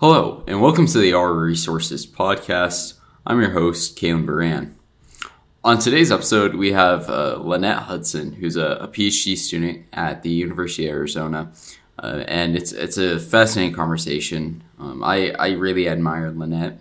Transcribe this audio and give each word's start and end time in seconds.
Hello, 0.00 0.44
and 0.46 0.62
welcome 0.62 0.86
to 0.86 0.98
the 1.00 1.12
Our 1.12 1.34
Resources 1.34 2.06
podcast. 2.06 2.94
I'm 3.26 3.40
your 3.40 3.50
host, 3.50 3.98
Kalen 3.98 4.24
Baran. 4.24 4.76
On 5.64 5.80
today's 5.80 6.12
episode, 6.12 6.54
we 6.54 6.70
have 6.70 7.10
uh, 7.10 7.38
Lynnette 7.40 7.86
Hutson, 7.86 8.36
who's 8.36 8.54
a, 8.54 8.76
a, 8.76 8.86
PhD 8.86 9.36
student 9.36 9.86
at 9.92 10.22
the 10.22 10.30
University 10.30 10.86
of 10.86 10.94
Arizona, 10.94 11.50
uh, 12.00 12.22
and 12.28 12.54
it's 12.54 12.70
it's 12.70 12.96
a 12.96 13.18
fascinating 13.18 13.74
conversation. 13.74 14.62
Um, 14.78 15.02
I 15.02 15.32
I 15.32 15.48
really 15.54 15.88
admire 15.88 16.30
Lynnette. 16.30 16.78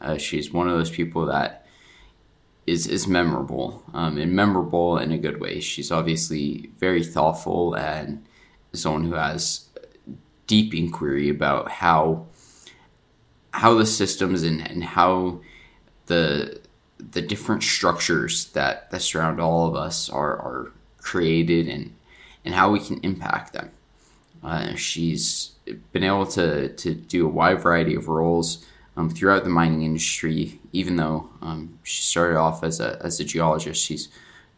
Uh, 0.00 0.16
she's 0.16 0.52
one 0.52 0.68
of 0.68 0.78
those 0.78 0.90
people 0.92 1.26
that 1.26 1.66
is 2.68 2.86
is 2.86 3.08
memorable, 3.08 3.82
um, 3.92 4.16
and 4.16 4.32
memorable 4.32 4.96
in 4.96 5.10
a 5.10 5.18
good 5.18 5.40
way. 5.40 5.58
She's 5.58 5.90
obviously 5.90 6.70
very 6.78 7.02
thoughtful 7.02 7.74
and 7.74 8.24
someone 8.72 9.06
who 9.06 9.14
has 9.14 9.66
deep 10.46 10.72
inquiry 10.72 11.28
about 11.28 11.68
how 11.68 12.26
how 13.52 13.74
the 13.74 13.86
systems 13.86 14.42
and, 14.42 14.68
and 14.70 14.84
how 14.84 15.40
the 16.06 16.60
the 16.98 17.22
different 17.22 17.62
structures 17.62 18.46
that, 18.52 18.90
that 18.90 19.00
surround 19.00 19.40
all 19.40 19.66
of 19.66 19.74
us 19.74 20.10
are, 20.10 20.36
are 20.36 20.72
created 20.98 21.66
and 21.66 21.94
and 22.44 22.54
how 22.54 22.70
we 22.70 22.80
can 22.80 22.98
impact 23.00 23.52
them. 23.52 23.70
Uh, 24.42 24.74
she's 24.74 25.52
been 25.92 26.04
able 26.04 26.26
to, 26.26 26.70
to 26.74 26.94
do 26.94 27.26
a 27.26 27.28
wide 27.28 27.60
variety 27.60 27.94
of 27.94 28.08
roles 28.08 28.66
um, 28.96 29.10
throughout 29.10 29.44
the 29.44 29.50
mining 29.50 29.82
industry, 29.82 30.58
even 30.72 30.96
though 30.96 31.28
um, 31.42 31.78
she 31.82 32.02
started 32.02 32.38
off 32.38 32.64
as 32.64 32.80
a, 32.80 32.98
as 33.02 33.20
a 33.20 33.24
geologist. 33.24 33.84
She's 33.84 34.08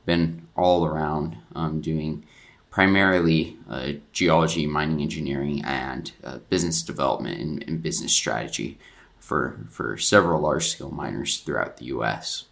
been 0.07 0.47
all 0.57 0.87
around 0.87 1.37
um, 1.57 1.81
doing 1.81 2.25
primarily 2.73 3.59
uh, 3.69 3.93
geology, 4.13 4.67
mining 4.67 5.01
engineering, 5.03 5.63
and 5.65 6.11
uh, 6.25 6.39
business 6.49 6.83
development 6.83 7.39
and, 7.39 7.65
and 7.69 7.83
business 7.83 8.13
strategy 8.13 8.79
for, 9.21 9.61
for 9.69 9.99
several 9.99 10.41
large 10.41 10.67
scale 10.67 10.91
miners 10.91 11.39
throughout 11.41 11.77
the 11.77 11.85
US. 11.87 12.47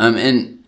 Um, 0.00 0.16
and 0.16 0.64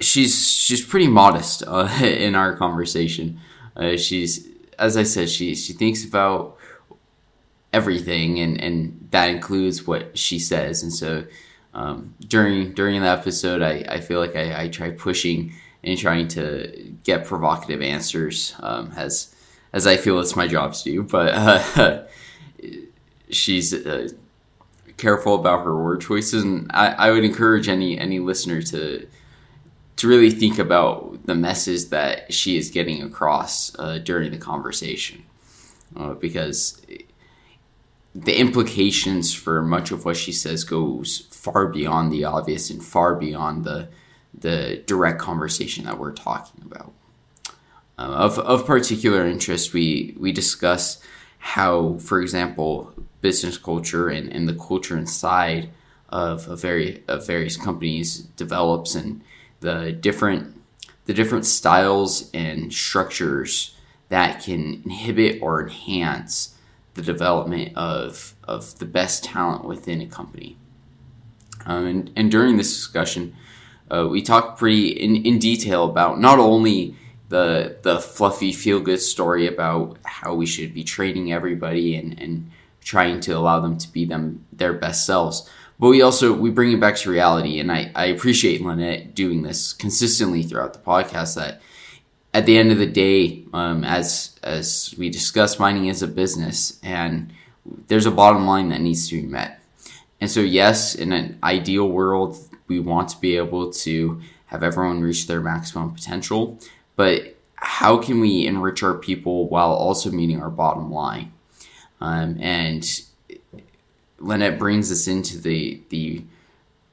she's 0.00 0.50
she's 0.50 0.84
pretty 0.84 1.06
modest 1.06 1.62
uh, 1.66 1.86
in 2.02 2.34
our 2.34 2.56
conversation. 2.56 3.38
Uh, 3.76 3.96
she's 3.96 4.48
as 4.78 4.96
I 4.96 5.02
said, 5.02 5.28
she 5.28 5.54
she 5.54 5.74
thinks 5.74 6.04
about 6.04 6.56
everything, 7.74 8.40
and 8.40 8.58
and 8.58 9.08
that 9.10 9.28
includes 9.28 9.86
what 9.86 10.16
she 10.16 10.38
says. 10.38 10.82
And 10.82 10.92
so 10.92 11.24
um, 11.74 12.14
during 12.26 12.72
during 12.72 13.00
the 13.02 13.08
episode, 13.08 13.60
I, 13.60 13.84
I 13.86 14.00
feel 14.00 14.18
like 14.18 14.34
I, 14.34 14.62
I 14.62 14.68
try 14.68 14.90
pushing 14.90 15.52
and 15.84 15.98
trying 15.98 16.28
to 16.28 16.94
get 17.04 17.24
provocative 17.24 17.82
answers 17.82 18.54
um, 18.60 18.92
as 18.96 19.34
as 19.72 19.86
I 19.86 19.96
feel 19.96 20.18
it's 20.18 20.36
my 20.36 20.46
job 20.46 20.72
to 20.74 20.84
do. 20.84 21.02
But 21.02 21.34
uh, 21.34 22.02
she's 23.30 23.74
uh, 23.74 24.08
careful 24.96 25.34
about 25.34 25.64
her 25.64 25.76
word 25.76 26.00
choices, 26.00 26.42
and 26.42 26.70
I, 26.72 26.88
I 26.88 27.10
would 27.10 27.24
encourage 27.24 27.68
any 27.68 27.98
any 27.98 28.18
listener 28.18 28.62
to 28.62 29.06
to 29.96 30.08
really 30.08 30.30
think 30.30 30.58
about 30.58 31.26
the 31.26 31.34
message 31.34 31.86
that 31.86 32.32
she 32.32 32.56
is 32.56 32.70
getting 32.70 33.02
across 33.02 33.76
uh, 33.78 33.98
during 33.98 34.30
the 34.30 34.38
conversation, 34.38 35.24
uh, 35.96 36.14
because 36.14 36.80
the 38.14 38.38
implications 38.38 39.34
for 39.34 39.62
much 39.62 39.90
of 39.90 40.04
what 40.04 40.16
she 40.16 40.32
says 40.32 40.64
goes 40.64 41.28
far 41.30 41.68
beyond 41.68 42.12
the 42.12 42.24
obvious 42.24 42.70
and 42.70 42.82
far 42.82 43.14
beyond 43.14 43.64
the 43.64 43.88
the 44.40 44.82
direct 44.86 45.18
conversation 45.18 45.84
that 45.84 45.98
we're 45.98 46.12
talking 46.12 46.62
about. 46.64 46.92
Um, 47.98 48.12
of, 48.12 48.38
of 48.38 48.66
particular 48.66 49.26
interest, 49.26 49.72
we 49.72 50.14
we 50.18 50.32
discuss 50.32 51.02
how, 51.38 51.98
for 51.98 52.20
example, 52.20 52.92
business 53.20 53.58
culture 53.58 54.08
and, 54.08 54.32
and 54.32 54.48
the 54.48 54.54
culture 54.54 54.96
inside 54.96 55.70
of, 56.08 56.48
a 56.48 56.56
very, 56.56 57.02
of 57.08 57.26
various 57.26 57.56
companies 57.56 58.18
develops 58.18 58.94
and 58.94 59.22
the 59.60 59.92
different 59.92 60.54
the 61.06 61.14
different 61.14 61.46
styles 61.46 62.30
and 62.34 62.70
structures 62.70 63.74
that 64.10 64.42
can 64.42 64.82
inhibit 64.84 65.40
or 65.40 65.62
enhance 65.62 66.54
the 66.94 67.00
development 67.00 67.74
of, 67.74 68.34
of 68.44 68.78
the 68.78 68.84
best 68.84 69.24
talent 69.24 69.64
within 69.64 70.02
a 70.02 70.06
company. 70.06 70.58
Um, 71.64 71.86
and, 71.86 72.10
and 72.14 72.30
during 72.30 72.58
this 72.58 72.74
discussion, 72.74 73.34
uh, 73.90 74.06
we 74.08 74.22
talked 74.22 74.58
pretty 74.58 74.88
in, 74.88 75.16
in 75.24 75.38
detail 75.38 75.84
about 75.84 76.20
not 76.20 76.38
only 76.38 76.94
the 77.28 77.76
the 77.82 78.00
fluffy 78.00 78.52
feel 78.52 78.80
good 78.80 79.00
story 79.00 79.46
about 79.46 79.98
how 80.04 80.34
we 80.34 80.46
should 80.46 80.72
be 80.72 80.82
training 80.82 81.32
everybody 81.32 81.94
and, 81.94 82.18
and 82.20 82.50
trying 82.80 83.20
to 83.20 83.32
allow 83.32 83.60
them 83.60 83.76
to 83.76 83.92
be 83.92 84.04
them 84.04 84.44
their 84.52 84.72
best 84.72 85.04
selves. 85.04 85.48
But 85.78 85.88
we 85.88 86.02
also 86.02 86.32
we 86.32 86.50
bring 86.50 86.72
it 86.72 86.80
back 86.80 86.96
to 86.96 87.10
reality, 87.10 87.60
and 87.60 87.70
I, 87.70 87.90
I 87.94 88.06
appreciate 88.06 88.60
Lynnette 88.60 89.14
doing 89.14 89.42
this 89.42 89.72
consistently 89.72 90.42
throughout 90.42 90.72
the 90.72 90.80
podcast. 90.80 91.36
That 91.36 91.60
at 92.34 92.46
the 92.46 92.58
end 92.58 92.72
of 92.72 92.78
the 92.78 92.86
day, 92.86 93.44
um, 93.52 93.84
as 93.84 94.38
as 94.42 94.94
we 94.98 95.08
discuss, 95.10 95.58
mining 95.58 95.86
is 95.86 96.02
a 96.02 96.08
business, 96.08 96.80
and 96.82 97.32
there's 97.86 98.06
a 98.06 98.10
bottom 98.10 98.46
line 98.46 98.70
that 98.70 98.80
needs 98.80 99.08
to 99.08 99.20
be 99.20 99.26
met. 99.26 99.60
And 100.20 100.30
so, 100.30 100.40
yes, 100.40 100.94
in 100.94 101.12
an 101.12 101.38
ideal 101.44 101.88
world, 101.88 102.36
we 102.68 102.80
want 102.80 103.08
to 103.10 103.20
be 103.20 103.36
able 103.36 103.72
to 103.72 104.20
have 104.46 104.62
everyone 104.62 105.00
reach 105.00 105.26
their 105.26 105.40
maximum 105.40 105.92
potential, 105.92 106.58
but 106.96 107.36
how 107.56 107.98
can 107.98 108.20
we 108.20 108.46
enrich 108.46 108.82
our 108.82 108.94
people 108.94 109.48
while 109.48 109.72
also 109.72 110.10
meeting 110.10 110.40
our 110.40 110.50
bottom 110.50 110.90
line? 110.90 111.32
Um, 112.00 112.36
and 112.40 112.82
Lynnette 114.20 114.58
brings 114.58 114.90
us 114.92 115.08
into 115.08 115.38
the 115.38 115.82
the 115.88 116.24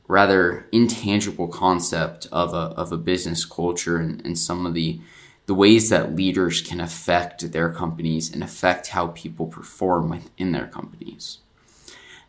rather 0.07 0.67
intangible 0.71 1.47
concept 1.47 2.27
of 2.31 2.53
a, 2.53 2.75
of 2.77 2.91
a 2.91 2.97
business 2.97 3.43
culture 3.43 3.97
and, 3.97 4.23
and 4.25 4.37
some 4.37 4.65
of 4.65 4.73
the 4.73 4.99
the 5.47 5.53
ways 5.53 5.89
that 5.89 6.15
leaders 6.15 6.61
can 6.61 6.81
affect 6.81 7.51
their 7.51 7.69
companies 7.69 8.33
and 8.33 8.43
affect 8.43 8.87
how 8.87 9.07
people 9.07 9.45
perform 9.45 10.09
within 10.09 10.51
their 10.51 10.67
companies. 10.67 11.39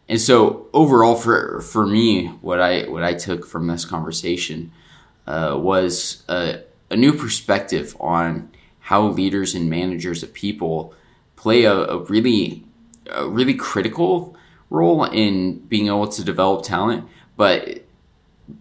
And 0.09 0.21
so 0.21 0.69
overall 0.73 1.17
for 1.17 1.61
for 1.61 1.87
me 1.87 2.29
what 2.41 2.61
I 2.61 2.83
what 2.83 3.03
I 3.03 3.15
took 3.15 3.47
from 3.47 3.67
this 3.67 3.85
conversation 3.85 4.73
uh, 5.27 5.57
was 5.59 6.23
a, 6.29 6.61
a 6.91 6.97
new 6.97 7.13
perspective 7.13 7.97
on 7.99 8.51
how 8.81 9.09
leaders 9.09 9.55
and 9.55 9.69
managers 9.69 10.23
of 10.23 10.33
people 10.33 10.95
play 11.35 11.65
a, 11.65 11.75
a 11.75 11.99
really 12.05 12.65
a 13.11 13.29
really 13.29 13.55
critical 13.55 14.37
role 14.71 15.05
in 15.05 15.59
being 15.67 15.87
able 15.87 16.09
to 16.09 16.25
develop 16.25 16.65
talent, 16.65 17.05
but 17.37 17.85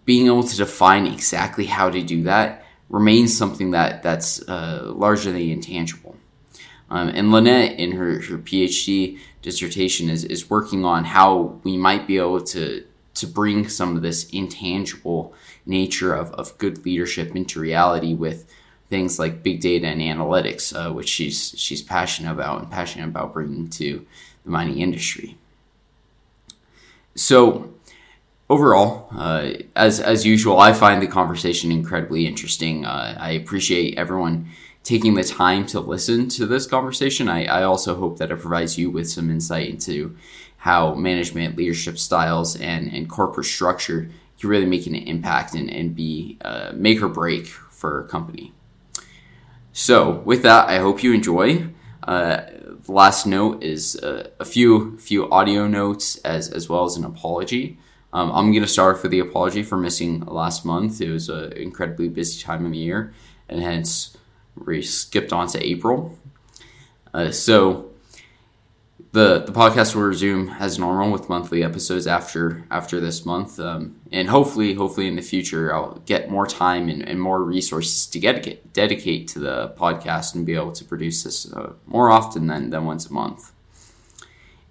being 0.04 0.26
able 0.26 0.42
to 0.42 0.56
define 0.56 1.06
exactly 1.06 1.66
how 1.66 1.90
to 1.90 2.02
do 2.02 2.24
that 2.24 2.64
remains 2.88 3.36
something 3.36 3.72
that 3.72 4.02
that's 4.02 4.40
uh, 4.48 4.92
largely 4.94 5.52
intangible. 5.52 6.16
Um, 6.88 7.08
and 7.08 7.28
Lynnette, 7.28 7.76
in 7.76 7.92
her, 7.92 8.20
her 8.20 8.38
PhD 8.38 9.18
dissertation, 9.46 10.10
is, 10.10 10.24
is 10.24 10.50
working 10.50 10.84
on 10.84 11.04
how 11.04 11.60
we 11.62 11.76
might 11.76 12.04
be 12.06 12.18
able 12.18 12.40
to 12.42 12.84
to 13.14 13.26
bring 13.26 13.66
some 13.66 13.96
of 13.96 14.02
this 14.02 14.28
intangible 14.30 15.32
nature 15.64 16.12
of, 16.12 16.30
of 16.32 16.58
good 16.58 16.84
leadership 16.84 17.34
into 17.34 17.58
reality 17.58 18.12
with 18.12 18.44
things 18.90 19.18
like 19.18 19.42
big 19.44 19.60
data 19.60 19.86
and 19.86 20.02
analytics, 20.02 20.74
uh, 20.74 20.92
which 20.92 21.08
she's 21.08 21.54
she's 21.56 21.80
passionate 21.80 22.32
about 22.32 22.60
and 22.60 22.70
passionate 22.70 23.08
about 23.08 23.32
bringing 23.32 23.68
to 23.68 24.04
the 24.44 24.50
mining 24.50 24.80
industry. 24.80 25.38
So, 27.14 27.72
overall, 28.50 29.08
uh, 29.12 29.52
as 29.76 30.00
as 30.00 30.26
usual, 30.26 30.58
I 30.58 30.72
find 30.72 31.00
the 31.00 31.06
conversation 31.06 31.70
incredibly 31.70 32.26
interesting. 32.26 32.84
Uh, 32.84 33.16
I 33.18 33.30
appreciate 33.30 33.96
everyone 33.96 34.48
taking 34.86 35.14
the 35.14 35.24
time 35.24 35.66
to 35.66 35.80
listen 35.80 36.28
to 36.28 36.46
this 36.46 36.64
conversation. 36.64 37.28
I, 37.28 37.44
I 37.46 37.64
also 37.64 37.96
hope 37.96 38.18
that 38.18 38.30
it 38.30 38.38
provides 38.38 38.78
you 38.78 38.88
with 38.88 39.10
some 39.10 39.30
insight 39.30 39.68
into 39.68 40.16
how 40.58 40.94
management, 40.94 41.56
leadership 41.56 41.98
styles, 41.98 42.54
and, 42.54 42.92
and 42.94 43.08
corporate 43.08 43.46
structure 43.46 44.08
can 44.38 44.48
really 44.48 44.64
make 44.64 44.86
an 44.86 44.94
impact 44.94 45.54
and, 45.54 45.68
and 45.68 45.96
be 45.96 46.38
make 46.72 47.02
or 47.02 47.08
break 47.08 47.46
for 47.46 48.00
a 48.00 48.06
company. 48.06 48.52
So, 49.72 50.22
with 50.24 50.42
that, 50.42 50.68
I 50.68 50.78
hope 50.78 51.02
you 51.02 51.12
enjoy. 51.12 51.66
Uh, 52.04 52.42
last 52.86 53.26
note 53.26 53.64
is 53.64 53.96
uh, 53.96 54.30
a 54.38 54.44
few 54.44 54.96
few 54.98 55.28
audio 55.30 55.66
notes 55.66 56.16
as 56.18 56.48
as 56.48 56.68
well 56.68 56.84
as 56.84 56.96
an 56.96 57.04
apology. 57.04 57.76
Um, 58.12 58.30
I'm 58.30 58.52
going 58.52 58.62
to 58.62 58.68
start 58.68 59.02
with 59.02 59.10
the 59.10 59.18
apology 59.18 59.64
for 59.64 59.76
missing 59.76 60.20
last 60.20 60.64
month. 60.64 61.00
It 61.00 61.10
was 61.10 61.28
an 61.28 61.52
incredibly 61.54 62.08
busy 62.08 62.40
time 62.40 62.64
of 62.64 62.70
the 62.70 62.78
year, 62.78 63.12
and 63.48 63.60
hence 63.60 64.15
we 64.64 64.82
skipped 64.82 65.32
on 65.32 65.48
to 65.48 65.64
April. 65.64 66.18
Uh, 67.12 67.30
so 67.30 67.90
the 69.12 69.38
the 69.38 69.52
podcast 69.52 69.94
will 69.94 70.02
resume 70.02 70.50
as 70.60 70.78
normal 70.78 71.10
with 71.10 71.28
monthly 71.28 71.62
episodes 71.64 72.06
after 72.06 72.64
after 72.70 73.00
this 73.00 73.24
month, 73.24 73.58
um, 73.58 73.96
and 74.12 74.28
hopefully, 74.28 74.74
hopefully 74.74 75.08
in 75.08 75.16
the 75.16 75.22
future, 75.22 75.74
I'll 75.74 76.02
get 76.04 76.30
more 76.30 76.46
time 76.46 76.90
and, 76.90 77.02
and 77.08 77.20
more 77.20 77.42
resources 77.42 78.06
to 78.08 78.18
get 78.18 78.72
dedicate 78.74 79.28
to 79.28 79.38
the 79.38 79.72
podcast 79.78 80.34
and 80.34 80.44
be 80.44 80.54
able 80.54 80.72
to 80.72 80.84
produce 80.84 81.22
this 81.22 81.50
uh, 81.50 81.72
more 81.86 82.10
often 82.10 82.46
than 82.46 82.70
than 82.70 82.84
once 82.84 83.06
a 83.06 83.12
month. 83.12 83.52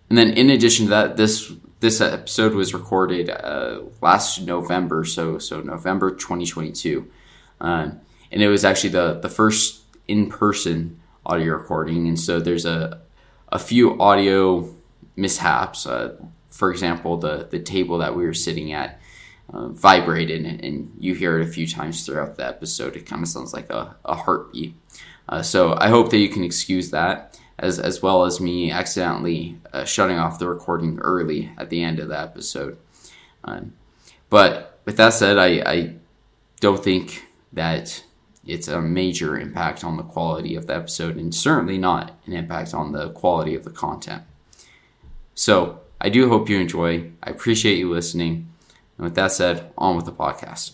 and 0.10 0.18
then 0.18 0.32
in 0.34 0.50
addition 0.52 0.86
to 0.86 0.90
that, 0.92 1.18
this 1.18 1.52
this 1.80 2.00
episode 2.00 2.54
was 2.54 2.74
recorded 2.74 3.30
uh, 3.30 3.82
last 4.02 4.42
November, 4.42 5.06
so 5.06 5.40
so 5.40 5.62
November 5.62 6.12
2022, 6.12 7.10
um, 7.62 8.00
and 8.36 8.44
it 8.44 8.50
was 8.50 8.64
actually 8.64 8.92
the 8.92 9.14
the 9.14 9.30
first 9.30 9.82
in 10.08 10.30
person 10.30 11.00
audio 11.26 11.54
recording, 11.54 12.08
and 12.08 12.20
so 12.20 12.40
there's 12.40 12.66
a 12.66 13.02
a 13.50 13.58
few 13.58 14.00
audio 14.00 14.70
mishaps. 15.16 15.88
Uh, 15.88 16.16
for 16.50 16.70
example, 16.70 17.18
the 17.18 17.48
the 17.50 17.60
table 17.60 17.98
that 18.00 18.16
we 18.16 18.26
were 18.26 18.34
sitting 18.34 18.74
at 18.74 19.00
uh, 19.52 19.70
vibrated, 19.70 20.46
and, 20.46 20.64
and, 20.64 20.92
you 21.00 21.14
hear 21.14 21.40
it 21.40 21.48
a 21.48 21.52
few 21.52 21.68
times 21.68 22.06
throughout 22.06 22.36
the 22.36 22.46
episode. 22.46 22.96
It 22.96 23.06
kind 23.06 23.22
of 23.22 23.30
sounds 23.30 23.54
like 23.54 23.70
a, 23.70 23.96
a 24.04 24.16
heartbeat. 24.16 24.76
Uh, 25.30 25.42
so 25.42 25.76
I 25.78 25.90
hope 25.90 26.10
that 26.10 26.18
you 26.18 26.30
can 26.30 26.44
excuse 26.44 26.92
that, 26.92 27.40
as 27.58 27.80
as 27.80 28.02
well 28.02 28.26
as 28.26 28.42
me 28.42 28.70
accidentally 28.70 29.58
uh, 29.72 29.86
shutting 29.86 30.18
off 30.18 30.40
the 30.40 30.50
recording 30.50 31.00
early 31.00 31.52
at 31.58 31.70
the 31.70 31.84
end 31.84 32.00
of 32.00 32.10
the 32.10 32.20
episode. 32.20 32.78
Um, 33.46 33.74
but 34.30 34.80
with 34.84 34.98
that 34.98 35.14
said, 35.14 35.38
I, 35.38 35.62
I 35.66 35.96
don't 36.60 36.84
think 36.84 37.26
that 37.54 38.04
it's 38.46 38.68
a 38.68 38.82
major 38.82 39.38
impact 39.38 39.84
on 39.84 39.98
the 39.98 40.04
quality 40.04 40.56
of 40.56 40.68
the 40.68 40.76
episode, 40.76 41.18
and 41.18 41.34
certainly 41.34 41.78
not 41.78 42.20
an 42.26 42.34
impact 42.34 42.74
on 42.74 42.92
the 42.92 43.10
quality 43.10 43.56
of 43.56 43.64
the 43.64 43.72
content. 43.72 44.24
So 45.34 45.80
I 46.00 46.10
do 46.10 46.30
hope 46.30 46.50
you 46.50 46.60
enjoy. 46.60 47.12
I 47.24 47.32
appreciate 47.32 47.78
you 47.78 47.90
listening. 47.92 48.48
And 48.98 49.06
with 49.06 49.16
that 49.16 49.32
said, 49.32 49.72
on 49.78 49.96
with 49.96 50.06
the 50.06 50.12
podcast. 50.12 50.74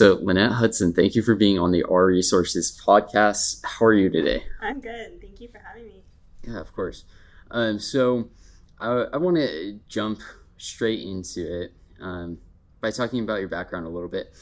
So, 0.00 0.16
Lynnette 0.16 0.58
Hutson, 0.58 0.96
thank 0.96 1.14
you 1.14 1.20
for 1.20 1.34
being 1.34 1.58
on 1.58 1.72
the 1.72 1.82
R 1.82 2.06
Resources 2.06 2.80
podcast. 2.82 3.62
How 3.66 3.84
are 3.84 3.92
you 3.92 4.08
today? 4.08 4.42
I'm 4.62 4.80
good. 4.80 5.20
Thank 5.20 5.42
you 5.42 5.48
for 5.48 5.58
having 5.58 5.88
me. 5.88 6.04
Yeah, 6.42 6.58
of 6.58 6.72
course. 6.72 7.04
Um, 7.50 7.78
so, 7.78 8.30
I, 8.78 8.88
I 9.12 9.18
want 9.18 9.36
to 9.36 9.78
jump 9.90 10.20
straight 10.56 11.00
into 11.00 11.64
it 11.64 11.74
um, 12.00 12.38
by 12.80 12.92
talking 12.92 13.22
about 13.22 13.40
your 13.40 13.50
background 13.50 13.84
a 13.84 13.90
little 13.90 14.08
bit. 14.08 14.32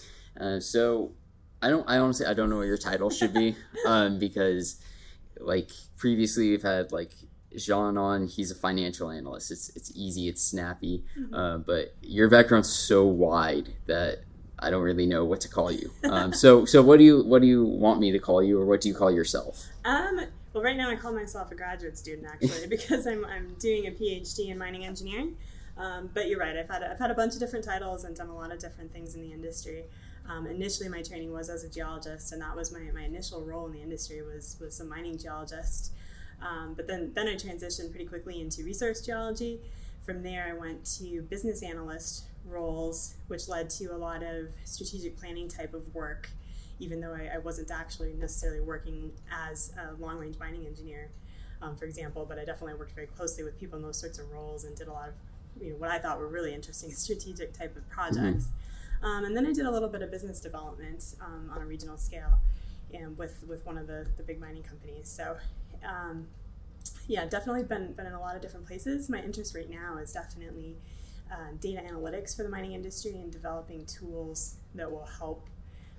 Uh, 0.40 0.60
so, 0.60 1.10
I 1.60 1.70
don't. 1.70 1.90
I 1.90 1.98
honestly, 1.98 2.26
I 2.26 2.34
don't 2.34 2.50
know 2.50 2.58
what 2.58 2.68
your 2.68 2.78
title 2.78 3.10
should 3.10 3.34
be 3.34 3.56
um, 3.84 4.20
because, 4.20 4.80
like 5.40 5.72
previously, 5.96 6.50
we've 6.50 6.62
had 6.62 6.92
like 6.92 7.10
Jean 7.56 7.98
on. 7.98 8.28
He's 8.28 8.52
a 8.52 8.54
financial 8.54 9.10
analyst. 9.10 9.50
It's 9.50 9.70
it's 9.70 9.90
easy. 9.96 10.28
It's 10.28 10.40
snappy. 10.40 11.02
Mm-hmm. 11.18 11.34
Uh, 11.34 11.58
but 11.58 11.96
your 12.00 12.30
background's 12.30 12.72
so 12.72 13.06
wide 13.06 13.70
that 13.86 14.20
I 14.60 14.70
don't 14.70 14.82
really 14.82 15.06
know 15.06 15.24
what 15.24 15.40
to 15.42 15.48
call 15.48 15.70
you. 15.70 15.90
Um, 16.04 16.32
so 16.32 16.64
so 16.72 16.82
what 16.82 16.98
do 16.98 17.04
you 17.04 17.22
what 17.22 17.42
do 17.42 17.48
you 17.48 17.64
want 17.64 18.00
me 18.00 18.12
to 18.12 18.18
call 18.18 18.42
you, 18.42 18.60
or 18.60 18.66
what 18.66 18.80
do 18.80 18.88
you 18.88 18.94
call 18.94 19.10
yourself? 19.10 19.66
Um, 19.84 20.20
well, 20.52 20.62
right 20.62 20.76
now 20.76 20.90
I 20.90 20.96
call 20.96 21.12
myself 21.12 21.52
a 21.52 21.54
graduate 21.54 21.96
student 21.96 22.26
actually 22.26 22.66
because 22.76 23.06
I'm 23.06 23.24
I'm 23.24 23.54
doing 23.58 23.86
a 23.86 23.90
PhD 23.90 24.48
in 24.48 24.58
mining 24.58 24.84
engineering. 24.84 25.36
Um, 25.76 26.10
but 26.12 26.28
you're 26.28 26.40
right. 26.40 26.56
I've 26.56 26.68
had 26.68 26.82
a, 26.82 26.90
I've 26.90 26.98
had 26.98 27.10
a 27.10 27.14
bunch 27.14 27.34
of 27.34 27.40
different 27.40 27.64
titles 27.64 28.02
and 28.02 28.16
done 28.16 28.28
a 28.28 28.34
lot 28.34 28.52
of 28.52 28.58
different 28.58 28.92
things 28.92 29.14
in 29.14 29.22
the 29.22 29.32
industry. 29.32 29.84
Um, 30.28 30.46
initially, 30.46 30.88
my 30.88 31.02
training 31.02 31.32
was 31.32 31.48
as 31.48 31.64
a 31.64 31.68
geologist, 31.68 32.32
and 32.32 32.42
that 32.42 32.54
was 32.54 32.72
my, 32.72 32.80
my 32.92 33.02
initial 33.02 33.44
role 33.44 33.66
in 33.66 33.72
the 33.72 33.80
industry 33.80 34.22
was 34.22 34.56
was 34.60 34.80
a 34.80 34.84
mining 34.84 35.16
geologist. 35.16 35.92
Um, 36.42 36.74
but 36.74 36.86
then 36.86 37.12
then 37.14 37.28
I 37.28 37.34
transitioned 37.34 37.90
pretty 37.90 38.06
quickly 38.06 38.40
into 38.40 38.64
resource 38.64 39.00
geology. 39.00 39.60
From 40.04 40.22
there, 40.22 40.46
I 40.48 40.58
went 40.58 40.84
to 40.98 41.22
business 41.22 41.62
analyst 41.62 42.24
roles, 42.48 43.14
which 43.28 43.48
led 43.48 43.70
to 43.70 43.86
a 43.86 43.96
lot 43.96 44.22
of 44.22 44.48
strategic 44.64 45.16
planning 45.16 45.48
type 45.48 45.74
of 45.74 45.94
work, 45.94 46.30
even 46.78 47.00
though 47.00 47.14
I, 47.14 47.36
I 47.36 47.38
wasn't 47.38 47.70
actually 47.70 48.14
necessarily 48.14 48.60
working 48.60 49.12
as 49.32 49.72
a 49.78 50.00
long 50.00 50.18
range 50.18 50.38
mining 50.38 50.66
engineer, 50.66 51.10
um, 51.62 51.76
for 51.76 51.84
example. 51.84 52.24
But 52.28 52.38
I 52.38 52.44
definitely 52.44 52.74
worked 52.74 52.94
very 52.94 53.06
closely 53.06 53.44
with 53.44 53.58
people 53.58 53.78
in 53.78 53.84
those 53.84 53.98
sorts 53.98 54.18
of 54.18 54.30
roles 54.30 54.64
and 54.64 54.76
did 54.76 54.88
a 54.88 54.92
lot 54.92 55.08
of 55.08 55.14
you 55.60 55.70
know, 55.70 55.76
what 55.76 55.90
I 55.90 55.98
thought 55.98 56.18
were 56.18 56.28
really 56.28 56.54
interesting 56.54 56.90
strategic 56.94 57.52
type 57.52 57.76
of 57.76 57.88
projects. 57.88 58.44
Mm-hmm. 58.44 59.04
Um, 59.04 59.24
and 59.24 59.36
then 59.36 59.46
I 59.46 59.52
did 59.52 59.66
a 59.66 59.70
little 59.70 59.88
bit 59.88 60.02
of 60.02 60.10
business 60.10 60.40
development 60.40 61.14
um, 61.20 61.50
on 61.54 61.62
a 61.62 61.66
regional 61.66 61.96
scale 61.96 62.40
and 62.92 63.16
with, 63.16 63.44
with 63.46 63.64
one 63.64 63.78
of 63.78 63.86
the, 63.86 64.06
the 64.16 64.22
big 64.22 64.40
mining 64.40 64.62
companies. 64.62 65.08
So, 65.08 65.36
um, 65.86 66.26
yeah, 67.06 67.26
definitely 67.26 67.62
been, 67.62 67.92
been 67.92 68.06
in 68.06 68.12
a 68.12 68.20
lot 68.20 68.34
of 68.34 68.42
different 68.42 68.66
places. 68.66 69.08
My 69.08 69.22
interest 69.22 69.54
right 69.54 69.70
now 69.70 69.98
is 69.98 70.12
definitely 70.12 70.76
uh, 71.32 71.52
data 71.60 71.82
analytics 71.82 72.36
for 72.36 72.42
the 72.42 72.48
mining 72.48 72.72
industry 72.72 73.12
and 73.12 73.30
developing 73.30 73.84
tools 73.86 74.56
that 74.74 74.90
will 74.90 75.06
help 75.18 75.48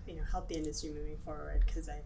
you 0.08 0.16
know 0.16 0.24
help 0.32 0.48
the 0.50 0.56
industry 0.56 0.90
moving 0.90 1.18
forward 1.18 1.64
because 1.66 1.90
I, 1.90 2.02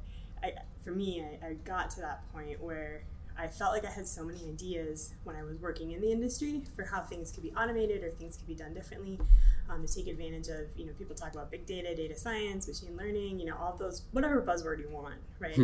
I 0.45 0.53
for 0.83 0.91
me 0.91 1.23
I, 1.23 1.47
I 1.47 1.53
got 1.53 1.89
to 1.91 2.01
that 2.01 2.21
point 2.33 2.61
where 2.61 3.03
I 3.37 3.47
felt 3.47 3.73
like 3.73 3.85
I 3.85 3.89
had 3.89 4.07
so 4.07 4.23
many 4.23 4.39
ideas 4.47 5.13
when 5.23 5.35
I 5.35 5.43
was 5.43 5.57
working 5.59 5.91
in 5.91 6.01
the 6.01 6.11
industry 6.11 6.61
for 6.75 6.83
how 6.83 7.01
things 7.01 7.31
could 7.31 7.43
be 7.43 7.51
automated 7.53 8.03
or 8.03 8.11
things 8.11 8.37
could 8.37 8.47
be 8.47 8.53
done 8.53 8.73
differently 8.73 9.19
um, 9.69 9.85
to 9.85 9.93
take 9.93 10.07
advantage 10.07 10.49
of, 10.49 10.67
you 10.75 10.85
know, 10.85 10.91
people 10.97 11.15
talk 11.15 11.33
about 11.33 11.49
big 11.49 11.65
data, 11.65 11.95
data 11.95 12.15
science, 12.15 12.67
machine 12.67 12.95
learning, 12.95 13.39
you 13.39 13.45
know, 13.45 13.55
all 13.57 13.75
those, 13.75 14.03
whatever 14.11 14.41
buzzword 14.41 14.79
you 14.79 14.89
want, 14.89 15.15
right? 15.39 15.55
Hmm. 15.55 15.63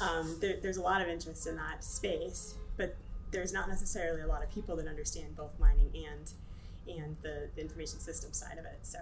um, 0.00 0.36
there, 0.40 0.58
there's 0.62 0.76
a 0.76 0.82
lot 0.82 1.02
of 1.02 1.08
interest 1.08 1.46
in 1.46 1.56
that 1.56 1.82
space, 1.82 2.54
but 2.76 2.94
there's 3.32 3.52
not 3.52 3.68
necessarily 3.68 4.22
a 4.22 4.26
lot 4.26 4.42
of 4.42 4.50
people 4.50 4.76
that 4.76 4.86
understand 4.86 5.36
both 5.36 5.58
mining 5.58 5.90
and 5.94 6.32
and 6.88 7.16
the, 7.22 7.48
the 7.54 7.60
information 7.60 7.98
system 8.00 8.32
side 8.32 8.58
of 8.58 8.64
it. 8.64 8.78
So 8.82 8.98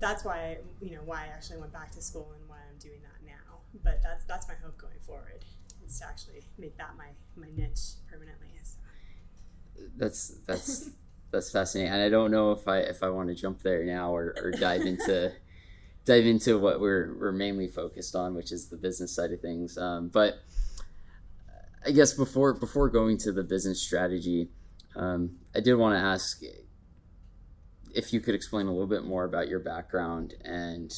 that's 0.00 0.24
why 0.24 0.58
you 0.80 0.92
know 0.92 1.02
why 1.04 1.24
I 1.24 1.26
actually 1.28 1.58
went 1.58 1.72
back 1.72 1.90
to 1.92 2.02
school 2.02 2.32
and 2.38 2.48
why 2.48 2.56
I'm 2.56 2.78
doing 2.78 3.00
that 3.02 3.26
now. 3.26 3.58
But 3.82 4.00
that's 4.02 4.24
that's 4.24 4.48
my 4.48 4.54
hope 4.62 4.78
going 4.78 5.00
forward 5.06 5.44
is 5.86 5.98
to 6.00 6.06
actually 6.06 6.42
make 6.58 6.76
that 6.78 6.90
my 6.96 7.08
my 7.36 7.48
niche 7.56 7.96
permanently. 8.10 8.48
So. 8.62 8.78
That's 9.96 10.34
that's 10.46 10.90
that's 11.30 11.50
fascinating, 11.50 11.92
and 11.92 12.02
I 12.02 12.08
don't 12.08 12.30
know 12.30 12.52
if 12.52 12.66
I 12.68 12.78
if 12.78 13.02
I 13.02 13.08
want 13.10 13.28
to 13.28 13.34
jump 13.34 13.62
there 13.62 13.84
now 13.84 14.14
or, 14.14 14.34
or 14.42 14.50
dive 14.50 14.82
into 14.82 15.32
dive 16.04 16.26
into 16.26 16.58
what 16.58 16.80
we're 16.80 17.14
we're 17.18 17.32
mainly 17.32 17.68
focused 17.68 18.14
on, 18.16 18.34
which 18.34 18.52
is 18.52 18.68
the 18.68 18.76
business 18.76 19.14
side 19.14 19.32
of 19.32 19.40
things. 19.40 19.76
Um, 19.78 20.08
but 20.08 20.38
I 21.86 21.90
guess 21.90 22.12
before 22.12 22.54
before 22.54 22.88
going 22.88 23.18
to 23.18 23.32
the 23.32 23.42
business 23.42 23.80
strategy, 23.80 24.48
um, 24.96 25.36
I 25.54 25.60
did 25.60 25.74
want 25.74 25.94
to 25.94 26.00
ask 26.00 26.42
if 27.94 28.12
you 28.12 28.20
could 28.20 28.34
explain 28.34 28.66
a 28.66 28.72
little 28.72 28.86
bit 28.86 29.04
more 29.04 29.24
about 29.24 29.48
your 29.48 29.60
background 29.60 30.34
and 30.44 30.94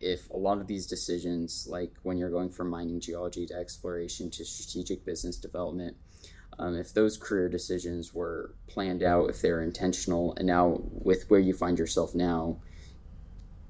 if 0.00 0.28
a 0.30 0.36
lot 0.36 0.58
of 0.58 0.66
these 0.66 0.86
decisions, 0.86 1.66
like 1.68 1.92
when 2.02 2.18
you're 2.18 2.30
going 2.30 2.50
from 2.50 2.68
mining 2.68 3.00
geology 3.00 3.46
to 3.46 3.54
exploration 3.54 4.30
to 4.30 4.44
strategic 4.44 5.04
business 5.04 5.36
development, 5.36 5.96
um, 6.58 6.76
if 6.76 6.92
those 6.92 7.16
career 7.16 7.48
decisions 7.48 8.14
were 8.14 8.54
planned 8.68 9.02
out, 9.02 9.30
if 9.30 9.40
they're 9.40 9.62
intentional, 9.62 10.34
and 10.36 10.46
now 10.46 10.80
with 10.90 11.28
where 11.30 11.40
you 11.40 11.54
find 11.54 11.78
yourself 11.78 12.14
now, 12.14 12.58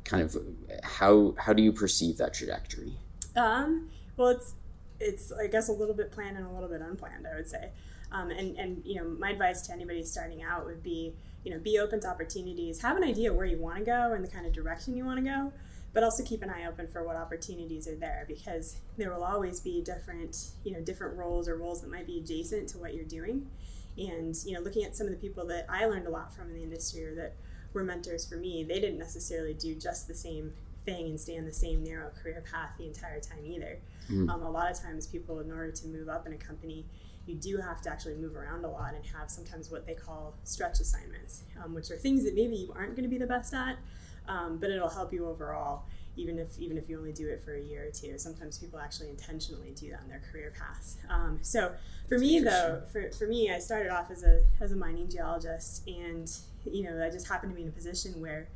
kind 0.04 0.22
of 0.22 0.36
how 0.82 1.34
how 1.38 1.52
do 1.52 1.62
you 1.62 1.72
perceive 1.72 2.18
that 2.18 2.34
trajectory? 2.34 2.92
Um, 3.36 3.88
well, 4.16 4.28
it's 4.28 4.54
it's 5.00 5.32
I 5.32 5.46
guess 5.46 5.68
a 5.68 5.72
little 5.72 5.94
bit 5.94 6.10
planned 6.10 6.36
and 6.36 6.46
a 6.46 6.50
little 6.50 6.68
bit 6.68 6.82
unplanned. 6.82 7.26
I 7.26 7.36
would 7.36 7.48
say, 7.48 7.70
um, 8.12 8.30
and 8.30 8.58
and 8.58 8.82
you 8.84 8.96
know 8.96 9.08
my 9.18 9.30
advice 9.30 9.62
to 9.68 9.72
anybody 9.72 10.02
starting 10.02 10.42
out 10.42 10.66
would 10.66 10.82
be 10.82 11.14
you 11.44 11.52
know, 11.52 11.58
be 11.58 11.78
open 11.78 12.00
to 12.00 12.08
opportunities, 12.08 12.80
have 12.80 12.96
an 12.96 13.04
idea 13.04 13.32
where 13.32 13.46
you 13.46 13.58
want 13.58 13.78
to 13.78 13.84
go 13.84 14.12
and 14.12 14.24
the 14.24 14.28
kind 14.28 14.46
of 14.46 14.52
direction 14.52 14.96
you 14.96 15.04
want 15.04 15.18
to 15.18 15.24
go, 15.24 15.52
but 15.92 16.02
also 16.02 16.24
keep 16.24 16.42
an 16.42 16.50
eye 16.50 16.66
open 16.66 16.88
for 16.88 17.04
what 17.04 17.16
opportunities 17.16 17.86
are 17.86 17.96
there 17.96 18.24
because 18.26 18.76
there 18.96 19.12
will 19.12 19.22
always 19.22 19.60
be 19.60 19.80
different, 19.82 20.50
you 20.64 20.72
know, 20.72 20.80
different 20.80 21.16
roles 21.16 21.48
or 21.48 21.56
roles 21.56 21.82
that 21.82 21.90
might 21.90 22.06
be 22.06 22.18
adjacent 22.18 22.68
to 22.70 22.78
what 22.78 22.94
you're 22.94 23.04
doing. 23.04 23.46
And, 23.96 24.34
you 24.44 24.54
know, 24.54 24.60
looking 24.60 24.84
at 24.84 24.96
some 24.96 25.06
of 25.06 25.12
the 25.12 25.18
people 25.18 25.46
that 25.46 25.66
I 25.68 25.86
learned 25.86 26.06
a 26.06 26.10
lot 26.10 26.34
from 26.34 26.48
in 26.48 26.54
the 26.54 26.62
industry 26.62 27.06
or 27.06 27.14
that 27.14 27.34
were 27.72 27.84
mentors 27.84 28.26
for 28.26 28.36
me, 28.36 28.64
they 28.64 28.80
didn't 28.80 28.98
necessarily 28.98 29.54
do 29.54 29.74
just 29.74 30.08
the 30.08 30.14
same 30.14 30.52
thing 30.84 31.06
and 31.06 31.20
stay 31.20 31.38
on 31.38 31.44
the 31.44 31.52
same 31.52 31.82
narrow 31.84 32.10
career 32.10 32.42
path 32.50 32.72
the 32.78 32.86
entire 32.86 33.20
time 33.20 33.44
either. 33.46 33.78
Mm. 34.10 34.28
Um, 34.30 34.42
a 34.42 34.50
lot 34.50 34.70
of 34.70 34.80
times, 34.80 35.06
people, 35.06 35.40
in 35.40 35.50
order 35.50 35.70
to 35.70 35.86
move 35.86 36.08
up 36.08 36.26
in 36.26 36.32
a 36.32 36.36
company, 36.36 36.84
you 37.26 37.34
do 37.34 37.56
have 37.56 37.80
to 37.82 37.90
actually 37.90 38.14
move 38.14 38.36
around 38.36 38.64
a 38.64 38.70
lot 38.70 38.94
and 38.94 39.04
have 39.06 39.30
sometimes 39.30 39.70
what 39.70 39.86
they 39.86 39.94
call 39.94 40.34
stretch 40.44 40.80
assignments, 40.80 41.42
um, 41.62 41.74
which 41.74 41.90
are 41.90 41.96
things 41.96 42.24
that 42.24 42.34
maybe 42.34 42.56
you 42.56 42.72
aren't 42.76 42.94
going 42.94 43.04
to 43.04 43.08
be 43.08 43.18
the 43.18 43.26
best 43.26 43.54
at, 43.54 43.76
um, 44.28 44.58
but 44.58 44.70
it'll 44.70 44.90
help 44.90 45.12
you 45.12 45.26
overall. 45.26 45.84
Even 46.16 46.38
if 46.38 46.56
even 46.60 46.78
if 46.78 46.88
you 46.88 46.96
only 46.96 47.12
do 47.12 47.26
it 47.28 47.42
for 47.42 47.54
a 47.54 47.60
year 47.60 47.88
or 47.88 47.90
two, 47.90 48.16
sometimes 48.18 48.58
people 48.58 48.78
actually 48.78 49.10
intentionally 49.10 49.72
do 49.74 49.90
that 49.90 50.00
in 50.04 50.08
their 50.08 50.22
career 50.30 50.52
paths. 50.56 50.96
Um, 51.10 51.40
so 51.42 51.72
for 52.08 52.18
me 52.18 52.38
though, 52.38 52.82
for, 52.92 53.10
for 53.10 53.26
me, 53.26 53.50
I 53.50 53.58
started 53.58 53.90
off 53.90 54.12
as 54.12 54.22
a 54.22 54.42
as 54.60 54.70
a 54.70 54.76
mining 54.76 55.08
geologist, 55.08 55.88
and 55.88 56.30
you 56.64 56.84
know 56.84 57.04
I 57.04 57.10
just 57.10 57.26
happened 57.26 57.50
to 57.50 57.56
be 57.56 57.62
in 57.62 57.68
a 57.68 57.72
position 57.72 58.20
where 58.20 58.46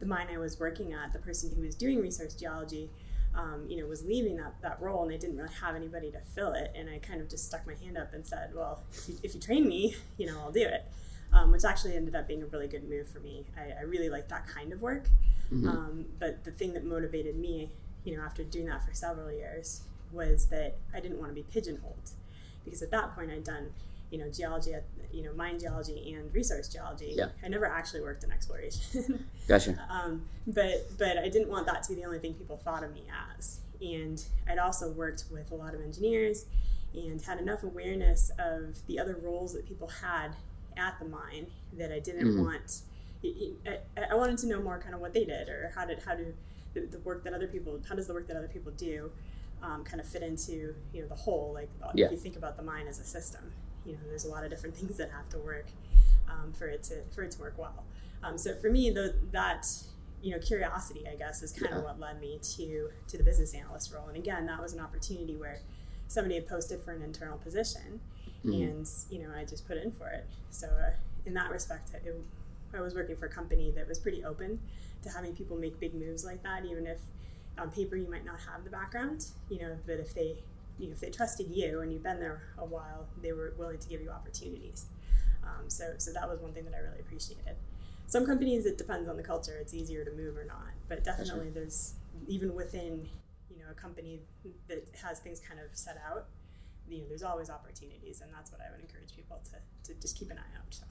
the 0.00 0.06
mine 0.06 0.28
I 0.32 0.38
was 0.38 0.58
working 0.58 0.94
at, 0.94 1.12
the 1.12 1.18
person 1.18 1.52
who 1.54 1.62
was 1.62 1.74
doing 1.74 2.00
resource 2.00 2.34
geology, 2.34 2.88
um, 3.34 3.66
you 3.68 3.80
know, 3.80 3.86
was 3.86 4.04
leaving 4.04 4.36
that, 4.36 4.54
that 4.62 4.80
role 4.80 5.02
and 5.02 5.10
they 5.10 5.18
didn't 5.18 5.36
really 5.36 5.54
have 5.60 5.74
anybody 5.74 6.10
to 6.10 6.20
fill 6.34 6.52
it. 6.52 6.72
And 6.74 6.88
I 6.90 6.98
kind 6.98 7.20
of 7.20 7.28
just 7.28 7.46
stuck 7.46 7.66
my 7.66 7.74
hand 7.74 7.96
up 7.96 8.12
and 8.12 8.26
said, 8.26 8.50
well, 8.54 8.82
if 8.92 9.08
you, 9.08 9.14
if 9.22 9.34
you 9.34 9.40
train 9.40 9.66
me, 9.66 9.96
you 10.18 10.26
know, 10.26 10.38
I'll 10.40 10.52
do 10.52 10.62
it. 10.62 10.84
Um, 11.32 11.50
which 11.50 11.64
actually 11.64 11.96
ended 11.96 12.14
up 12.14 12.28
being 12.28 12.42
a 12.42 12.46
really 12.46 12.68
good 12.68 12.86
move 12.86 13.08
for 13.08 13.18
me. 13.20 13.46
I, 13.56 13.80
I 13.80 13.82
really 13.84 14.10
like 14.10 14.28
that 14.28 14.46
kind 14.46 14.70
of 14.70 14.82
work. 14.82 15.08
Mm-hmm. 15.50 15.66
Um, 15.66 16.04
but 16.18 16.44
the 16.44 16.50
thing 16.50 16.74
that 16.74 16.84
motivated 16.84 17.36
me, 17.36 17.70
you 18.04 18.14
know, 18.14 18.22
after 18.22 18.44
doing 18.44 18.66
that 18.66 18.84
for 18.84 18.92
several 18.92 19.32
years 19.32 19.80
was 20.12 20.46
that 20.46 20.76
I 20.94 21.00
didn't 21.00 21.18
want 21.18 21.30
to 21.30 21.34
be 21.34 21.44
pigeonholed 21.44 22.10
because 22.64 22.82
at 22.82 22.90
that 22.90 23.14
point 23.14 23.30
I'd 23.30 23.44
done 23.44 23.70
you 24.10 24.18
know 24.18 24.28
geology 24.30 24.74
at 24.74 24.84
you 25.12 25.22
know 25.22 25.32
mine 25.34 25.58
geology 25.58 26.14
and 26.14 26.32
resource 26.34 26.68
geology. 26.68 27.14
Yeah. 27.16 27.28
I 27.44 27.48
never 27.48 27.66
actually 27.66 28.00
worked 28.00 28.24
in 28.24 28.32
exploration. 28.32 29.24
gotcha. 29.48 29.78
Um, 29.90 30.22
but 30.46 30.86
but 30.98 31.18
I 31.18 31.28
didn't 31.28 31.48
want 31.48 31.66
that 31.66 31.82
to 31.84 31.90
be 31.90 31.96
the 31.96 32.04
only 32.04 32.18
thing 32.18 32.34
people 32.34 32.56
thought 32.56 32.82
of 32.82 32.92
me 32.92 33.04
as. 33.36 33.60
And 33.80 34.22
I'd 34.48 34.58
also 34.58 34.90
worked 34.90 35.24
with 35.30 35.50
a 35.50 35.54
lot 35.54 35.74
of 35.74 35.80
engineers 35.80 36.46
and 36.94 37.20
had 37.20 37.38
enough 37.40 37.64
awareness 37.64 38.30
of 38.38 38.78
the 38.86 38.98
other 38.98 39.18
roles 39.22 39.52
that 39.54 39.66
people 39.66 39.88
had 39.88 40.36
at 40.76 40.98
the 40.98 41.06
mine 41.06 41.46
that 41.78 41.92
I 41.92 41.98
didn't 41.98 42.28
mm-hmm. 42.28 42.44
want. 42.44 42.82
I, 43.24 43.78
I, 44.10 44.14
wanted 44.14 44.38
to 44.38 44.48
know 44.48 44.60
more 44.60 44.80
kind 44.80 44.94
of 44.94 45.00
what 45.00 45.14
they 45.14 45.24
did 45.24 45.48
or 45.48 45.70
how 45.76 45.84
did 45.84 46.00
how 46.02 46.16
do 46.16 46.34
the, 46.74 46.80
the 46.80 46.98
work 47.00 47.22
that 47.22 47.32
other 47.32 47.46
people 47.46 47.80
how 47.88 47.94
does 47.94 48.08
the 48.08 48.14
work 48.14 48.26
that 48.26 48.36
other 48.36 48.48
people 48.48 48.72
do 48.72 49.12
um, 49.62 49.84
kind 49.84 50.00
of 50.00 50.08
fit 50.08 50.22
into 50.24 50.74
you 50.92 51.02
know 51.02 51.06
the 51.06 51.14
whole 51.14 51.52
like 51.54 51.70
yeah. 51.94 52.06
if 52.06 52.10
you 52.10 52.18
think 52.18 52.36
about 52.36 52.56
the 52.56 52.64
mine 52.64 52.88
as 52.88 52.98
a 52.98 53.04
system 53.04 53.52
you 53.84 53.92
know 53.92 53.98
there's 54.08 54.24
a 54.24 54.28
lot 54.28 54.44
of 54.44 54.50
different 54.50 54.76
things 54.78 54.96
that 54.96 55.10
have 55.10 55.28
to 55.28 55.38
work 55.38 55.66
um, 56.28 56.52
for 56.52 56.66
it 56.66 56.82
to 56.84 57.02
for 57.14 57.22
it 57.22 57.30
to 57.32 57.40
work 57.40 57.54
well 57.58 57.84
um, 58.22 58.38
so 58.38 58.54
for 58.56 58.70
me 58.70 58.90
the, 58.90 59.14
that 59.32 59.66
you 60.22 60.30
know 60.30 60.38
curiosity 60.38 61.04
i 61.10 61.16
guess 61.16 61.42
is 61.42 61.52
kind 61.52 61.68
yeah. 61.70 61.78
of 61.78 61.84
what 61.84 61.98
led 61.98 62.20
me 62.20 62.38
to 62.42 62.88
to 63.08 63.18
the 63.18 63.24
business 63.24 63.54
analyst 63.54 63.92
role 63.92 64.08
and 64.08 64.16
again 64.16 64.46
that 64.46 64.60
was 64.60 64.72
an 64.72 64.80
opportunity 64.80 65.36
where 65.36 65.58
somebody 66.06 66.34
had 66.34 66.46
posted 66.46 66.80
for 66.82 66.92
an 66.92 67.02
internal 67.02 67.38
position 67.38 68.00
mm-hmm. 68.44 68.52
and 68.52 68.88
you 69.10 69.18
know 69.18 69.28
i 69.36 69.44
just 69.44 69.66
put 69.66 69.76
in 69.76 69.90
for 69.90 70.08
it 70.08 70.26
so 70.50 70.66
uh, 70.66 70.90
in 71.26 71.34
that 71.34 71.50
respect 71.50 71.90
it, 71.94 72.20
i 72.74 72.80
was 72.80 72.94
working 72.94 73.16
for 73.16 73.26
a 73.26 73.30
company 73.30 73.72
that 73.72 73.88
was 73.88 73.98
pretty 73.98 74.24
open 74.24 74.60
to 75.02 75.08
having 75.08 75.34
people 75.34 75.56
make 75.56 75.78
big 75.80 75.94
moves 75.94 76.24
like 76.24 76.42
that 76.42 76.64
even 76.64 76.86
if 76.86 76.98
on 77.58 77.70
paper 77.70 77.96
you 77.96 78.08
might 78.08 78.24
not 78.24 78.38
have 78.40 78.62
the 78.64 78.70
background 78.70 79.26
you 79.50 79.58
know 79.58 79.76
but 79.86 79.98
if 79.98 80.14
they 80.14 80.36
you 80.78 80.88
know, 80.88 80.92
if 80.92 81.00
they 81.00 81.10
trusted 81.10 81.48
you 81.50 81.80
and 81.80 81.92
you've 81.92 82.02
been 82.02 82.20
there 82.20 82.42
a 82.58 82.64
while, 82.64 83.06
they 83.22 83.32
were 83.32 83.54
willing 83.58 83.78
to 83.78 83.88
give 83.88 84.00
you 84.00 84.10
opportunities. 84.10 84.86
Um, 85.44 85.68
so, 85.68 85.94
so 85.98 86.12
that 86.12 86.28
was 86.28 86.40
one 86.40 86.52
thing 86.52 86.64
that 86.64 86.74
I 86.74 86.78
really 86.78 87.00
appreciated. 87.00 87.56
Some 88.06 88.26
companies, 88.26 88.66
it 88.66 88.78
depends 88.78 89.08
on 89.08 89.16
the 89.16 89.22
culture. 89.22 89.56
It's 89.60 89.74
easier 89.74 90.04
to 90.04 90.10
move 90.12 90.36
or 90.36 90.44
not, 90.44 90.72
but 90.88 91.04
definitely 91.04 91.50
there's 91.50 91.94
even 92.26 92.54
within 92.54 93.08
you 93.50 93.58
know 93.58 93.70
a 93.70 93.74
company 93.74 94.20
that 94.68 94.86
has 95.02 95.20
things 95.20 95.40
kind 95.40 95.60
of 95.60 95.74
set 95.76 95.98
out. 96.10 96.26
You 96.88 96.98
know, 96.98 97.04
there's 97.08 97.22
always 97.22 97.48
opportunities, 97.48 98.20
and 98.20 98.30
that's 98.34 98.52
what 98.52 98.60
I 98.60 98.70
would 98.70 98.80
encourage 98.80 99.16
people 99.16 99.40
to 99.44 99.92
to 99.92 100.00
just 100.00 100.18
keep 100.18 100.30
an 100.30 100.38
eye 100.38 100.58
out. 100.58 100.74
So. 100.74 100.84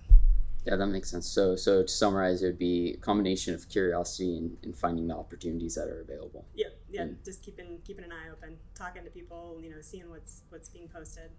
Yeah, 0.65 0.75
that 0.75 0.87
makes 0.87 1.09
sense. 1.09 1.27
So, 1.27 1.55
so 1.55 1.81
to 1.81 1.87
summarize, 1.87 2.43
it 2.43 2.45
would 2.45 2.59
be 2.59 2.93
a 2.93 2.97
combination 2.97 3.55
of 3.55 3.67
curiosity 3.67 4.37
and, 4.37 4.57
and 4.63 4.77
finding 4.77 5.07
the 5.07 5.15
opportunities 5.15 5.73
that 5.73 5.87
are 5.87 6.01
available. 6.01 6.45
Yeah, 6.53 6.67
yeah, 6.91 7.01
and, 7.01 7.23
just 7.23 7.43
keeping 7.43 7.79
keeping 7.85 8.03
an 8.03 8.11
eye 8.11 8.29
open, 8.31 8.57
talking 8.75 9.03
to 9.03 9.09
people, 9.09 9.59
you 9.61 9.69
know, 9.69 9.81
seeing 9.81 10.09
what's 10.09 10.41
what's 10.49 10.69
being 10.69 10.87
posted. 10.87 11.31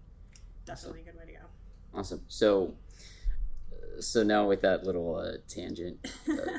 Definitely 0.65 1.01
awesome. 1.01 1.09
a 1.09 1.13
good 1.13 1.19
way 1.19 1.33
to 1.35 1.39
go. 1.39 1.99
Awesome. 1.99 2.23
So, 2.29 2.75
so 4.01 4.23
now 4.23 4.47
with 4.47 4.63
that 4.63 4.85
little 4.85 5.17
uh, 5.17 5.39
tangent 5.49 5.99
uh, 6.29 6.59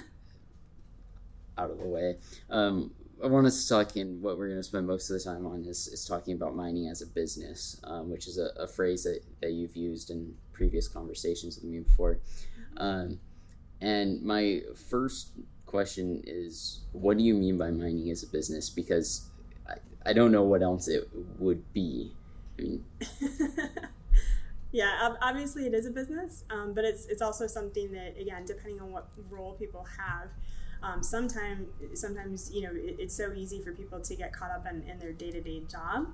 out 1.58 1.72
of 1.72 1.80
the 1.80 1.88
way, 1.88 2.18
um, 2.50 2.92
I 3.24 3.28
want 3.28 3.48
us 3.48 3.64
to 3.64 3.70
talk 3.70 3.96
in 3.96 4.22
what 4.22 4.38
we're 4.38 4.50
going 4.50 4.60
to 4.60 4.64
spend 4.64 4.86
most 4.86 5.10
of 5.10 5.18
the 5.18 5.24
time 5.24 5.46
on 5.48 5.64
is, 5.66 5.88
is 5.88 6.06
talking 6.06 6.36
about 6.36 6.56
mining 6.56 6.90
as 6.90 7.02
a 7.02 7.08
business, 7.08 7.80
um, 7.86 8.12
which 8.12 8.28
is 8.28 8.38
a, 8.38 8.50
a, 8.62 8.68
phrase 8.68 9.04
that, 9.04 9.22
that 9.42 9.52
you've 9.52 9.78
used 9.78 10.10
in 10.10 10.36
previous 10.52 10.90
conversations 10.90 11.56
with 11.56 11.64
me 11.64 11.80
before. 11.80 12.20
Um, 12.76 13.20
and 13.80 14.22
my 14.22 14.62
first 14.90 15.32
question 15.74 16.22
is 16.27 16.82
what 16.92 17.18
do 17.18 17.24
you 17.24 17.34
mean 17.34 17.58
by 17.58 17.72
mining 17.72 18.12
as 18.12 18.22
a 18.22 18.27
business? 18.27 18.70
Because 18.70 19.30
I, 19.68 19.74
I 20.10 20.13
don't 20.13 20.32
know 20.32 20.44
what 20.44 20.62
else 20.62 20.88
it 20.88 21.10
would 21.39 21.63
be. 21.74 22.13
I 22.60 22.62
mean, 22.62 22.86
yeah, 24.72 25.15
obviously 25.20 25.65
it 25.65 25.74
is 25.74 25.88
a 25.88 25.89
business, 25.89 26.44
um, 26.51 26.74
but 26.75 26.86
it's, 26.86 27.08
it's 27.08 27.24
also 27.24 27.48
something 27.48 27.92
that, 27.94 28.15
again, 28.22 28.46
depending 28.46 28.80
on 28.82 28.92
what 28.92 29.08
role 29.32 29.53
people 29.53 29.84
have, 29.98 30.30
um, 30.84 31.01
sometimes 31.01 31.68
sometimes 31.94 32.51
you 32.53 32.62
know 32.62 32.74
it, 32.74 32.98
it's 33.00 33.15
so 33.15 33.32
easy 33.34 33.62
for 33.62 33.72
people 33.72 34.01
to 34.01 34.15
get 34.15 34.34
caught 34.34 34.51
up 34.51 34.65
in, 34.70 34.84
in 34.84 35.00
their 35.00 35.13
day-to-day 35.13 35.63
job 35.72 36.08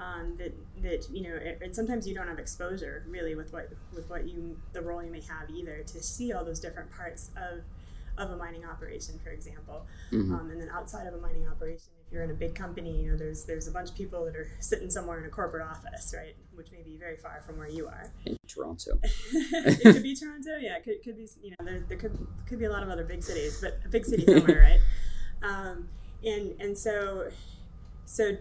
um, 0.00 0.36
that 0.38 0.54
that 0.82 1.06
you 1.12 1.22
know 1.22 1.36
it, 1.36 1.58
and 1.62 1.76
sometimes 1.76 2.08
you 2.08 2.14
don't 2.14 2.26
have 2.26 2.38
exposure 2.38 3.04
really 3.08 3.34
with 3.34 3.52
what 3.52 3.68
with 3.94 4.08
what 4.08 4.26
you 4.26 4.56
the 4.72 4.80
role 4.80 5.02
you 5.02 5.12
may 5.12 5.20
have 5.20 5.50
either 5.50 5.82
to 5.86 6.02
see 6.02 6.32
all 6.32 6.46
those 6.46 6.60
different 6.60 6.90
parts 6.90 7.30
of 7.36 7.60
of 8.18 8.30
a 8.30 8.36
mining 8.36 8.64
operation 8.64 9.18
for 9.22 9.30
example 9.30 9.86
mm-hmm. 10.12 10.34
um, 10.34 10.50
and 10.50 10.60
then 10.60 10.68
outside 10.70 11.06
of 11.06 11.14
a 11.14 11.18
mining 11.18 11.46
operation 11.48 11.88
if 12.06 12.12
you're 12.12 12.22
in 12.22 12.30
a 12.30 12.34
big 12.34 12.54
company 12.54 13.02
you 13.02 13.10
know 13.10 13.16
there's 13.16 13.44
there's 13.44 13.68
a 13.68 13.70
bunch 13.70 13.90
of 13.90 13.96
people 13.96 14.24
that 14.24 14.36
are 14.36 14.48
sitting 14.60 14.90
somewhere 14.90 15.18
in 15.18 15.26
a 15.26 15.28
corporate 15.28 15.66
office 15.66 16.14
right 16.16 16.34
which 16.54 16.70
may 16.72 16.82
be 16.82 16.96
very 16.96 17.16
far 17.16 17.42
from 17.46 17.58
where 17.58 17.68
you 17.68 17.86
are 17.86 18.10
in 18.24 18.36
toronto 18.48 18.98
it 19.02 19.80
could 19.80 20.02
be 20.02 20.14
toronto 20.14 20.56
yeah 20.60 20.76
it 20.76 20.84
could, 20.84 21.02
could 21.02 21.16
be 21.16 21.28
you 21.42 21.50
know 21.50 21.64
there, 21.64 21.84
there 21.88 21.98
could 21.98 22.26
could 22.46 22.58
be 22.58 22.64
a 22.64 22.70
lot 22.70 22.82
of 22.82 22.88
other 22.88 23.04
big 23.04 23.22
cities 23.22 23.58
but 23.60 23.78
a 23.84 23.88
big 23.88 24.04
city 24.04 24.24
somewhere 24.24 24.62
right 24.62 24.80
um, 25.48 25.88
and 26.24 26.58
and 26.60 26.76
so 26.76 27.28
so 28.06 28.36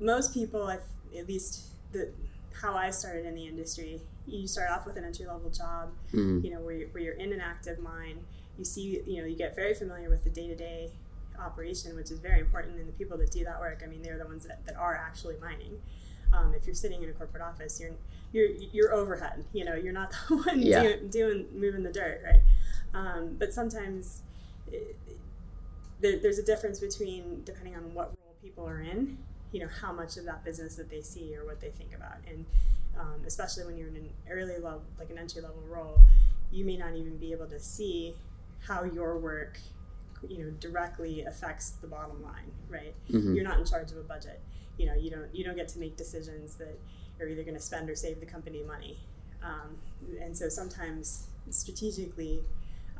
most 0.00 0.34
people, 0.34 0.68
at 0.70 0.82
least 1.26 1.66
the 1.92 2.10
how 2.60 2.74
I 2.74 2.90
started 2.90 3.26
in 3.26 3.34
the 3.34 3.46
industry, 3.46 4.00
you 4.26 4.46
start 4.46 4.70
off 4.70 4.86
with 4.86 4.96
an 4.96 5.04
entry 5.04 5.26
level 5.26 5.50
job, 5.50 5.90
mm-hmm. 6.12 6.44
you 6.44 6.50
know, 6.50 6.60
where 6.60 6.74
you're, 6.74 6.88
where 6.88 7.02
you're 7.02 7.14
in 7.14 7.32
an 7.32 7.40
active 7.40 7.78
mine. 7.78 8.18
You 8.60 8.66
see, 8.66 9.00
you 9.06 9.22
know, 9.22 9.26
you 9.26 9.36
get 9.36 9.56
very 9.56 9.72
familiar 9.72 10.10
with 10.10 10.22
the 10.22 10.28
day 10.28 10.46
to 10.46 10.54
day 10.54 10.90
operation, 11.38 11.96
which 11.96 12.10
is 12.10 12.18
very 12.18 12.40
important. 12.40 12.78
And 12.78 12.86
the 12.86 12.92
people 12.92 13.16
that 13.16 13.30
do 13.30 13.42
that 13.44 13.58
work, 13.58 13.80
I 13.82 13.86
mean, 13.86 14.02
they're 14.02 14.18
the 14.18 14.26
ones 14.26 14.46
that, 14.46 14.66
that 14.66 14.76
are 14.76 14.94
actually 14.94 15.36
mining. 15.40 15.80
Um, 16.34 16.52
if 16.54 16.66
you're 16.66 16.74
sitting 16.74 17.02
in 17.02 17.08
a 17.08 17.12
corporate 17.12 17.42
office, 17.42 17.80
you're 17.80 17.92
you're 18.32 18.50
you're 18.70 18.92
overhead. 18.92 19.46
You 19.54 19.64
know, 19.64 19.74
you're 19.74 19.94
not 19.94 20.12
the 20.28 20.36
one 20.36 20.60
yeah. 20.60 20.82
doing, 20.82 21.08
doing 21.08 21.46
moving 21.54 21.82
the 21.82 21.90
dirt, 21.90 22.20
right? 22.22 22.42
Um, 22.92 23.36
but 23.38 23.54
sometimes 23.54 24.20
it, 24.70 24.94
there, 26.02 26.18
there's 26.18 26.38
a 26.38 26.44
difference 26.44 26.80
between 26.80 27.42
depending 27.44 27.76
on 27.76 27.94
what 27.94 28.08
role 28.08 28.34
people 28.42 28.68
are 28.68 28.80
in 28.82 29.16
you 29.52 29.60
know 29.60 29.68
how 29.80 29.92
much 29.92 30.16
of 30.16 30.24
that 30.24 30.44
business 30.44 30.76
that 30.76 30.90
they 30.90 31.00
see 31.00 31.36
or 31.36 31.44
what 31.44 31.60
they 31.60 31.70
think 31.70 31.94
about 31.94 32.16
and 32.28 32.44
um, 32.98 33.22
especially 33.26 33.64
when 33.64 33.76
you're 33.76 33.88
in 33.88 33.96
an 33.96 34.10
early 34.30 34.54
level 34.54 34.82
like 34.98 35.10
an 35.10 35.18
entry 35.18 35.42
level 35.42 35.62
role 35.68 36.00
you 36.52 36.64
may 36.64 36.76
not 36.76 36.94
even 36.94 37.16
be 37.16 37.32
able 37.32 37.46
to 37.46 37.58
see 37.58 38.14
how 38.66 38.84
your 38.84 39.18
work 39.18 39.58
you 40.28 40.38
know 40.38 40.50
directly 40.60 41.22
affects 41.24 41.70
the 41.80 41.86
bottom 41.86 42.22
line 42.22 42.50
right 42.68 42.94
mm-hmm. 43.10 43.34
you're 43.34 43.44
not 43.44 43.58
in 43.58 43.64
charge 43.64 43.90
of 43.90 43.96
a 43.96 44.02
budget 44.02 44.40
you 44.76 44.86
know 44.86 44.94
you 44.94 45.10
don't 45.10 45.34
you 45.34 45.44
don't 45.44 45.56
get 45.56 45.68
to 45.68 45.78
make 45.78 45.96
decisions 45.96 46.56
that 46.56 46.78
are 47.20 47.28
either 47.28 47.42
going 47.42 47.54
to 47.54 47.60
spend 47.60 47.88
or 47.88 47.94
save 47.94 48.20
the 48.20 48.26
company 48.26 48.62
money 48.62 48.98
um, 49.42 49.76
and 50.20 50.36
so 50.36 50.48
sometimes 50.48 51.28
strategically 51.48 52.42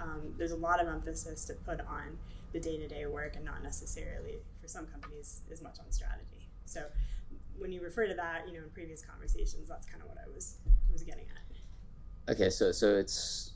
um, 0.01 0.35
there's 0.39 0.53
a 0.53 0.57
lot 0.57 0.81
of 0.81 0.89
emphasis 0.89 1.45
to 1.45 1.53
put 1.53 1.81
on 1.81 2.17
the 2.53 2.61
day-to-day 2.61 3.05
work 3.07 3.37
and 3.37 3.45
not 3.45 3.63
necessarily 3.63 4.39
for 4.61 4.67
some 4.67 4.87
companies 4.87 5.43
as 5.53 5.63
much 5.63 5.79
on 5.79 5.91
strategy 5.93 6.49
so 6.65 6.85
when 7.61 7.71
you 7.71 7.83
refer 7.83 8.07
to 8.07 8.15
that, 8.15 8.49
you 8.49 8.55
know, 8.55 8.65
in 8.65 8.71
previous 8.71 9.05
conversations, 9.05 9.69
that's 9.69 9.87
kind 9.87 10.03
of 10.03 10.09
what 10.09 10.19
I 10.19 10.29
was 10.35 10.57
was 10.91 11.03
getting 11.03 11.27
at. 11.27 12.33
Okay, 12.35 12.51
so 12.51 12.73
so 12.73 12.97
it's 12.97 13.53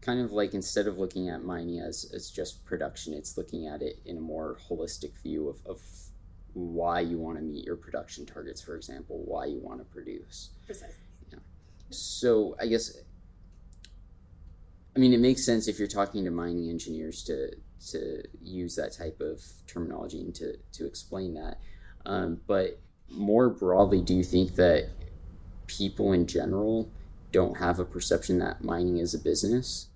kind 0.00 0.20
of 0.20 0.32
like 0.32 0.54
instead 0.54 0.86
of 0.86 0.98
looking 0.98 1.28
at 1.28 1.42
mining 1.44 1.80
as, 1.80 2.10
as 2.14 2.30
just 2.30 2.64
production, 2.64 3.12
it's 3.12 3.36
looking 3.36 3.66
at 3.66 3.82
it 3.82 4.00
in 4.04 4.16
a 4.16 4.20
more 4.20 4.58
holistic 4.68 5.20
view 5.22 5.48
of, 5.48 5.58
of 5.66 5.80
why 6.54 7.00
you 7.00 7.18
want 7.18 7.36
to 7.36 7.42
meet 7.42 7.64
your 7.64 7.76
production 7.76 8.24
targets, 8.24 8.60
for 8.60 8.76
example, 8.76 9.22
why 9.24 9.46
you 9.46 9.58
want 9.58 9.78
to 9.80 9.84
produce. 9.84 10.50
Precisely. 10.66 10.94
Yeah. 11.30 11.38
So 11.90 12.56
I 12.60 12.66
guess 12.66 12.98
I 14.96 14.98
mean 14.98 15.12
it 15.12 15.20
makes 15.20 15.44
sense 15.44 15.68
if 15.68 15.78
you're 15.78 15.88
talking 15.88 16.24
to 16.24 16.30
mining 16.30 16.70
engineers 16.70 17.22
to 17.24 17.50
to 17.90 18.22
use 18.42 18.74
that 18.76 18.92
type 18.92 19.20
of 19.20 19.40
terminology 19.66 20.20
and 20.20 20.34
to, 20.34 20.56
to 20.72 20.86
explain 20.86 21.34
that. 21.34 21.58
Um, 22.06 22.40
but 22.46 22.80
more 23.10 23.48
broadly, 23.48 24.00
do 24.00 24.14
you 24.14 24.24
think 24.24 24.56
that 24.56 24.88
people 25.66 26.12
in 26.12 26.26
general 26.26 26.90
don't 27.32 27.58
have 27.58 27.78
a 27.78 27.84
perception 27.84 28.38
that 28.38 28.62
mining 28.62 28.98
is 28.98 29.14
a 29.14 29.18
business? 29.18 29.88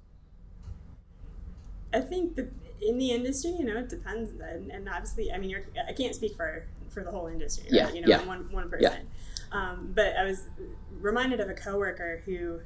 I 1.93 2.01
think 2.01 2.37
the, 2.37 2.49
in 2.81 2.99
the 2.99 3.11
industry, 3.11 3.51
you 3.59 3.65
know, 3.65 3.79
it 3.79 3.89
depends. 3.89 4.31
And, 4.41 4.71
and 4.71 4.89
obviously, 4.89 5.33
I 5.33 5.39
mean, 5.39 5.51
you're, 5.51 5.65
I 5.87 5.93
can't 5.93 6.15
speak 6.15 6.37
for, 6.37 6.65
for 6.89 7.03
the 7.03 7.11
whole 7.11 7.27
industry, 7.27 7.65
right? 7.65 7.73
Yeah, 7.73 7.93
you 7.93 8.01
know, 8.01 8.09
yeah. 8.09 8.25
one, 8.25 8.51
one 8.51 8.71
person. 8.71 8.91
Yeah. 8.91 8.99
Um, 9.53 9.93
but 9.95 10.17
I 10.17 10.25
was 10.25 10.45
reminded 11.01 11.41
of 11.41 11.49
a 11.51 11.55
coworker 11.55 12.23
who 12.25 12.61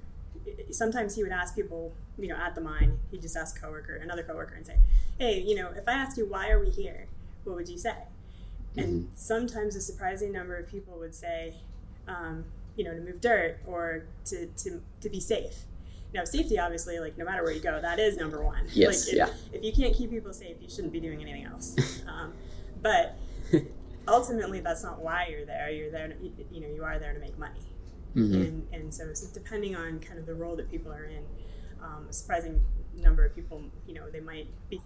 sometimes 0.71 1.17
he 1.17 1.23
would 1.23 1.33
ask 1.33 1.57
people, 1.57 1.93
you 2.19 2.29
know, 2.29 2.37
at 2.37 2.55
the 2.55 2.61
mine, 2.61 2.99
he'd 3.11 3.23
just 3.23 3.37
ask 3.37 3.61
coworker, 3.61 3.97
another 3.97 4.23
coworker 4.23 4.55
and 4.55 4.65
say, 4.65 4.77
hey, 5.19 5.41
you 5.41 5.57
know, 5.57 5.71
if 5.77 5.89
I 5.89 5.93
asked 5.93 6.17
you, 6.17 6.27
why 6.27 6.51
are 6.51 6.61
we 6.61 6.71
here? 6.71 7.09
what 7.47 7.57
would 7.57 7.69
you 7.69 7.79
say? 7.79 7.95
And 8.77 9.05
mm-hmm. 9.05 9.15
sometimes 9.15 9.77
a 9.77 9.81
surprising 9.81 10.33
number 10.33 10.57
of 10.57 10.69
people 10.69 10.99
would 10.99 11.15
say, 11.15 11.55
um, 12.07 12.45
you 12.77 12.85
know, 12.85 12.95
to 12.95 13.01
move 13.01 13.21
dirt 13.21 13.59
or 13.67 14.05
to, 14.27 14.47
to, 14.47 14.83
to 15.01 15.09
be 15.09 15.21
safe. 15.21 15.65
Now, 16.15 16.25
safety, 16.25 16.59
obviously, 16.59 16.99
like 16.99 17.19
no 17.19 17.25
matter 17.25 17.43
where 17.43 17.53
you 17.53 17.61
go, 17.61 17.81
that 17.81 17.99
is 17.99 18.17
number 18.17 18.43
one. 18.43 18.67
Yes, 18.73 19.07
like, 19.07 19.13
if, 19.13 19.19
yeah. 19.19 19.29
If 19.53 19.65
you 19.65 19.73
can't 19.73 19.95
keep 19.95 20.11
people 20.11 20.33
safe, 20.33 20.57
you 20.61 20.69
shouldn't 20.69 20.93
be 20.93 21.01
doing 21.01 21.21
anything 21.21 21.45
else. 21.45 21.77
um, 22.07 22.33
but 22.81 23.17
ultimately, 24.09 24.61
that's 24.61 24.83
not 24.83 25.01
why 25.01 25.29
you're 25.31 25.45
there. 25.45 25.71
You're 25.71 25.91
there, 25.91 26.09
to, 26.09 26.15
you 26.51 26.61
know, 26.61 26.69
you 26.69 26.85
are 26.85 26.99
there 26.99 27.13
to 27.13 27.21
make 27.21 27.39
money. 27.39 27.61
Mm-hmm. 28.15 28.35
And, 28.35 28.67
and 28.73 28.95
so, 28.95 29.13
so, 29.13 29.27
depending 29.35 29.77
on 29.77 30.01
kind 30.01 30.19
of 30.19 30.27
the 30.27 30.35
role 30.35 30.57
that 30.57 30.71
people 30.71 30.93
are 30.93 31.05
in, 31.05 31.23
um, 31.83 32.07
a 32.09 32.13
surprising 32.13 32.65
number 32.95 33.25
of 33.25 33.35
people, 33.35 33.63
you 33.87 33.95
know, 33.95 34.09
they 34.11 34.21
might 34.21 34.47
be. 34.71 34.81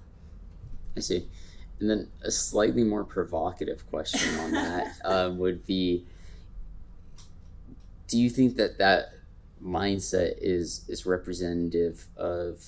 I 0.96 1.00
see. 1.00 1.28
And 1.78 1.88
then 1.88 2.08
a 2.22 2.30
slightly 2.30 2.82
more 2.82 3.04
provocative 3.04 3.88
question 3.88 4.38
on 4.40 4.52
that 4.52 4.96
uh, 5.04 5.30
would 5.34 5.64
be 5.66 6.04
do 8.10 8.18
you 8.18 8.28
think 8.28 8.56
that 8.56 8.78
that 8.78 9.12
mindset 9.62 10.34
is 10.40 10.84
is 10.88 11.06
representative 11.06 12.06
of 12.16 12.64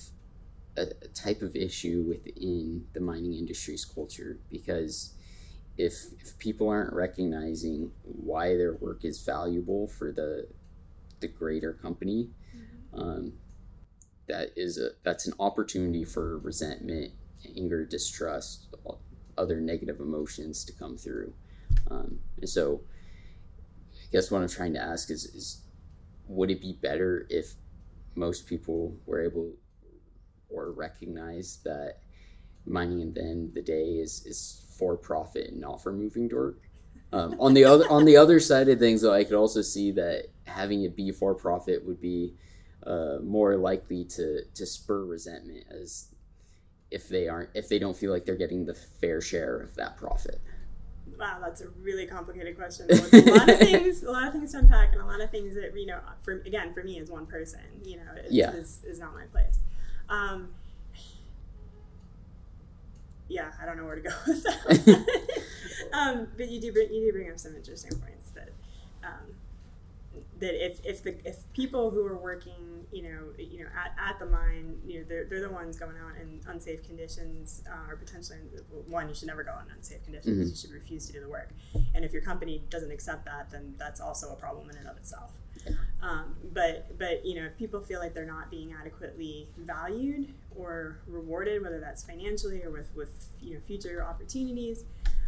a, 0.77 0.83
a 1.01 1.07
type 1.09 1.41
of 1.41 1.55
issue 1.55 2.05
within 2.07 2.85
the 2.93 2.99
mining 2.99 3.33
industry's 3.33 3.83
culture 3.83 4.39
because 4.49 5.13
if 5.77 6.05
if 6.21 6.37
people 6.37 6.69
aren't 6.69 6.93
recognizing 6.93 7.91
why 8.03 8.55
their 8.55 8.75
work 8.75 9.03
is 9.03 9.21
valuable 9.21 9.87
for 9.87 10.11
the 10.11 10.47
the 11.19 11.27
greater 11.27 11.73
company 11.73 12.29
mm-hmm. 12.55 12.99
um, 12.99 13.33
that 14.27 14.51
is 14.55 14.77
a 14.77 14.89
that's 15.03 15.27
an 15.27 15.33
opportunity 15.39 16.05
for 16.05 16.37
resentment 16.39 17.11
anger 17.57 17.83
distrust 17.83 18.67
other 19.37 19.59
negative 19.59 19.99
emotions 19.99 20.63
to 20.63 20.71
come 20.73 20.95
through 20.95 21.33
um, 21.89 22.19
and 22.39 22.49
so 22.49 22.81
guess 24.13 24.31
what 24.31 24.41
i'm 24.41 24.47
trying 24.47 24.73
to 24.73 24.79
ask 24.79 25.11
is 25.11 25.25
is 25.25 25.63
would 26.27 26.49
it 26.49 26.61
be 26.61 26.77
better 26.81 27.27
if 27.29 27.53
most 28.15 28.47
people 28.47 28.95
were 29.05 29.21
able 29.21 29.51
or 30.49 30.71
recognize 30.71 31.59
that 31.63 31.99
mining 32.65 33.01
and 33.01 33.15
then 33.15 33.51
the 33.53 33.61
day 33.61 33.95
is, 33.95 34.25
is 34.25 34.65
for 34.77 34.95
profit 34.95 35.49
and 35.49 35.59
not 35.59 35.81
for 35.81 35.91
moving 35.91 36.27
dirt? 36.27 36.59
Um, 37.11 37.35
on 37.39 37.53
the 37.53 37.63
other 37.63 37.87
on 37.91 38.05
the 38.05 38.17
other 38.17 38.39
side 38.39 38.69
of 38.69 38.79
things, 38.79 39.01
though, 39.01 39.13
I 39.13 39.23
could 39.23 39.35
also 39.35 39.61
see 39.61 39.91
that 39.91 40.29
having 40.45 40.83
it 40.83 40.95
be 40.95 41.11
for 41.11 41.35
profit 41.35 41.85
would 41.85 42.01
be 42.01 42.33
uh, 42.87 43.17
more 43.21 43.55
likely 43.55 44.03
to 44.05 44.41
to 44.55 44.65
spur 44.65 45.05
resentment 45.05 45.65
as 45.69 46.07
if 46.89 47.07
they 47.09 47.27
aren't 47.27 47.51
if 47.53 47.69
they 47.69 47.77
don't 47.77 47.95
feel 47.95 48.11
like 48.11 48.25
they're 48.25 48.35
getting 48.35 48.65
the 48.65 48.73
fair 48.73 49.21
share 49.21 49.61
of 49.61 49.75
that 49.75 49.95
profit. 49.95 50.41
Wow, 51.19 51.39
that's 51.41 51.61
a 51.61 51.69
really 51.81 52.05
complicated 52.05 52.57
question. 52.57 52.87
a 52.89 53.31
lot 53.31 53.49
of 53.49 53.59
things, 53.59 54.03
a 54.03 54.11
lot 54.11 54.27
of 54.27 54.33
things 54.33 54.51
to 54.51 54.59
unpack, 54.59 54.93
and 54.93 55.01
a 55.01 55.05
lot 55.05 55.21
of 55.21 55.29
things 55.29 55.55
that 55.55 55.77
you 55.77 55.85
know. 55.85 55.99
For 56.21 56.33
again, 56.41 56.73
for 56.73 56.83
me 56.83 56.99
as 56.99 57.09
one 57.09 57.25
person, 57.25 57.61
you 57.83 57.97
know, 57.97 58.21
is, 58.23 58.31
yeah. 58.31 58.51
is, 58.51 58.79
is 58.83 58.99
not 58.99 59.13
my 59.13 59.25
place. 59.25 59.59
Um, 60.09 60.49
yeah, 63.33 63.51
I 63.61 63.65
don't 63.65 63.77
know 63.77 63.85
where 63.85 63.95
to 63.95 64.01
go 64.01 64.11
with 64.27 64.43
that. 64.43 65.43
um, 65.93 66.27
but 66.37 66.49
you 66.49 66.61
do 66.61 66.71
bring 66.71 66.93
you 66.93 67.07
do 67.07 67.11
bring 67.11 67.31
up 67.31 67.39
some 67.39 67.55
interesting 67.55 67.97
points 67.99 68.12
that 70.43 70.65
if, 70.65 70.85
if 70.85 71.03
the 71.03 71.15
if 71.25 71.51
people 71.53 71.89
who 71.89 72.05
are 72.05 72.17
working 72.17 72.85
you 72.91 73.01
know 73.01 73.19
you 73.37 73.59
know 73.59 73.69
at, 73.73 73.95
at 73.97 74.19
the 74.19 74.25
mine 74.25 74.75
you 74.85 74.99
know 74.99 75.05
they're, 75.07 75.25
they're 75.25 75.41
the 75.41 75.49
ones 75.49 75.77
going 75.77 75.95
out 75.95 76.19
in 76.21 76.41
unsafe 76.47 76.83
conditions 76.83 77.63
uh, 77.71 77.89
or 77.89 77.95
potentially 77.95 78.39
one 78.87 79.07
you 79.07 79.15
should 79.15 79.27
never 79.27 79.43
go 79.43 79.53
in 79.63 79.73
unsafe 79.73 80.03
conditions. 80.03 80.37
Mm-hmm. 80.37 80.49
you 80.49 80.55
should 80.55 80.71
refuse 80.71 81.07
to 81.07 81.13
do 81.13 81.21
the 81.21 81.29
work. 81.29 81.49
And 81.95 82.03
if 82.03 82.11
your 82.11 82.21
company 82.21 82.61
doesn't 82.69 82.91
accept 82.91 83.23
that 83.25 83.49
then 83.51 83.73
that's 83.77 84.01
also 84.01 84.31
a 84.31 84.35
problem 84.35 84.69
in 84.69 84.75
and 84.75 84.87
of 84.87 84.97
itself. 84.97 85.31
Um, 86.01 86.35
but 86.53 86.99
but 86.99 87.25
you 87.25 87.35
know 87.35 87.45
if 87.45 87.57
people 87.57 87.79
feel 87.79 88.01
like 88.01 88.13
they're 88.13 88.25
not 88.25 88.51
being 88.51 88.73
adequately 88.73 89.47
valued 89.57 90.33
or 90.55 90.99
rewarded 91.07 91.63
whether 91.63 91.79
that's 91.79 92.03
financially 92.03 92.63
or 92.63 92.69
with 92.69 92.89
with 92.95 93.29
you 93.39 93.53
know 93.53 93.61
future 93.65 94.03
opportunities 94.03 94.83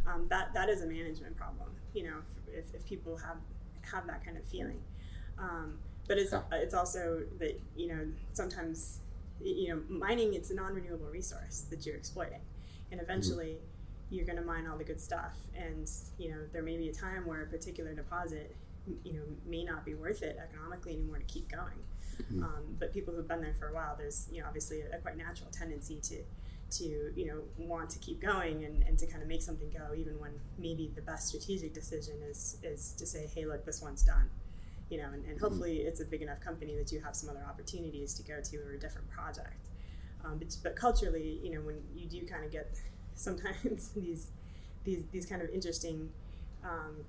um, 0.06 0.28
that 0.30 0.54
that 0.54 0.68
is 0.68 0.82
a 0.82 0.86
management 0.86 1.38
problem 1.38 1.70
you 1.94 2.04
know 2.04 2.18
if, 2.54 2.76
if 2.76 2.86
people 2.86 3.16
have 3.16 3.38
have 3.90 4.06
that 4.08 4.26
kind 4.26 4.38
of 4.38 4.44
feeling 4.44 4.82
um, 5.40 5.78
but 6.08 6.18
it's 6.18 6.34
it's 6.52 6.74
also 6.74 7.24
that 7.40 7.60
you 7.76 7.88
know 7.88 8.08
sometimes 8.34 9.00
you 9.44 9.70
know 9.70 9.82
mining 9.90 10.34
it's 10.34 10.50
a 10.52 10.56
non-renewable 10.56 11.08
resource 11.08 11.66
that 11.70 11.86
you're 11.86 11.96
exploiting, 11.96 12.42
and 12.92 13.02
eventually 13.02 13.58
mm-hmm. 13.58 14.16
you're 14.16 14.26
going 14.26 14.38
to 14.38 14.44
mine 14.44 14.68
all 14.68 14.78
the 14.78 14.84
good 14.84 15.02
stuff. 15.02 15.36
And 15.56 15.90
you 16.18 16.30
know 16.30 16.38
there 16.54 16.64
may 16.64 16.78
be 16.78 16.90
a 16.90 16.94
time 16.94 17.26
where 17.26 17.42
a 17.42 17.48
particular 17.48 17.94
deposit 17.94 18.56
you 19.04 19.14
know 19.14 19.24
may 19.48 19.64
not 19.64 19.84
be 19.84 19.96
worth 19.96 20.22
it 20.22 20.38
economically 20.42 20.94
anymore 20.94 21.18
to 21.18 21.26
keep 21.26 21.50
going. 21.50 21.80
Mm-hmm. 22.22 22.44
Um, 22.44 22.78
but 22.80 22.94
people 22.94 23.14
who've 23.14 23.28
been 23.28 23.42
there 23.42 23.56
for 23.60 23.68
a 23.68 23.74
while, 23.74 23.96
there's 23.98 24.28
you 24.32 24.42
know 24.42 24.48
obviously 24.48 24.82
a, 24.82 24.98
a 24.98 25.00
quite 25.00 25.18
natural 25.18 25.50
tendency 25.52 26.00
to 26.04 26.18
to 26.72 27.12
you 27.16 27.26
know 27.26 27.42
want 27.58 27.90
to 27.92 28.00
keep 28.00 28.22
going 28.22 28.64
and, 28.64 28.84
and 28.84 28.98
to 28.98 29.06
kind 29.06 29.22
of 29.22 29.28
make 29.28 29.42
something 29.42 29.70
go 29.70 29.94
even 29.96 30.20
when 30.20 30.32
maybe 30.58 30.92
the 30.96 31.02
best 31.02 31.28
strategic 31.28 31.74
decision 31.74 32.16
is 32.28 32.58
is 32.64 32.94
to 32.94 33.06
say 33.06 33.30
hey 33.36 33.46
look 33.46 33.64
this 33.66 33.84
one's 33.84 34.02
done 34.02 34.30
you 34.90 34.98
know, 34.98 35.06
and, 35.06 35.26
and 35.26 35.36
mm-hmm. 35.36 35.40
hopefully 35.40 35.78
it's 35.78 36.00
a 36.00 36.06
big 36.06 36.22
enough 36.22 36.40
company 36.40 36.76
that 36.76 36.92
you 36.92 37.00
have 37.02 37.16
some 37.16 37.30
other 37.30 37.44
opportunities 37.48 38.14
to 38.16 38.24
go 38.24 38.40
to 38.42 38.58
or 38.58 38.74
a 38.74 38.80
different 38.80 39.10
project. 39.10 39.70
Um, 40.24 40.38
but, 40.38 40.56
but 40.64 40.76
culturally, 40.76 41.40
you 41.44 41.52
know, 41.52 41.62
when 41.62 41.82
you 41.96 42.08
do 42.08 42.26
kind 42.26 42.44
of 42.44 42.52
get 42.52 42.80
sometimes 43.16 43.90
these 43.90 44.28
these 44.84 45.04
these 45.12 45.26
kind 45.26 45.42
of 45.42 45.50
interesting 45.50 46.10
um, 46.64 47.06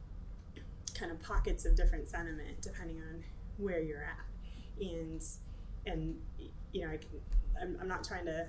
kind 0.98 1.10
of 1.10 1.20
pockets 1.20 1.64
of 1.64 1.76
different 1.76 2.08
sentiment 2.08 2.62
depending 2.62 2.98
on 2.98 3.22
where 3.58 3.80
you're 3.80 4.04
at, 4.04 4.24
and 4.80 5.22
and 5.86 6.16
you 6.72 6.82
know, 6.82 6.92
I 6.92 6.96
can, 6.96 7.08
I'm, 7.60 7.78
I'm 7.80 7.88
not 7.88 8.04
trying 8.04 8.26
to 8.26 8.46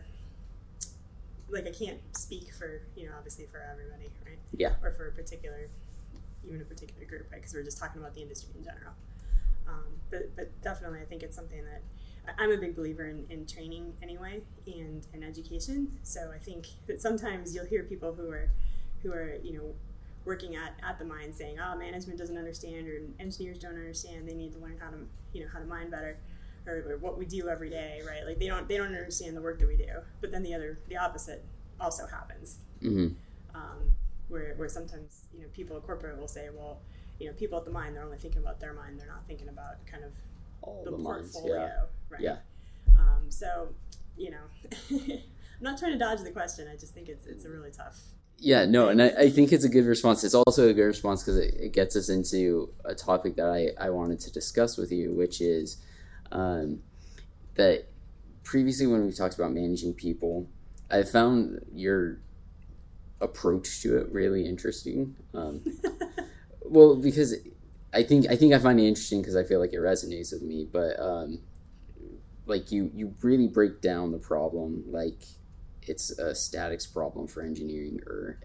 like 1.49 1.65
I 1.65 1.71
can't 1.71 1.99
speak 2.15 2.53
for 2.53 2.81
you 2.95 3.07
know 3.07 3.13
obviously 3.17 3.45
for 3.45 3.61
everybody, 3.71 4.09
right? 4.25 4.39
Yeah. 4.55 4.73
Or 4.83 4.91
for 4.91 5.07
a 5.07 5.11
particular 5.11 5.67
even 6.45 6.61
a 6.61 6.65
particular 6.65 7.05
group, 7.05 7.27
right? 7.31 7.41
Because 7.41 7.53
we're 7.53 7.63
just 7.63 7.77
talking 7.77 8.01
about 8.01 8.15
the 8.15 8.21
industry 8.21 8.51
in 8.57 8.63
general. 8.63 8.93
Um, 9.67 9.83
but, 10.09 10.35
but 10.35 10.61
definitely, 10.61 10.99
I 11.01 11.05
think 11.05 11.23
it's 11.23 11.35
something 11.35 11.63
that 11.65 11.81
I'm 12.37 12.51
a 12.51 12.57
big 12.57 12.75
believer 12.75 13.05
in, 13.05 13.25
in 13.29 13.45
training 13.45 13.93
anyway 14.01 14.41
and, 14.65 15.05
in 15.13 15.23
education. 15.23 15.97
So 16.03 16.31
I 16.33 16.37
think 16.37 16.67
that 16.87 17.01
sometimes 17.01 17.55
you'll 17.55 17.65
hear 17.65 17.83
people 17.83 18.13
who 18.13 18.29
are 18.29 18.51
who 19.03 19.13
are 19.13 19.35
you 19.43 19.53
know 19.53 19.73
working 20.25 20.55
at, 20.55 20.73
at 20.83 20.99
the 20.99 21.05
mine 21.05 21.33
saying, 21.33 21.57
"Oh, 21.59 21.77
management 21.77 22.19
doesn't 22.19 22.37
understand," 22.37 22.87
or 22.87 22.99
engineers 23.19 23.59
don't 23.59 23.75
understand. 23.75 24.27
They 24.27 24.33
need 24.33 24.53
to 24.53 24.59
learn 24.59 24.77
how 24.79 24.89
to 24.89 24.97
you 25.33 25.43
know 25.43 25.49
how 25.51 25.59
to 25.59 25.65
mine 25.65 25.89
better, 25.89 26.17
or, 26.65 26.83
or 26.89 26.97
what 26.97 27.17
we 27.17 27.25
do 27.25 27.47
every 27.49 27.69
day, 27.69 28.01
right? 28.05 28.25
Like 28.25 28.39
they 28.39 28.47
don't 28.47 28.67
they 28.67 28.77
don't 28.77 28.87
understand 28.87 29.35
the 29.35 29.41
work 29.41 29.59
that 29.59 29.67
we 29.67 29.77
do. 29.77 30.01
But 30.21 30.31
then 30.31 30.43
the 30.43 30.53
other 30.53 30.79
the 30.89 30.97
opposite 30.97 31.43
also 31.79 32.05
happens, 32.07 32.57
mm-hmm. 32.81 33.15
um, 33.55 33.91
where 34.27 34.53
where 34.55 34.69
sometimes 34.69 35.23
you 35.33 35.41
know 35.41 35.47
people 35.53 35.77
at 35.77 35.83
corporate 35.83 36.19
will 36.19 36.27
say, 36.27 36.49
"Well." 36.53 36.79
You 37.19 37.27
know, 37.27 37.33
people 37.33 37.57
at 37.57 37.65
the 37.65 37.71
mine, 37.71 37.93
they're 37.93 38.03
only 38.03 38.17
thinking 38.17 38.41
about 38.41 38.59
their 38.59 38.73
mine. 38.73 38.97
They're 38.97 39.07
not 39.07 39.25
thinking 39.27 39.49
about 39.49 39.85
kind 39.85 40.03
of 40.03 40.11
All 40.61 40.83
the, 40.83 40.91
the 40.91 40.97
portfolio, 40.97 41.55
yeah. 41.55 41.79
right? 42.09 42.21
Yeah. 42.21 42.37
Um, 42.97 43.29
so, 43.29 43.69
you 44.17 44.31
know, 44.31 44.71
I'm 44.91 45.63
not 45.63 45.77
trying 45.77 45.93
to 45.93 45.97
dodge 45.97 46.21
the 46.21 46.31
question. 46.31 46.67
I 46.71 46.75
just 46.75 46.93
think 46.93 47.09
it's 47.09 47.25
it's 47.25 47.45
a 47.45 47.49
really 47.49 47.71
tough. 47.71 47.99
Yeah, 48.39 48.65
no, 48.65 48.89
and 48.89 49.01
I, 49.01 49.07
I 49.07 49.29
think 49.31 49.51
it's 49.51 49.63
a 49.63 49.69
good 49.69 49.85
response. 49.85 50.23
It's 50.23 50.35
also 50.35 50.69
a 50.69 50.73
good 50.73 50.83
response 50.85 51.23
because 51.23 51.37
it, 51.39 51.55
it, 51.59 51.73
gets 51.73 51.95
us 51.95 52.09
into 52.09 52.71
a 52.85 52.93
topic 52.93 53.35
that 53.37 53.47
I, 53.47 53.69
I 53.83 53.89
wanted 53.89 54.19
to 54.21 54.31
discuss 54.31 54.77
with 54.77 54.91
you, 54.91 55.11
which 55.11 55.41
is 55.41 55.77
um, 56.31 56.83
that 57.55 57.87
previously 58.43 58.85
when 58.85 59.07
we 59.07 59.11
talked 59.11 59.33
about 59.33 59.53
managing 59.53 59.93
people, 59.95 60.47
I 60.91 61.01
found 61.01 61.65
your 61.73 62.19
approach 63.21 63.81
to 63.81 63.97
it 63.97 64.11
really 64.11 64.45
interesting. 64.45 65.15
Um, 65.33 65.61
well, 66.69 66.95
because 66.95 67.35
I 67.93 68.03
think 68.03 68.27
I 68.29 68.35
think 68.35 68.53
I 68.53 68.59
find 68.59 68.79
it 68.79 68.87
interesting 68.87 69.21
because 69.21 69.35
I 69.35 69.43
feel 69.43 69.59
like 69.59 69.73
it 69.73 69.79
resonates 69.79 70.31
with 70.31 70.41
me. 70.41 70.67
But 70.71 70.99
um, 70.99 71.39
like 72.45 72.71
you, 72.71 72.91
you 72.93 73.13
really 73.21 73.47
break 73.47 73.81
down 73.81 74.11
the 74.11 74.17
problem 74.17 74.83
like 74.87 75.23
it's 75.83 76.11
a 76.11 76.35
statics 76.35 76.85
problem 76.85 77.27
for 77.27 77.41
engineering 77.41 77.99
or 78.05 78.39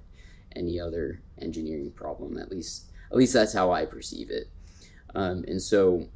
any 0.55 0.79
other 0.79 1.23
engineering 1.41 1.91
problem. 1.93 2.39
At 2.39 2.51
least, 2.51 2.87
at 3.11 3.17
least 3.17 3.33
that's 3.33 3.53
how 3.53 3.73
I 3.73 3.85
perceive 3.85 4.31
it. 4.31 4.49
Um, 5.15 5.45
and 5.47 5.61
so 5.61 6.09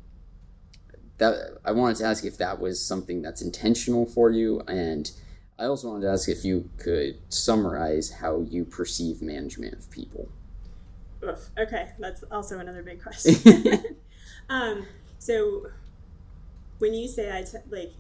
that 1.19 1.59
I 1.65 1.73
wanted 1.73 1.97
to 1.99 2.05
ask 2.05 2.25
if 2.25 2.39
that 2.39 2.61
was 2.61 2.85
something 2.85 3.23
that's 3.23 3.43
intentional 3.43 4.07
for 4.07 4.31
you, 4.31 4.61
and 4.69 5.11
I 5.59 5.65
also 5.65 5.89
wanted 5.89 6.03
to 6.07 6.13
ask 6.13 6.29
if 6.29 6.45
you 6.45 6.71
could 6.79 7.19
summarize 7.29 8.11
how 8.11 8.41
you 8.41 8.65
perceive 8.65 9.23
management 9.23 9.75
of 9.75 9.91
people. 9.91 10.29
Oof. 11.25 11.51
Okay, 11.59 11.91
that's 11.99 12.23
also 12.25 12.59
another 12.59 12.83
big 12.83 13.03
question. 13.03 13.83
um, 14.49 14.87
so 15.19 15.67
when 16.79 16.95
you 16.95 17.09
say 17.09 17.37
I 17.37 17.43
t- 17.43 17.59
like 17.71 17.93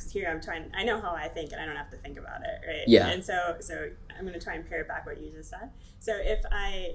because 0.00 0.12
here 0.12 0.28
I'm 0.30 0.40
trying. 0.40 0.70
I 0.74 0.84
know 0.84 1.00
how 1.00 1.14
I 1.14 1.28
think, 1.28 1.52
and 1.52 1.60
I 1.60 1.66
don't 1.66 1.76
have 1.76 1.90
to 1.90 1.96
think 1.98 2.18
about 2.18 2.40
it, 2.42 2.66
right? 2.66 2.84
Yeah. 2.86 3.08
And 3.08 3.24
so, 3.24 3.56
so 3.60 3.90
I'm 4.16 4.26
going 4.26 4.38
to 4.38 4.44
try 4.44 4.54
and 4.54 4.66
parrot 4.68 4.88
back 4.88 5.06
what 5.06 5.20
you 5.20 5.30
just 5.30 5.50
said. 5.50 5.70
So 5.98 6.16
if 6.16 6.42
I, 6.50 6.94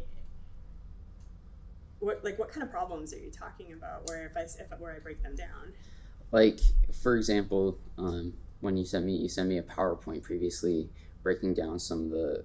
what 2.00 2.24
like 2.24 2.40
what 2.40 2.50
kind 2.50 2.64
of 2.64 2.72
problems 2.72 3.14
are 3.14 3.20
you 3.20 3.32
talking 3.32 3.74
about? 3.74 4.08
Where 4.08 4.26
if 4.26 4.36
I 4.36 4.42
if 4.42 4.80
where 4.80 4.96
I 4.96 5.00
break 5.00 5.22
them 5.22 5.36
down? 5.36 5.74
Like 6.32 6.60
for 7.04 7.16
example, 7.16 7.78
um, 7.98 8.34
when 8.62 8.76
you 8.76 8.86
sent 8.86 9.06
me 9.06 9.16
you 9.16 9.30
sent 9.30 9.50
me 9.50 9.60
a 9.60 9.64
PowerPoint 9.64 10.24
previously 10.24 10.90
breaking 11.24 11.54
down 11.54 11.80
some 11.80 12.06
of 12.06 12.10
the 12.10 12.44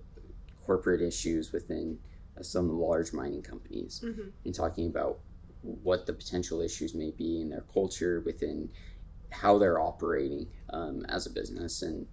corporate 0.67 1.01
issues 1.01 1.53
within 1.53 1.99
some 2.43 2.69
large 2.81 3.13
mining 3.13 3.43
companies 3.43 4.01
Mm-hmm. 4.05 4.29
and 4.45 4.55
talking 4.55 4.87
about 4.87 5.19
what 5.63 6.07
the 6.07 6.13
potential 6.13 6.61
issues 6.61 6.95
may 6.95 7.11
be 7.11 7.41
in 7.41 7.51
their 7.51 7.65
culture 7.73 8.21
within 8.25 8.69
how 9.31 9.59
they're 9.59 9.79
operating 9.81 10.47
um, 10.71 11.05
as 11.09 11.27
a 11.27 11.31
business 11.31 11.83
and 11.83 12.07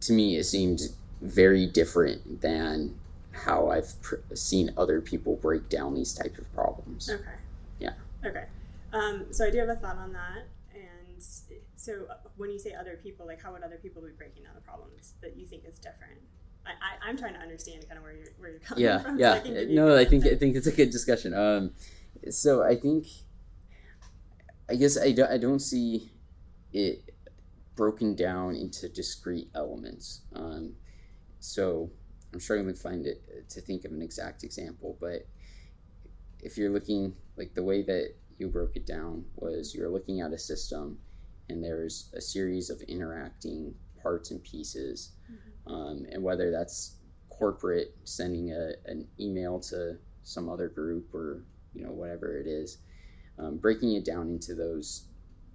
to 0.00 0.12
me 0.12 0.36
it 0.36 0.44
seemed 0.44 0.80
very 1.22 1.66
different 1.66 2.40
than 2.40 2.94
how 3.32 3.70
i've 3.70 4.00
pr- 4.02 4.16
seen 4.34 4.70
other 4.76 5.00
people 5.00 5.36
break 5.36 5.68
down 5.68 5.94
these 5.94 6.12
type 6.12 6.36
of 6.38 6.52
problems 6.54 7.08
Okay. 7.10 7.36
Yeah. 7.78 7.92
Okay. 8.24 8.44
Um, 8.92 9.26
so 9.32 9.46
I 9.46 9.50
do 9.50 9.58
have 9.58 9.68
a 9.68 9.74
thought 9.76 9.96
on 9.98 10.12
that. 10.12 10.46
And 10.74 11.22
so 11.76 12.06
uh, 12.08 12.14
when 12.36 12.50
you 12.50 12.58
say 12.58 12.72
other 12.72 12.98
people, 13.02 13.26
like 13.26 13.42
how 13.42 13.52
would 13.52 13.62
other 13.62 13.76
people 13.76 14.00
be 14.02 14.08
breaking 14.16 14.44
down 14.44 14.52
the 14.54 14.60
problems 14.60 15.14
that 15.20 15.36
you 15.36 15.44
think 15.46 15.64
is 15.66 15.78
different? 15.78 16.20
I, 16.66 17.08
I'm 17.08 17.16
trying 17.16 17.34
to 17.34 17.40
understand 17.40 17.86
kind 17.88 17.98
of 17.98 18.04
where 18.04 18.12
you're 18.12 18.32
where 18.38 18.50
you're 18.50 18.60
coming 18.60 18.84
yeah 18.84 18.98
from. 18.98 19.18
so 19.18 19.24
yeah. 19.24 19.32
I 19.34 19.38
can 19.40 19.54
give 19.54 19.70
you 19.70 19.76
no 19.76 19.96
i 19.96 20.04
think 20.04 20.26
i 20.26 20.34
think 20.34 20.56
it's 20.56 20.66
a 20.66 20.72
good 20.72 20.90
discussion. 20.90 21.34
Um 21.34 21.72
so 22.30 22.62
i 22.62 22.74
think 22.74 23.06
i 24.68 24.74
guess 24.74 24.98
i 24.98 25.12
don't 25.12 25.30
i 25.30 25.36
don't 25.38 25.60
see 25.60 26.10
it 26.72 27.14
broken 27.76 28.14
down 28.14 28.54
into 28.54 28.88
discrete 28.88 29.50
elements. 29.54 30.22
Um 30.34 30.74
so 31.40 31.90
i'm 32.32 32.40
struggling 32.40 32.74
to 32.74 32.80
find 32.80 33.06
it 33.06 33.22
to 33.50 33.60
think 33.60 33.84
of 33.84 33.92
an 33.92 34.00
exact 34.02 34.42
example 34.42 34.96
but 35.00 35.26
if 36.42 36.56
you're 36.56 36.70
looking 36.70 37.14
like 37.36 37.54
the 37.54 37.62
way 37.62 37.82
that 37.82 38.14
you 38.38 38.48
broke 38.48 38.76
it 38.76 38.86
down 38.86 39.24
was 39.36 39.74
you're 39.74 39.88
looking 39.90 40.20
at 40.20 40.32
a 40.32 40.38
system 40.38 40.98
and 41.48 41.62
there's 41.62 42.10
a 42.14 42.20
series 42.20 42.70
of 42.70 42.80
interacting 42.82 43.74
parts 44.02 44.30
and 44.30 44.42
pieces 44.42 45.12
um, 45.66 46.06
and 46.10 46.22
whether 46.22 46.50
that's 46.50 46.96
corporate 47.30 47.94
sending 48.04 48.52
a, 48.52 48.72
an 48.86 49.06
email 49.18 49.58
to 49.58 49.96
some 50.22 50.48
other 50.48 50.68
group 50.68 51.12
or 51.14 51.42
you 51.74 51.84
know 51.84 51.90
whatever 51.90 52.38
it 52.38 52.46
is 52.46 52.78
um, 53.38 53.56
breaking 53.56 53.94
it 53.94 54.04
down 54.04 54.28
into 54.28 54.54
those 54.54 55.04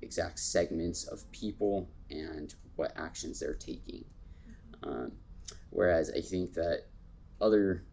exact 0.02 0.40
segments 0.40 1.06
of 1.06 1.30
people 1.32 1.90
and 2.10 2.56
what 2.76 2.94
actions 2.98 3.40
they're 3.40 3.54
taking. 3.54 4.04
Um, 4.84 5.12
whereas 5.72 6.12
i 6.16 6.22
think 6.22 6.54
that 6.54 6.84
other 7.42 7.84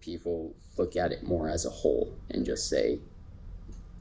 people 0.00 0.54
look 0.76 0.96
at 0.96 1.12
it 1.12 1.22
more 1.22 1.48
as 1.48 1.64
a 1.64 1.70
whole 1.70 2.12
and 2.30 2.44
just 2.44 2.68
say 2.68 2.98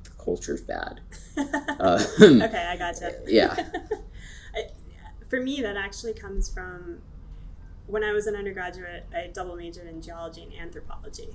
the 0.03 0.10
culture's 0.23 0.62
bad. 0.62 0.99
Uh, 1.38 2.03
okay, 2.21 2.67
I 2.69 2.75
gotcha. 2.77 3.13
yeah. 3.27 3.55
I, 4.55 4.67
for 5.29 5.39
me, 5.39 5.62
that 5.62 5.77
actually 5.77 6.13
comes 6.13 6.49
from 6.49 7.01
when 7.88 8.04
I 8.04 8.12
was 8.12 8.28
an 8.28 8.36
undergraduate. 8.36 9.06
I 9.15 9.28
double 9.28 9.56
majored 9.56 9.88
in 9.88 10.02
geology 10.02 10.44
and 10.44 10.54
anthropology. 10.54 11.30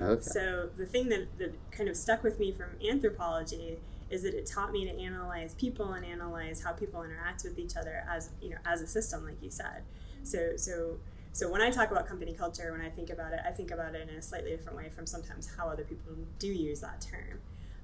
okay 0.00 0.22
So 0.22 0.70
the 0.76 0.86
thing 0.86 1.08
that, 1.08 1.38
that 1.38 1.54
kind 1.70 1.88
of 1.88 1.96
stuck 1.96 2.22
with 2.22 2.38
me 2.38 2.52
from 2.52 2.70
anthropology 2.86 3.78
is 4.08 4.22
that 4.22 4.34
it 4.34 4.46
taught 4.46 4.72
me 4.72 4.84
to 4.84 4.96
analyze 4.98 5.54
people 5.54 5.92
and 5.92 6.04
analyze 6.04 6.62
how 6.62 6.72
people 6.72 7.02
interact 7.02 7.42
with 7.42 7.58
each 7.58 7.76
other 7.76 8.04
as 8.08 8.30
you 8.40 8.50
know 8.50 8.58
as 8.64 8.80
a 8.80 8.86
system, 8.86 9.24
like 9.24 9.42
you 9.42 9.50
said. 9.50 9.82
So 10.22 10.56
so 10.56 10.98
so 11.32 11.50
when 11.50 11.60
I 11.60 11.70
talk 11.70 11.90
about 11.90 12.06
company 12.06 12.32
culture, 12.32 12.72
when 12.72 12.80
I 12.80 12.88
think 12.88 13.10
about 13.10 13.32
it, 13.32 13.40
I 13.44 13.50
think 13.50 13.70
about 13.70 13.94
it 13.94 14.08
in 14.08 14.14
a 14.14 14.22
slightly 14.22 14.50
different 14.50 14.78
way 14.78 14.88
from 14.88 15.06
sometimes 15.06 15.50
how 15.56 15.68
other 15.68 15.84
people 15.84 16.12
do 16.38 16.48
use 16.48 16.80
that 16.80 17.00
term, 17.00 17.40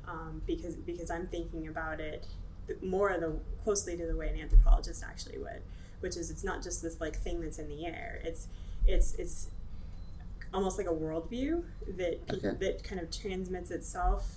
um, 0.08 0.42
because 0.46 0.76
because 0.76 1.10
I'm 1.10 1.26
thinking 1.26 1.68
about 1.68 2.00
it 2.00 2.26
more 2.80 3.10
of 3.10 3.20
the 3.20 3.36
closely 3.64 3.96
to 3.96 4.06
the 4.06 4.16
way 4.16 4.28
an 4.28 4.40
anthropologist 4.40 5.02
actually 5.02 5.38
would, 5.38 5.62
which 6.02 6.16
is 6.16 6.30
it's 6.30 6.44
not 6.44 6.62
just 6.62 6.82
this 6.82 7.00
like 7.00 7.16
thing 7.16 7.40
that's 7.40 7.58
in 7.58 7.68
the 7.68 7.86
air. 7.86 8.20
It's 8.24 8.48
it's 8.86 9.14
it's 9.14 9.48
almost 10.52 10.76
like 10.76 10.86
a 10.86 10.92
worldview 10.92 11.62
that 11.96 12.26
pe- 12.26 12.36
Okay. 12.36 12.56
that 12.60 12.84
kind 12.84 13.00
of 13.00 13.10
transmits 13.10 13.70
itself, 13.70 14.36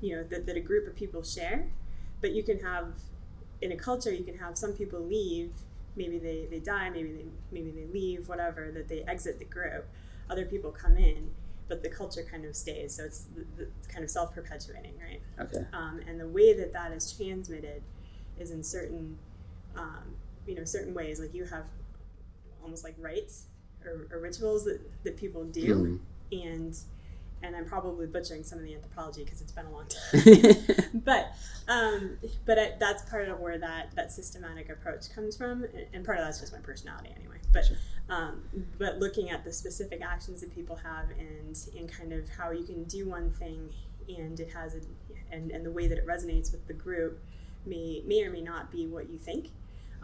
you 0.00 0.14
know, 0.14 0.22
that, 0.24 0.46
that 0.46 0.56
a 0.56 0.60
group 0.60 0.86
of 0.86 0.94
people 0.94 1.22
share. 1.22 1.66
But 2.20 2.32
you 2.32 2.42
can 2.42 2.60
have 2.60 2.88
in 3.60 3.72
a 3.72 3.76
culture, 3.76 4.12
you 4.12 4.24
can 4.24 4.38
have 4.38 4.56
some 4.56 4.72
people 4.74 5.00
leave, 5.00 5.50
maybe 5.96 6.18
they, 6.18 6.46
they 6.50 6.58
die, 6.60 6.90
maybe 6.90 7.10
they 7.12 7.24
maybe 7.50 7.70
they 7.70 7.86
leave, 7.92 8.28
whatever, 8.28 8.70
that 8.72 8.88
they 8.88 9.02
exit 9.02 9.38
the 9.38 9.44
group. 9.46 9.86
Other 10.28 10.44
people 10.44 10.70
come 10.70 10.96
in, 10.96 11.30
but 11.68 11.82
the 11.82 11.88
culture 11.88 12.22
kind 12.30 12.44
of 12.44 12.54
stays. 12.54 12.94
So 12.96 13.04
it's, 13.04 13.20
the, 13.34 13.44
the, 13.56 13.68
kind 13.88 14.04
of 14.04 14.10
self 14.10 14.34
perpetuating, 14.34 14.94
right? 15.00 15.20
okay 15.40 15.64
um, 15.72 16.00
and 16.06 16.20
the 16.20 16.28
way 16.28 16.52
that 16.52 16.72
that 16.72 16.92
is 16.92 17.12
transmitted 17.12 17.82
is 18.38 18.50
in 18.50 18.62
certain 18.62 19.18
um, 19.76 20.14
you 20.46 20.54
know 20.54 20.64
certain 20.64 20.94
ways 20.94 21.20
like 21.20 21.34
you 21.34 21.44
have 21.44 21.64
almost 22.62 22.84
like 22.84 22.94
rites 22.98 23.44
or, 23.84 24.06
or 24.10 24.20
rituals 24.20 24.64
that, 24.64 24.80
that 25.04 25.16
people 25.16 25.44
do 25.44 26.00
Mhm. 26.32 26.44
and 26.44 26.78
and 27.42 27.54
I'm 27.54 27.66
probably 27.66 28.06
butchering 28.06 28.42
some 28.42 28.58
of 28.58 28.64
the 28.64 28.74
anthropology 28.74 29.22
because 29.22 29.40
it's 29.42 29.52
been 29.52 29.66
a 29.66 29.70
long 29.70 29.86
time 29.88 31.02
but 31.04 31.32
um, 31.68 32.16
but 32.46 32.58
I, 32.58 32.72
that's 32.80 33.02
part 33.10 33.28
of 33.28 33.40
where 33.40 33.58
that 33.58 33.90
that 33.94 34.10
systematic 34.12 34.68
approach 34.70 35.10
comes 35.14 35.36
from 35.36 35.64
and- 35.64 35.86
and 35.92 36.04
part 36.04 36.18
of 36.18 36.24
that's 36.24 36.40
just 36.40 36.52
my 36.52 36.58
personality 36.60 37.10
anyway 37.18 37.36
but 37.52 37.64
Sure. 37.66 37.76
um, 38.08 38.42
but 38.78 38.98
looking 38.98 39.30
at 39.30 39.44
the 39.44 39.52
specific 39.52 40.00
actions 40.02 40.40
that 40.40 40.54
people 40.54 40.76
have 40.76 41.10
and 41.18 41.56
and 41.78 41.90
kind 41.92 42.12
of 42.12 42.28
how 42.28 42.50
you 42.50 42.64
can 42.64 42.84
do 42.84 43.08
one 43.08 43.30
thing 43.32 43.68
and 44.08 44.38
it 44.40 44.50
has 44.52 44.74
a 44.74 44.80
and, 45.32 45.50
and 45.50 45.66
the 45.66 45.70
way 45.70 45.88
that 45.88 45.98
it 45.98 46.06
resonates 46.06 46.52
with 46.52 46.66
the 46.68 46.72
group 46.74 47.20
may 47.66 48.02
may 48.06 48.22
or 48.24 48.30
may 48.30 48.42
not 48.42 48.70
be 48.72 48.86
what 48.86 49.10
you 49.10 49.18
think 49.18 49.50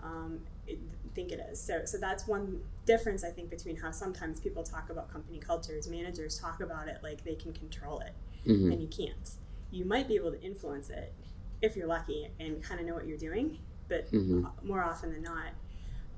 um, 0.03 0.41
it, 0.67 0.79
think 1.15 1.31
it 1.31 1.41
is 1.51 1.61
so 1.61 1.85
so 1.85 1.99
that's 1.99 2.27
one 2.27 2.61
difference 2.87 3.23
I 3.23 3.31
think 3.31 3.51
between 3.51 3.77
how 3.77 3.91
sometimes 3.91 4.41
people 4.41 4.63
talk 4.63 4.89
about 4.91 5.13
company 5.13 5.39
cultures 5.39 5.87
managers 5.89 6.39
talk 6.39 6.61
about 6.61 6.89
it 6.89 6.99
like 7.03 7.23
they 7.25 7.35
can 7.35 7.53
control 7.53 8.01
it 8.01 8.13
Mhm. 8.47 8.73
and 8.73 8.81
you 8.83 8.89
can't. 8.89 9.31
You 9.71 9.85
might 9.85 10.09
be 10.09 10.17
able 10.17 10.33
to 10.33 10.41
influence 10.43 10.91
it 10.91 11.13
if 11.61 11.77
you're 11.77 11.87
lucky 11.87 12.29
and 12.41 12.63
kind 12.63 12.81
of 12.81 12.87
know 12.87 12.95
what 12.95 13.07
you're 13.07 13.19
doing, 13.19 13.59
but 13.89 14.11
Mhm. 14.11 14.51
more 14.65 14.83
often 14.83 15.13
than 15.13 15.23
not, 15.23 15.53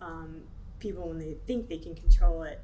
um, 0.00 0.42
people 0.78 1.08
when 1.08 1.18
they 1.18 1.34
think 1.46 1.68
they 1.68 1.78
can 1.78 1.94
control 1.94 2.42
it, 2.44 2.60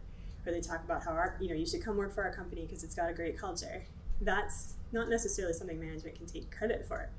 or 0.47 0.53
they 0.53 0.61
talk 0.61 0.83
about 0.85 1.03
how 1.05 1.11
our, 1.13 1.37
you 1.41 1.49
know, 1.49 1.55
you 1.55 1.67
should 1.67 1.83
come 1.83 1.97
work 1.97 2.13
for 2.13 2.23
our 2.25 2.33
company 2.33 2.63
because 2.65 2.83
it's 2.85 2.95
got 2.95 3.11
a 3.11 3.13
great 3.15 3.37
culture. 3.37 3.83
That's 4.23 4.75
not 4.93 5.09
necessarily 5.09 5.53
something 5.55 5.79
management 5.79 6.17
can 6.17 6.27
take 6.27 6.51
credit 6.51 6.87
for. 6.87 7.11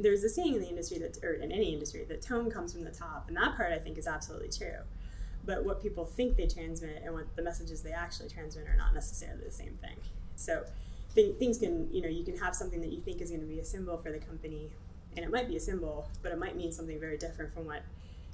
There's 0.00 0.24
a 0.24 0.28
saying 0.28 0.54
in 0.54 0.60
the 0.60 0.68
industry 0.68 0.98
that, 0.98 1.22
or 1.22 1.34
in 1.34 1.52
any 1.52 1.72
industry, 1.72 2.04
that 2.08 2.22
tone 2.22 2.50
comes 2.50 2.72
from 2.72 2.84
the 2.84 2.90
top, 2.90 3.26
and 3.28 3.36
that 3.36 3.56
part 3.56 3.72
I 3.72 3.78
think 3.78 3.98
is 3.98 4.06
absolutely 4.06 4.48
true. 4.48 4.78
But 5.44 5.64
what 5.64 5.82
people 5.82 6.06
think 6.06 6.36
they 6.36 6.46
transmit 6.46 7.02
and 7.04 7.12
what 7.14 7.36
the 7.36 7.42
messages 7.42 7.82
they 7.82 7.92
actually 7.92 8.30
transmit 8.30 8.66
are 8.66 8.76
not 8.76 8.94
necessarily 8.94 9.44
the 9.44 9.52
same 9.52 9.78
thing. 9.80 9.96
So 10.36 10.64
th- 11.14 11.36
things 11.36 11.58
can, 11.58 11.92
you 11.92 12.00
know, 12.00 12.08
you 12.08 12.24
can 12.24 12.36
have 12.38 12.54
something 12.54 12.80
that 12.80 12.90
you 12.90 13.00
think 13.00 13.20
is 13.20 13.30
going 13.30 13.42
to 13.42 13.46
be 13.46 13.60
a 13.60 13.64
symbol 13.64 13.98
for 13.98 14.10
the 14.10 14.18
company, 14.18 14.70
and 15.16 15.24
it 15.24 15.30
might 15.30 15.48
be 15.48 15.56
a 15.56 15.60
symbol, 15.60 16.08
but 16.22 16.32
it 16.32 16.38
might 16.38 16.56
mean 16.56 16.72
something 16.72 16.98
very 16.98 17.18
different 17.18 17.52
from 17.52 17.66
what 17.66 17.82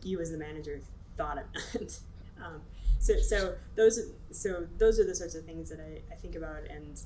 you 0.03 0.21
as 0.21 0.31
the 0.31 0.39
manager 0.39 0.81
thought 1.17 1.39
it 1.39 1.47
meant. 1.75 2.01
um, 2.45 2.61
so, 2.99 3.19
so 3.19 3.55
those, 3.77 3.99
so 4.31 4.67
those 4.79 5.01
are 5.01 5.05
the 5.05 5.15
sorts 5.15 5.35
of 5.35 5.45
things 5.45 5.71
that 5.71 5.81
I, 5.81 6.13
I 6.13 6.17
think 6.17 6.37
about, 6.37 6.65
and 6.69 7.01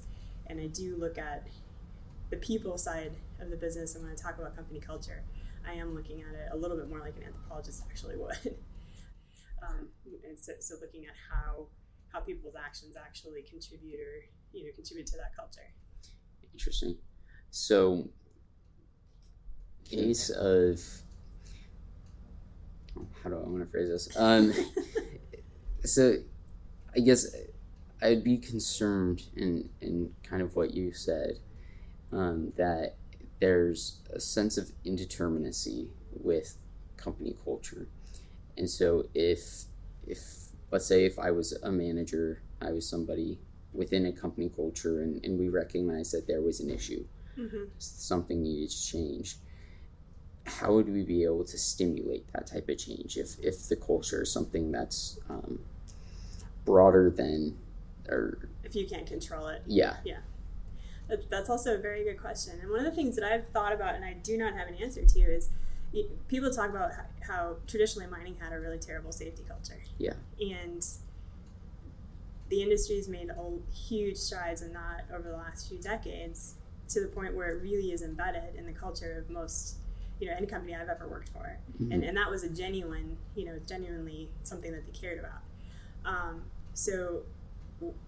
and 0.47 0.61
I 0.61 0.66
do 0.66 0.97
look 0.97 1.18
at 1.18 1.47
the 2.31 2.37
people 2.37 2.77
side 2.79 3.12
of 3.40 3.51
the 3.51 3.57
business, 3.57 3.94
and 3.94 4.05
when 4.05 4.12
I 4.12 4.16
talk 4.16 4.38
about 4.38 4.57
company 4.57 4.81
culture, 4.81 5.23
I 5.66 5.75
am 5.75 5.94
looking 5.94 6.23
at 6.23 6.35
it 6.35 6.49
a 6.53 6.57
little 6.57 6.77
bit 6.77 6.88
more 6.88 7.01
like 7.01 7.16
an 7.16 7.25
anthropologist 7.25 7.83
actually 7.88 8.16
would. 8.16 8.37
um, 9.62 9.88
and 10.27 10.38
so, 10.38 10.53
so 10.61 10.75
looking 10.81 11.05
at 11.07 11.14
how 11.31 11.66
how 12.12 12.20
people's 12.20 12.55
actions 12.55 12.97
actually 12.97 13.42
contribute 13.42 13.99
or 13.99 14.25
you 14.53 14.64
know 14.64 14.70
contribute 14.75 15.07
to 15.09 15.16
that 15.16 15.35
culture. 15.37 15.68
Interesting. 16.53 16.97
So, 17.51 18.09
case 19.88 20.31
of 20.31 20.81
how 23.23 23.31
do 23.31 23.37
I 23.37 23.49
want 23.49 23.64
to 23.64 23.70
phrase 23.70 23.88
this? 23.88 24.16
Um, 24.16 24.53
so, 25.85 26.16
I 26.94 27.01
guess 27.01 27.27
I'd 28.03 28.23
be 28.23 28.38
concerned 28.38 29.23
in 29.35 29.68
in 29.81 30.14
kind 30.23 30.42
of 30.42 30.55
what 30.55 30.75
you 30.75 30.92
said 30.92 31.38
um, 32.12 32.53
that 32.57 32.94
there's 33.44 33.98
a 34.12 34.20
sense 34.20 34.57
of 34.57 34.72
indeterminacy 34.87 35.88
with 36.12 36.57
company 36.96 37.37
culture, 37.44 37.88
and 38.57 38.68
so 38.68 39.07
if 39.14 39.64
if 40.07 40.20
let's 40.70 40.87
say 40.87 41.04
if 41.04 41.18
I 41.18 41.30
was 41.30 41.52
a 41.62 41.70
manager, 41.70 42.42
I 42.62 42.72
was 42.72 42.88
somebody 42.88 43.38
within 43.74 44.07
a 44.07 44.12
company 44.12 44.48
culture 44.48 45.02
and, 45.02 45.22
and 45.24 45.38
we 45.38 45.48
recognized 45.48 46.12
that 46.14 46.28
there 46.28 46.40
was 46.40 46.61
an 46.61 46.70
issue 46.70 47.04
mm-hmm. 47.37 47.64
something 47.78 48.40
needed 48.42 48.70
to 48.70 48.87
change 48.87 49.37
how 50.46 50.72
would 50.72 50.88
we 50.88 51.02
be 51.02 51.24
able 51.24 51.44
to 51.44 51.59
stimulate 51.59 52.24
that 52.33 52.46
type 52.46 52.68
of 52.68 52.78
change 52.78 53.16
if 53.16 53.37
if 53.42 53.68
the 53.68 53.76
culture 53.76 54.22
is 54.22 54.33
something 54.33 54.70
that's 54.70 55.18
um, 55.28 55.59
broader 56.64 57.11
than 57.11 57.57
or 58.09 58.48
if 58.62 58.74
you 58.76 58.87
can't 58.87 59.07
control 59.07 59.48
it. 59.48 59.62
yeah 59.66 59.96
That, 60.04 60.20
that's 61.29 61.51
also 61.51 61.75
a 61.75 61.79
very 61.79 62.05
good 62.05 62.21
question. 62.21 62.59
And 62.61 62.71
one 62.71 62.81
of 62.81 62.87
the 62.87 62.93
things 62.93 63.17
that 63.17 63.25
I've 63.25 63.47
thought 63.49 63.73
about 63.73 63.95
and 63.95 64.05
I 64.05 64.14
do 64.14 64.37
not 64.38 64.55
have 64.55 64.69
an 64.69 64.75
answer 64.75 65.05
to 65.05 65.21
is 65.21 65.51
people 66.29 66.51
talk 66.51 66.71
about 66.71 66.90
how, 67.21 67.57
traditionally 67.67 68.09
mining 68.09 68.37
had 68.40 68.53
a 68.53 68.59
really 68.59 68.79
terrible 68.79 69.12
safety 69.12 69.45
culture. 69.47 69.81
Yeah. 69.99 70.14
And 70.40 70.85
the 72.49 72.62
industry's 72.62 73.09
made 73.09 73.31
a 73.31 73.73
huge 73.73 74.17
strides 74.17 74.62
in 74.62 74.73
that 74.73 75.07
over 75.14 75.29
the 75.29 75.37
last 75.37 75.69
few 75.69 75.79
decades 75.79 76.55
to 76.88 77.01
the 77.01 77.09
point 77.09 77.35
where 77.35 77.51
it 77.51 77.62
really 77.62 77.93
is 77.93 78.03
embedded 78.03 78.57
in 78.57 78.67
the 78.67 78.73
culture 78.73 79.17
of 79.19 79.31
most, 79.31 79.77
you 80.21 80.29
know, 80.29 80.35
any 80.37 80.47
company 80.47 80.75
I've 80.75 80.88
ever 80.88 81.09
worked 81.09 81.31
for. 81.31 81.59
Mhm. 81.81 81.93
And, 81.93 82.05
and 82.05 82.17
that 82.17 82.31
was 82.31 82.43
a 82.45 82.49
genuine, 82.49 83.17
you 83.35 83.47
know, 83.47 83.59
genuinely 83.67 84.29
something 84.43 84.73
that 84.73 84.85
they 84.87 84.93
cared 84.93 85.19
about. 85.19 85.43
Um, 86.05 86.43
so 86.75 87.23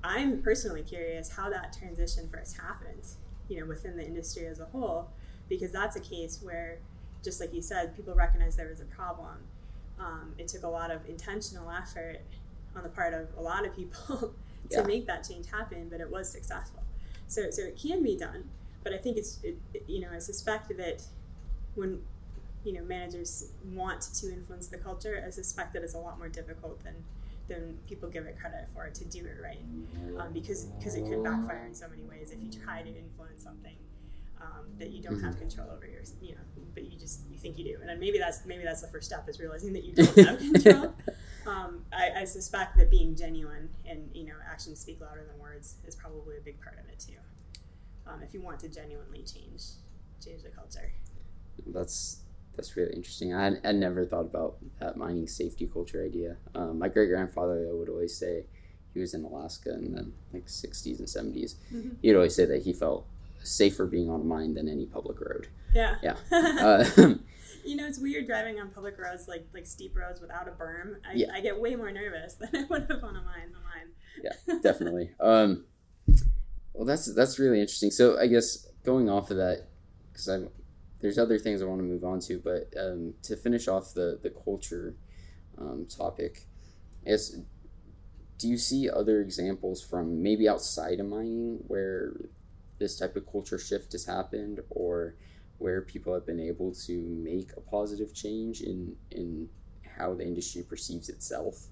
I'm 0.05 0.43
personally 0.43 0.83
curious 0.83 1.31
how 1.31 1.51
that 1.51 1.73
transition 1.79 2.29
first 2.33 2.57
happened, 2.59 3.03
you 3.49 3.61
know, 3.61 3.67
within 3.67 3.97
the 3.97 4.05
industry 4.05 4.47
as 4.47 4.61
a 4.61 4.65
whole, 4.67 5.11
because 5.49 5.73
that's 5.73 5.97
a 5.97 6.01
case 6.01 6.41
where, 6.43 6.79
just 7.25 7.41
like 7.41 7.53
you 7.53 7.63
said, 7.63 7.97
people 7.97 8.15
recognized 8.15 8.59
there 8.59 8.69
was 8.69 8.81
a 8.81 8.85
problem. 8.87 9.39
Um, 9.99 10.35
it 10.39 10.49
took 10.49 10.63
a 10.63 10.69
lot 10.69 10.91
of 10.91 11.07
intentional 11.09 11.71
effort 11.71 12.21
on 12.77 12.83
the 12.83 12.89
part 12.89 13.15
of 13.15 13.29
a 13.37 13.41
lot 13.43 13.67
of 13.67 13.75
people 13.75 14.35
to 14.71 14.77
Yeah. 14.81 14.83
make 14.87 15.07
that 15.07 15.27
change 15.29 15.51
happen, 15.51 15.89
but 15.89 16.01
it 16.01 16.11
was 16.11 16.29
successful. 16.31 16.83
So, 17.29 17.51
so 17.51 17.63
it 17.63 17.77
can 17.81 18.03
be 18.03 18.17
done, 18.17 18.49
but 18.85 18.93
I 18.93 18.99
think 18.99 19.17
it's, 19.17 19.41
it, 19.43 19.57
it- 19.75 19.85
you 19.89 20.01
know, 20.01 20.09
I 20.13 20.19
suspect 20.19 20.69
that 20.77 21.03
when, 21.75 22.01
you 22.65 22.73
know, 22.73 22.83
managers 22.83 23.51
want 23.73 24.01
to 24.03 24.33
influence 24.33 24.67
the 24.69 24.79
culture, 24.79 25.23
I 25.27 25.31
suspect 25.31 25.73
that 25.75 25.83
it's 25.83 25.95
a 25.95 25.99
lot 25.99 26.19
more 26.19 26.29
difficult 26.29 26.83
than 26.85 26.95
than 27.49 27.79
people 27.87 28.09
give 28.09 28.27
it 28.27 28.39
credit 28.39 28.69
for 28.75 28.87
it 28.87 28.95
to 28.97 29.05
do 29.05 29.25
it 29.25 29.37
right, 29.43 29.63
um, 30.19 30.33
because 30.33 30.65
because 30.79 30.95
it 30.95 31.07
could 31.09 31.23
backfire 31.23 31.65
in 31.67 31.75
so 31.75 31.89
many 31.89 32.05
ways 32.05 32.33
if 32.33 32.43
you 32.43 32.51
try 32.51 32.83
to 32.83 32.89
influence 32.89 33.43
something 33.43 33.77
um, 34.41 34.67
that 34.79 34.91
you 34.91 35.03
don't 35.03 35.21
have 35.21 35.39
control 35.39 35.69
over 35.71 35.87
your, 35.87 36.03
you 36.21 36.33
know, 36.35 36.41
but 36.75 36.85
you 36.85 36.99
just 36.99 37.21
you 37.31 37.39
think 37.39 37.59
you 37.59 37.65
do, 37.65 37.79
and 37.81 37.89
then 37.89 37.99
maybe 37.99 38.19
that's 38.19 38.45
maybe 38.45 38.65
that's 38.65 38.83
the 38.83 38.89
first 38.89 39.07
step 39.07 39.29
is 39.29 39.41
realizing 39.41 39.73
that 39.73 39.85
you 39.85 39.95
don't 39.95 40.19
have 40.19 40.39
control. 40.63 40.95
Um, 41.47 41.85
I, 41.93 42.23
I 42.23 42.25
suspect 42.25 42.77
that 42.77 42.91
being 42.91 43.15
genuine 43.15 43.69
and 43.89 44.11
you 44.13 44.25
know 44.25 44.35
actions 44.51 44.81
speak 44.81 45.01
louder 45.01 45.25
than 45.31 45.39
words 45.39 45.77
is 45.87 45.95
probably 45.95 46.37
a 46.37 46.41
big 46.41 46.61
part 46.61 46.79
of 46.79 46.89
it 46.89 46.99
too. 46.99 47.19
Um, 48.07 48.23
if 48.23 48.35
you 48.35 48.41
want 48.41 48.61
to 48.61 48.69
genuinely 48.69 49.23
change 49.23 49.63
change 50.25 50.43
the 50.43 50.51
culture. 50.51 50.93
That's 51.69 52.21
that's 52.57 52.77
really 52.77 52.95
interesting. 52.95 53.35
I 53.35 53.45
had, 53.45 53.61
I 53.65 53.73
never 53.73 54.05
thought 54.07 54.25
about 54.27 54.57
that 54.81 54.97
mining 54.97 55.27
safety 55.29 55.67
culture 55.73 56.05
idea. 56.05 56.37
Um, 56.55 56.79
my 56.79 56.89
great 56.89 57.09
grandfather 57.11 57.69
would 57.73 57.89
always 57.89 58.17
say 58.17 58.47
he 58.95 59.01
was 59.01 59.15
in 59.15 59.25
Alaska 59.25 59.75
in 59.75 59.95
the 59.95 60.11
like 60.33 60.49
sixties 60.49 60.99
and 61.01 61.09
70s 61.09 61.57
Mhm. 61.73 61.97
He'd 62.03 62.15
always 62.15 62.35
say 62.35 62.45
that 62.47 62.63
he 62.63 62.73
felt 62.73 63.07
safer 63.43 63.87
being 63.87 64.09
on 64.11 64.21
a 64.23 64.25
mine 64.25 64.55
than 64.55 64.69
any 64.69 64.87
public 64.87 65.21
road. 65.21 65.49
Yeah. 65.75 65.97
Yeah. 66.03 66.17
Uh, 66.33 66.85
you 67.65 67.77
know, 67.77 67.87
it's 67.87 67.99
weird 67.99 68.27
driving 68.27 68.59
on 68.61 68.71
public 68.71 68.99
roads, 68.99 69.29
like 69.29 69.47
like 69.53 69.67
steep 69.67 69.95
roads 69.97 70.21
without 70.21 70.49
a 70.49 70.53
berm. 70.53 70.97
I, 71.09 71.15
Yeah. 71.15 71.33
I 71.35 71.41
get 71.41 71.61
way 71.61 71.77
more 71.77 71.91
nervous 71.93 72.35
than 72.35 72.49
I 72.55 72.65
would 72.71 72.87
have 72.91 73.05
on 73.05 73.17
a 73.17 73.23
mine. 73.23 73.53
The 73.53 73.59
mine. 73.61 73.89
yeah, 74.49 74.59
definitely. 74.63 75.11
Um, 75.21 75.65
well, 76.73 76.85
that's 76.85 77.13
that's 77.15 77.39
really 77.39 77.61
interesting. 77.61 77.91
So 77.91 78.19
I 78.19 78.27
guess 78.27 78.67
going 78.85 79.09
off 79.11 79.31
of 79.31 79.37
that, 79.39 79.67
because 80.13 80.29
I 80.29 80.39
there's 81.01 81.19
other 81.19 81.39
things 81.39 81.63
I 81.63 81.67
want 81.67 81.81
to 81.81 81.85
move 81.87 82.05
on 82.05 82.21
to, 82.21 82.39
but 82.39 82.73
um, 82.79 83.15
to 83.23 83.37
finish 83.37 83.69
off 83.69 83.95
the 83.95 84.19
the 84.23 84.31
culture 84.31 84.95
um, 85.59 85.87
topic, 85.89 86.47
is 87.05 87.41
do 88.39 88.49
you 88.49 88.59
see 88.59 88.91
other 88.91 89.21
examples 89.21 89.83
from 89.83 90.23
maybe 90.23 90.49
outside 90.49 91.01
of 91.01 91.07
mining 91.07 91.59
where 91.69 92.13
this 92.79 92.99
type 92.99 93.17
of 93.17 93.31
culture 93.31 93.59
shift 93.59 93.93
has 93.93 94.05
happened, 94.05 94.61
or 94.71 95.15
where 95.59 95.81
people 95.83 96.13
have 96.13 96.27
been 96.27 96.41
able 96.41 96.75
to 96.75 96.93
make 97.01 97.51
a 97.57 97.61
positive 97.61 98.15
change 98.15 98.61
in 98.61 98.97
in 99.11 99.49
how 99.99 100.15
the 100.15 100.25
industry 100.25 100.63
perceives 100.63 101.09
itself? 101.09 101.67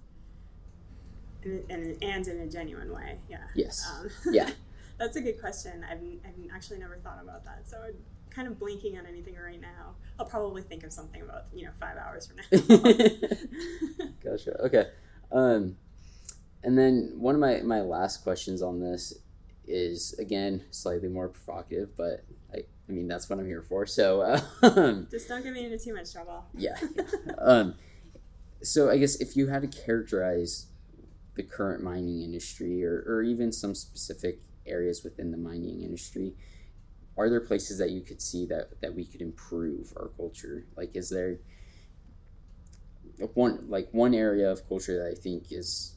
And, 1.43 1.63
and, 1.71 2.03
and 2.03 2.27
in 2.27 2.41
a 2.41 2.47
genuine 2.47 2.91
way, 2.91 3.19
yeah. 3.29 3.45
Yes. 3.55 3.87
Um, 3.91 4.11
Yeah. 4.33 4.51
that's 4.99 5.17
a 5.17 5.21
good 5.21 5.41
question. 5.41 5.85
I've, 5.91 5.99
I've 6.25 6.55
actually 6.55 6.79
never 6.79 6.97
thought 6.97 7.19
about 7.23 7.45
that. 7.45 7.63
So 7.67 7.79
I'm 7.85 7.95
kind 8.31 8.49
of 8.49 8.59
blinking 8.59 8.99
on 8.99 9.07
anything 9.07 9.35
right 9.37 9.61
now. 9.61 9.95
I'll 10.19 10.27
probably 10.27 10.63
think 10.63 10.85
of 10.85 10.93
something 10.93 11.23
about, 11.23 11.45
you 11.55 11.65
know, 11.65 11.71
five 11.79 11.97
hours 11.97 12.27
from 12.27 12.37
now. 12.37 12.79
gotcha. 14.25 14.61
Okay. 14.65 14.87
Um, 15.33 15.77
and 16.63 16.79
then 16.79 17.13
one 17.17 17.35
of 17.35 17.41
my, 17.41 17.61
my 17.63 17.81
last 17.81 18.23
questions 18.23 18.63
on 18.63 18.81
this 18.81 19.13
is 19.67 20.13
again 20.19 20.63
slightly 20.71 21.09
more 21.09 21.29
provocative, 21.29 21.97
but 21.97 22.25
I, 22.53 22.59
I 22.89 22.93
mean 22.93 23.09
that's 23.09 23.29
what 23.31 23.39
I'm 23.39 23.47
here 23.47 23.63
for. 23.63 23.87
So 23.87 24.21
uh, 24.21 24.41
um, 24.63 25.09
Just 25.11 25.29
don't 25.29 25.43
get 25.43 25.53
me 25.53 25.65
into 25.65 25.79
too 25.79 25.95
much 25.95 26.13
trouble. 26.13 26.45
yeah. 26.57 26.77
Um, 27.39 27.75
so 28.63 28.89
I 28.91 28.97
guess 28.97 29.17
if 29.17 29.37
you 29.37 29.49
had 29.49 29.61
to 29.63 29.69
characterize 29.69 30.67
the 31.35 31.43
current 31.43 31.83
mining 31.83 32.23
industry, 32.23 32.85
or, 32.85 33.05
or 33.07 33.23
even 33.23 33.53
some 33.53 33.75
specific 33.75 34.41
areas 34.67 35.03
within 35.05 35.31
the 35.31 35.37
mining 35.37 35.83
industry, 35.83 36.35
are 37.17 37.31
there 37.31 37.41
places 37.41 37.79
that 37.79 37.91
you 37.91 38.01
could 38.01 38.21
see 38.21 38.47
that 38.47 38.81
that 38.81 38.95
we 38.95 39.05
could 39.05 39.23
improve 39.23 39.93
our 39.97 40.09
culture? 40.17 40.67
Like, 40.77 40.97
is 40.97 41.11
there 41.11 41.39
one 43.35 43.65
like 43.69 43.89
one 43.93 44.15
area 44.15 44.51
of 44.51 44.67
culture 44.69 44.99
that 44.99 45.11
I 45.11 45.15
think 45.15 45.53
is 45.53 45.97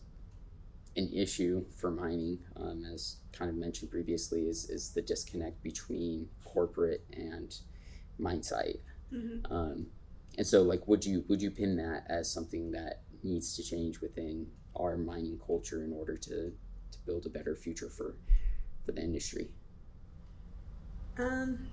an 0.95 1.11
issue 1.13 1.63
for 1.75 1.91
mining, 1.91 2.39
um, 2.55 2.83
as 2.91 3.17
kind 3.31 3.49
of 3.49 3.57
mentioned 3.57 3.91
previously, 3.91 4.47
is 4.47 4.69
is 4.69 4.91
the 4.91 5.01
disconnect 5.01 5.61
between 5.63 6.29
corporate 6.43 7.03
and 7.13 7.55
mine 8.17 8.43
site. 8.43 8.81
hmm 9.11 9.39
Um, 9.49 9.87
and 10.37 10.45
so, 10.45 10.61
like, 10.61 10.87
would 10.87 11.05
you 11.05 11.23
would 11.27 11.41
you 11.41 11.51
pin 11.51 11.77
that 11.77 12.05
as 12.09 12.31
something 12.31 12.71
that 12.71 13.01
needs 13.23 13.55
to 13.55 13.63
change 13.63 14.01
within 14.01 14.47
our 14.75 14.97
mining 14.97 15.39
culture 15.45 15.83
in 15.83 15.91
order 15.91 16.15
to, 16.17 16.53
to 16.91 16.97
build 17.05 17.25
a 17.25 17.29
better 17.29 17.55
future 17.55 17.89
for 17.89 18.15
for 18.87 18.93
the 18.93 19.01
industry? 19.03 19.49
Um, 21.19 21.67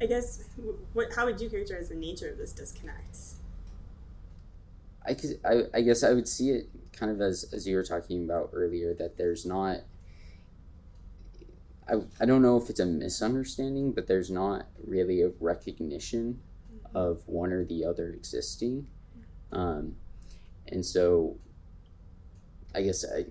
I 0.00 0.06
guess, 0.06 0.44
what, 0.92 1.14
how 1.14 1.24
would 1.24 1.40
you 1.40 1.48
characterize 1.48 1.88
the 1.88 1.94
nature 1.94 2.28
of 2.28 2.36
this 2.36 2.52
disconnect? 2.52 3.16
I 5.06 5.14
could, 5.14 5.38
I, 5.44 5.62
I 5.72 5.80
guess 5.82 6.02
I 6.02 6.12
would 6.12 6.28
see 6.28 6.50
it 6.50 6.68
kind 6.92 7.12
of 7.12 7.20
as 7.20 7.44
as 7.52 7.68
you 7.68 7.76
were 7.76 7.84
talking 7.84 8.24
about 8.24 8.50
earlier 8.52 8.92
that 8.94 9.16
there's 9.16 9.46
not. 9.46 9.78
I, 11.88 12.00
I 12.20 12.24
don't 12.24 12.42
know 12.42 12.56
if 12.56 12.68
it's 12.68 12.80
a 12.80 12.86
misunderstanding, 12.86 13.92
but 13.92 14.08
there's 14.08 14.30
not 14.30 14.66
really 14.84 15.22
a 15.22 15.30
recognition 15.38 16.40
of 16.92 17.22
one 17.26 17.52
or 17.52 17.64
the 17.64 17.84
other 17.84 18.08
existing. 18.08 18.88
Um, 19.52 19.94
and 20.66 20.84
so 20.84 21.36
I 22.74 22.82
guess 22.82 23.04
I, 23.04 23.26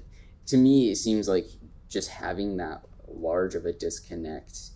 to 0.47 0.57
me, 0.57 0.91
it 0.91 0.95
seems 0.95 1.27
like 1.27 1.47
just 1.89 2.09
having 2.09 2.57
that 2.57 2.83
large 3.07 3.55
of 3.55 3.65
a 3.65 3.73
disconnect 3.73 4.71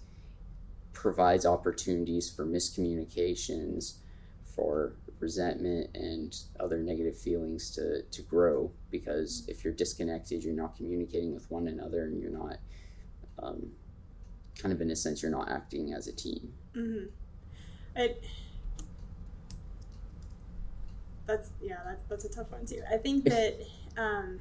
provides 0.94 1.46
opportunities 1.46 2.30
for 2.30 2.46
miscommunications, 2.46 3.96
for 4.56 4.94
resentment 5.20 5.90
and 5.96 6.38
other 6.60 6.78
negative 6.78 7.18
feelings 7.18 7.72
to, 7.72 8.02
to 8.04 8.22
grow 8.24 8.72
because 8.90 9.44
if 9.48 9.64
you're 9.64 9.74
disconnected, 9.74 10.44
you're 10.44 10.54
not 10.54 10.76
communicating 10.76 11.34
with 11.34 11.50
one 11.52 11.68
another 11.68 12.04
and 12.04 12.22
you're 12.22 12.32
not, 12.32 12.58
um, 13.42 13.72
kind 14.58 14.74
of 14.74 14.82
in 14.82 14.92
a 14.92 14.96
sense, 14.96 15.22
you're 15.22 15.32
not 15.32 15.50
acting 15.50 15.94
as 15.94 16.08
a 16.08 16.14
team. 16.14 16.54
Mm-hmm. 16.76 17.06
It, 17.96 18.24
that's 21.26 21.52
yeah, 21.62 21.78
that's 21.86 22.04
that's 22.10 22.26
a 22.26 22.30
tough 22.30 22.52
one 22.52 22.66
too. 22.66 22.82
I 22.92 22.98
think 22.98 23.24
that 23.26 23.62
um, 23.98 24.40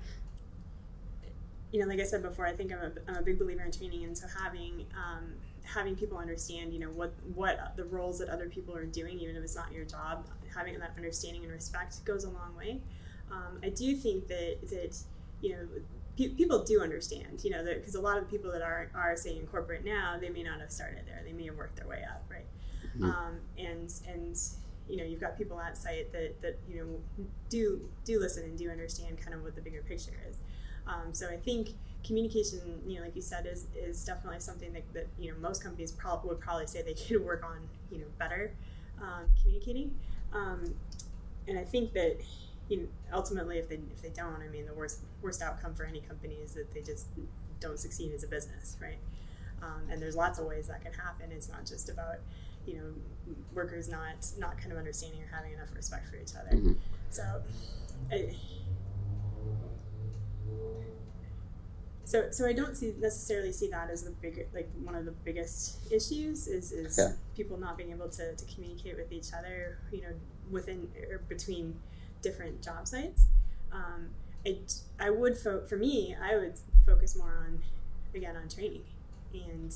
you 1.72 1.80
know, 1.80 1.86
like 1.86 2.00
I 2.00 2.04
said 2.04 2.22
before, 2.22 2.46
I 2.46 2.52
think 2.52 2.72
I'm 2.72 2.78
a, 2.80 2.92
I'm 3.10 3.16
a 3.18 3.22
big 3.22 3.38
believer 3.38 3.62
in 3.62 3.72
training, 3.72 4.04
and 4.04 4.16
so 4.16 4.26
having 4.42 4.86
um, 4.96 5.34
having 5.64 5.96
people 5.96 6.18
understand, 6.18 6.72
you 6.72 6.80
know, 6.80 6.88
what 6.90 7.12
what 7.34 7.74
the 7.76 7.84
roles 7.84 8.18
that 8.18 8.28
other 8.28 8.48
people 8.48 8.74
are 8.74 8.86
doing, 8.86 9.18
even 9.20 9.36
if 9.36 9.42
it's 9.42 9.56
not 9.56 9.72
your 9.72 9.84
job, 9.84 10.26
having 10.54 10.78
that 10.78 10.92
understanding 10.96 11.42
and 11.44 11.52
respect 11.52 12.04
goes 12.04 12.24
a 12.24 12.30
long 12.30 12.54
way. 12.56 12.80
Um, 13.30 13.60
I 13.62 13.68
do 13.68 13.94
think 13.94 14.28
that 14.28 14.56
that 14.70 14.96
you 15.42 15.50
know 15.52 15.68
pe- 16.16 16.34
people 16.34 16.64
do 16.64 16.80
understand, 16.80 17.44
you 17.44 17.50
know, 17.50 17.62
because 17.64 17.94
a 17.94 18.00
lot 18.00 18.18
of 18.18 18.30
people 18.30 18.50
that 18.52 18.62
are 18.62 18.90
are 18.94 19.16
say 19.16 19.36
in 19.36 19.46
corporate 19.46 19.84
now, 19.84 20.16
they 20.20 20.30
may 20.30 20.42
not 20.42 20.60
have 20.60 20.70
started 20.72 21.02
there, 21.06 21.22
they 21.24 21.32
may 21.32 21.46
have 21.46 21.56
worked 21.56 21.76
their 21.76 21.86
way 21.88 22.02
up, 22.08 22.24
right? 22.30 22.46
Mhm. 22.96 23.04
Um, 23.04 23.40
and 23.58 23.92
and 24.08 24.38
you 24.88 24.96
know 24.96 25.04
you've 25.04 25.20
got 25.20 25.36
people 25.36 25.60
at 25.60 25.76
site 25.76 26.12
that 26.12 26.40
that 26.40 26.58
you 26.68 26.76
know 26.76 27.24
do 27.50 27.88
do 28.04 28.18
listen 28.18 28.44
and 28.44 28.56
do 28.56 28.70
understand 28.70 29.18
kind 29.18 29.34
of 29.34 29.42
what 29.42 29.54
the 29.54 29.60
bigger 29.60 29.82
picture 29.82 30.12
is. 30.28 30.38
Um, 30.88 31.12
so 31.12 31.28
I 31.28 31.36
think 31.36 31.70
communication, 32.04 32.60
you 32.86 32.96
know, 32.98 33.02
like 33.04 33.16
you 33.16 33.22
said, 33.22 33.46
is 33.46 33.66
is 33.76 34.04
definitely 34.04 34.40
something 34.40 34.72
that, 34.72 34.84
that 34.94 35.06
you 35.18 35.30
know 35.32 35.38
most 35.38 35.62
companies 35.62 35.92
prob- 35.92 36.24
would 36.24 36.40
probably 36.40 36.66
say 36.66 36.82
they 36.82 36.94
could 37.08 37.24
work 37.24 37.44
on, 37.44 37.58
you 37.90 37.98
know, 37.98 38.06
better. 38.18 38.52
um, 39.00 39.26
communicating. 39.42 39.94
Um, 40.32 40.74
and 41.46 41.58
I 41.58 41.64
think 41.64 41.92
that 41.94 42.18
you 42.68 42.78
know, 42.78 42.88
ultimately, 43.14 43.58
if 43.58 43.68
they 43.68 43.76
if 43.76 44.02
they 44.02 44.10
don't, 44.10 44.42
I 44.42 44.48
mean, 44.48 44.66
the 44.66 44.74
worst 44.74 45.00
worst 45.22 45.42
outcome 45.42 45.74
for 45.74 45.84
any 45.84 46.00
company 46.00 46.34
is 46.44 46.52
that 46.54 46.72
they 46.74 46.82
just 46.82 47.06
don't 47.60 47.78
succeed 47.78 48.12
as 48.14 48.24
a 48.24 48.28
business, 48.28 48.76
right? 48.80 48.98
Um, 49.62 49.82
and 49.90 50.00
there's 50.02 50.16
lots 50.16 50.38
of 50.38 50.46
ways 50.46 50.68
that 50.68 50.82
can 50.82 50.92
happen. 50.92 51.32
It's 51.32 51.48
not 51.48 51.66
just 51.66 51.88
about 51.88 52.16
you 52.66 52.74
know 52.74 53.34
workers 53.54 53.88
not 53.88 54.26
not 54.38 54.58
kind 54.58 54.72
of 54.72 54.78
understanding 54.78 55.20
or 55.22 55.34
having 55.34 55.52
enough 55.52 55.74
respect 55.74 56.08
for 56.08 56.16
each 56.16 56.34
other. 56.38 56.56
Mhm. 56.56 56.76
So, 57.10 57.22
I, 58.12 58.34
so 62.08 62.30
so 62.30 62.46
I 62.46 62.54
don't 62.54 62.74
see 62.76 62.94
necessarily 62.98 63.52
see 63.52 63.68
that 63.68 63.90
as 63.90 64.02
the 64.02 64.10
big 64.22 64.46
like 64.54 64.68
one 64.82 64.94
of 64.94 65.04
the 65.04 65.14
biggest 65.28 65.78
issues 65.92 66.46
is 66.48 66.72
is 66.72 66.98
Okay. 66.98 67.14
people 67.36 67.58
not 67.58 67.76
being 67.76 67.90
able 67.90 68.08
to, 68.08 68.34
to 68.34 68.44
communicate 68.54 68.96
with 68.96 69.12
each 69.12 69.30
other. 69.38 69.78
You 69.92 70.00
know, 70.02 70.14
within 70.50 70.88
or 71.10 71.18
between 71.28 71.78
different 72.22 72.62
job 72.62 72.88
sites. 72.88 73.26
Um, 73.70 74.08
it, 74.44 74.80
I 74.98 75.10
would 75.10 75.36
fo- 75.36 75.64
for 75.66 75.76
me, 75.76 76.16
I 76.30 76.36
would 76.36 76.54
focus 76.86 77.14
more 77.16 77.34
on 77.44 77.60
again 78.14 78.36
on 78.36 78.48
training 78.48 78.84
and 79.34 79.74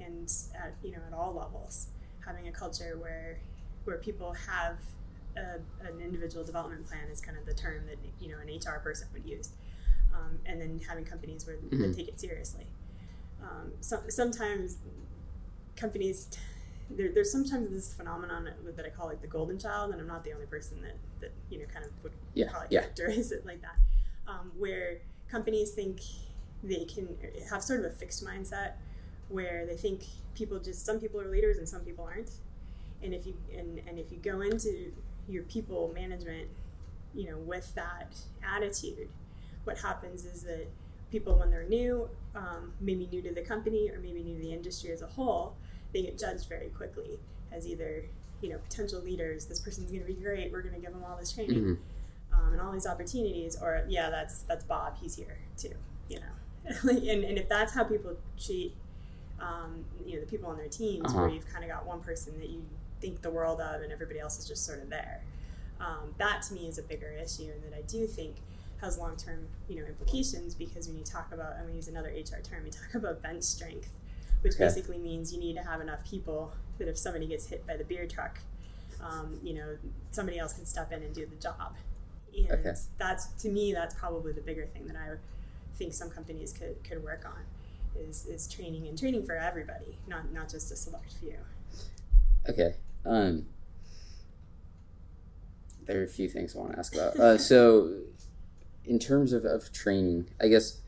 and 0.00 0.28
at 0.56 0.74
you 0.82 0.90
know 0.92 1.02
at 1.06 1.12
all 1.14 1.32
levels 1.34 1.86
having 2.26 2.48
a 2.48 2.52
culture 2.52 2.98
where 3.00 3.38
where 3.84 3.98
people 3.98 4.32
have 4.34 4.76
a, 5.36 5.60
an 5.86 6.00
individual 6.00 6.44
development 6.44 6.84
plan 6.88 7.06
is 7.12 7.20
kind 7.20 7.38
of 7.38 7.46
the 7.46 7.54
term 7.54 7.86
that 7.86 7.98
you 8.20 8.28
know 8.28 8.38
an 8.42 8.48
HR 8.48 8.80
person 8.80 9.06
would 9.12 9.24
use, 9.24 9.50
um, 10.18 10.38
and 10.46 10.60
then 10.60 10.80
having 10.88 11.04
companies 11.04 11.46
where 11.46 11.56
Mhm. 11.56 11.80
that 11.80 11.94
take 11.96 12.08
it 12.08 12.18
seriously. 12.20 12.66
Um, 13.42 13.72
so, 13.80 14.02
sometimes 14.08 14.78
companies 15.76 16.26
t- 16.30 16.40
there, 16.90 17.12
there's 17.12 17.30
sometimes 17.30 17.70
this 17.70 17.92
phenomenon 17.92 18.48
that 18.76 18.84
I 18.86 18.88
call 18.90 19.06
like 19.06 19.20
the 19.20 19.26
golden 19.28 19.58
child, 19.58 19.92
and 19.92 20.00
I'm 20.00 20.06
not 20.06 20.24
the 20.24 20.32
only 20.32 20.46
person 20.46 20.80
that, 20.82 20.96
that 21.20 21.32
you 21.50 21.58
know 21.58 21.66
kind 21.66 21.84
of 21.84 21.90
would 22.02 22.12
Yeah, 22.34 22.50
probably 22.50 22.68
yeah. 22.70 22.80
characterize 22.80 23.30
it 23.32 23.44
like 23.50 23.60
that, 23.62 23.76
um, 24.26 24.52
where 24.58 24.98
companies 25.28 25.72
think 25.72 26.00
they 26.64 26.84
can 26.86 27.16
have 27.50 27.62
sort 27.62 27.80
of 27.80 27.86
a 27.86 27.90
fixed 27.94 28.24
mindset 28.24 28.72
where 29.28 29.66
they 29.66 29.76
think 29.76 30.02
people 30.34 30.58
just 30.58 30.84
some 30.86 30.98
people 30.98 31.20
are 31.20 31.28
leaders 31.28 31.58
and 31.58 31.68
some 31.68 31.82
people 31.84 32.04
aren't, 32.04 32.30
and 33.02 33.12
if 33.14 33.26
you 33.26 33.34
and, 33.56 33.80
and 33.86 33.98
if 33.98 34.10
you 34.10 34.18
go 34.18 34.40
into 34.40 34.90
your 35.28 35.42
people 35.44 35.92
management, 35.94 36.48
you 37.14 37.26
know, 37.30 37.36
with 37.36 37.74
that 37.74 38.16
attitude, 38.42 39.08
what 39.68 39.76
happens 39.78 40.24
is 40.24 40.42
that 40.44 40.66
people 41.12 41.38
when 41.38 41.50
they're 41.50 41.68
new, 41.68 42.08
um, 42.34 42.72
maybe 42.80 43.06
new 43.12 43.20
to 43.22 43.32
the 43.34 43.42
company 43.42 43.90
or 43.90 43.98
maybe 44.00 44.22
new 44.22 44.34
to 44.36 44.40
the 44.42 44.52
industry 44.52 44.90
as 44.90 45.02
a 45.02 45.06
whole, 45.06 45.54
they 45.92 46.02
get 46.02 46.18
judged 46.18 46.48
very 46.48 46.68
quickly 46.70 47.18
as 47.52 47.66
either 47.66 48.04
you 48.40 48.48
know 48.50 48.58
potential 48.58 49.00
leaders. 49.02 49.44
This 49.44 49.60
person's 49.60 49.90
going 49.90 50.00
to 50.06 50.06
be 50.06 50.14
great. 50.14 50.50
We're 50.50 50.62
going 50.62 50.74
to 50.74 50.80
give 50.80 50.92
them 50.92 51.04
all 51.04 51.16
this 51.18 51.32
training 51.32 51.62
Mhm. 51.64 51.78
um, 52.32 52.52
and 52.52 52.60
all 52.62 52.72
these 52.72 52.86
opportunities. 52.86 53.56
Or 53.60 53.84
yeah, 53.88 54.08
that's 54.10 54.42
that's 54.48 54.64
Bob. 54.64 54.96
He's 55.00 55.14
here 55.16 55.36
too. 55.58 55.74
You 56.08 56.20
know, 56.20 56.34
and 56.90 57.24
and 57.24 57.36
if 57.38 57.46
that's 57.50 57.74
how 57.74 57.84
people 57.84 58.16
treat 58.40 58.74
um, 59.40 59.84
you 60.06 60.14
know 60.14 60.20
the 60.20 60.26
people 60.26 60.48
on 60.48 60.56
their 60.56 60.68
teams, 60.68 61.04
Uh-huh. 61.10 61.20
where 61.24 61.28
you've 61.30 61.48
kind 61.52 61.62
of 61.64 61.70
got 61.70 61.84
one 61.86 62.00
person 62.00 62.38
that 62.40 62.48
you 62.48 62.62
think 63.02 63.20
the 63.22 63.30
world 63.30 63.60
of, 63.60 63.82
and 63.82 63.92
everybody 63.92 64.18
else 64.18 64.38
is 64.38 64.46
just 64.48 64.64
sort 64.64 64.80
of 64.82 64.88
there. 64.88 65.20
Um, 65.78 66.14
that 66.18 66.42
to 66.48 66.54
me 66.54 66.66
is 66.66 66.78
a 66.78 66.82
bigger 66.82 67.10
issue, 67.10 67.50
and 67.54 67.62
that 67.66 67.76
I 67.76 67.82
do 67.82 68.06
think 68.06 68.34
has 68.80 68.96
long 68.98 69.16
term 69.16 69.46
you 69.68 69.76
know 69.76 69.84
implications 69.86 70.54
because 70.54 70.86
when 70.88 70.96
you 70.96 71.04
talk 71.04 71.32
about, 71.32 71.52
I'm 71.54 71.62
going 71.62 71.70
to 71.70 71.76
use 71.76 71.88
another 71.88 72.08
HR 72.10 72.40
term, 72.42 72.64
you 72.66 72.72
talk 72.72 72.94
about 72.94 73.22
bench 73.22 73.42
strength, 73.42 73.90
which 74.42 74.54
Okay. 74.54 74.64
basically 74.64 74.98
means 74.98 75.32
you 75.32 75.40
need 75.40 75.54
to 75.56 75.62
have 75.62 75.80
enough 75.80 76.04
people 76.08 76.52
that 76.78 76.88
if 76.88 76.96
somebody 76.96 77.26
gets 77.26 77.46
hit 77.48 77.66
by 77.66 77.76
the 77.76 77.84
beer 77.84 78.06
truck, 78.06 78.38
um, 79.00 79.38
you 79.42 79.54
know 79.54 79.76
somebody 80.10 80.38
else 80.38 80.52
can 80.52 80.64
step 80.64 80.92
in 80.92 81.02
and 81.02 81.14
do 81.14 81.26
the 81.26 81.36
job. 81.36 81.74
And 82.36 82.50
Okay. 82.52 82.74
that's 82.98 83.26
to 83.42 83.48
me 83.48 83.72
that's 83.72 83.94
probably 83.94 84.32
the 84.32 84.40
bigger 84.40 84.66
thing 84.66 84.86
that 84.86 84.96
I 84.96 85.16
think 85.76 85.92
some 85.94 86.10
companies 86.10 86.52
could, 86.52 86.82
could 86.84 87.02
work 87.02 87.24
on 87.24 87.42
is, 88.00 88.26
is 88.26 88.46
training 88.48 88.86
and 88.86 88.98
training 88.98 89.24
for 89.26 89.36
everybody, 89.36 89.96
not 90.06 90.32
not 90.32 90.48
just 90.48 90.70
a 90.70 90.76
select 90.76 91.12
few. 91.20 91.36
Okay. 92.48 92.74
Um, 93.04 93.46
there 95.86 96.00
are 96.00 96.04
a 96.04 96.08
few 96.08 96.28
things 96.28 96.54
I 96.54 96.58
want 96.58 96.72
to 96.72 96.78
ask 96.78 96.94
about. 96.94 97.16
Uh, 97.18 97.38
so, 97.38 97.90
in 98.88 98.98
terms 98.98 99.32
of, 99.32 99.44
of 99.44 99.72
training, 99.72 100.28
I 100.40 100.48
guess, 100.48 100.80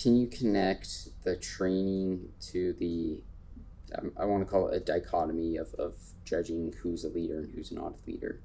can 0.00 0.16
you 0.16 0.26
connect 0.26 1.08
the 1.24 1.36
training 1.36 2.28
to 2.52 2.72
the, 2.74 3.22
um, 3.96 4.12
I 4.16 4.24
want 4.24 4.44
to 4.44 4.50
call 4.50 4.68
it 4.68 4.76
a 4.76 4.80
dichotomy 4.80 5.56
of, 5.56 5.74
of 5.74 5.94
judging 6.24 6.72
who's 6.82 7.04
a 7.04 7.08
leader 7.08 7.40
and 7.40 7.54
who's 7.54 7.70
not 7.72 7.94
a 7.94 8.10
leader? 8.10 8.40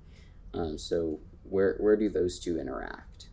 Um, 0.54 0.78
so, 0.78 1.19
where, 1.43 1.76
where 1.80 1.95
do 1.95 2.10
those 2.10 2.39
two 2.39 2.60
interact? 2.60 3.28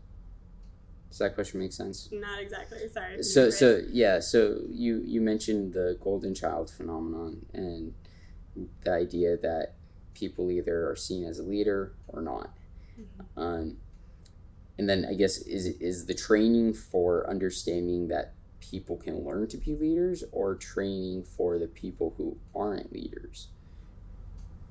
Does 1.11 1.19
that 1.19 1.35
question 1.35 1.59
make 1.61 1.73
sense? 1.73 2.09
Not 2.13 2.41
exactly. 2.41 2.87
Sorry. 2.89 3.23
so 3.23 3.49
so 3.49 3.81
yeah 3.91 4.21
so 4.21 4.59
you 4.69 5.03
you 5.07 5.23
mentioned 5.23 5.73
the 5.73 5.97
golden 6.03 6.35
child 6.35 6.71
phenomenon 6.71 7.47
and 7.55 7.95
the 8.85 8.93
idea 8.93 9.39
that 9.39 9.73
people 10.13 10.51
either 10.51 10.87
are 10.89 10.97
seen 10.97 11.25
as 11.25 11.39
a 11.39 11.43
leader 11.43 11.95
or 12.09 12.21
not 12.21 12.51
Mhm. 13.01 13.25
um, 13.43 13.77
and 14.79 14.89
then 14.89 15.07
i 15.09 15.15
guess 15.15 15.39
is 15.39 15.67
is 15.81 16.07
the 16.07 16.15
training 16.15 16.73
for 16.73 17.29
understanding 17.29 18.09
that 18.09 18.35
people 18.61 18.97
can 18.97 19.25
learn 19.25 19.47
to 19.49 19.57
be 19.57 19.75
leaders 19.75 20.25
or 20.33 20.55
training 20.55 21.23
for 21.23 21.59
the 21.59 21.69
people 21.69 22.15
who 22.17 22.37
aren't 22.55 22.93
leaders 22.93 23.49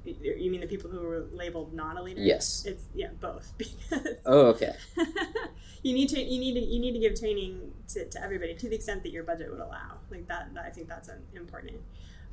You 0.06 0.50
mean 0.52 0.62
the 0.62 0.68
people 0.68 0.90
who 0.90 1.02
were 1.02 1.26
labeled 1.34 1.74
not 1.74 1.98
a 1.98 2.02
leader? 2.02 2.22
Yes. 2.22 2.64
It's 2.66 2.86
yeah, 2.96 3.10
both. 3.20 3.52
Oh 4.26 4.48
okay 4.48 4.74
you 5.84 5.94
need 5.94 6.10
to 6.10 6.20
you 6.22 6.40
need 6.40 6.54
to 6.54 6.62
you 6.62 6.80
need 6.80 6.94
to 6.94 7.00
give 7.00 7.20
training 7.20 7.74
to, 7.90 8.06
to 8.06 8.24
everybody 8.24 8.54
to 8.56 8.70
the 8.70 8.76
extent 8.76 9.04
that 9.04 9.12
your 9.12 9.24
budget 9.24 9.52
would 9.52 9.60
allow. 9.60 10.00
Like 10.10 10.28
that, 10.28 10.54
that 10.54 10.66
I 10.66 10.70
think 10.70 10.88
that's 10.88 11.10
important. 11.36 11.80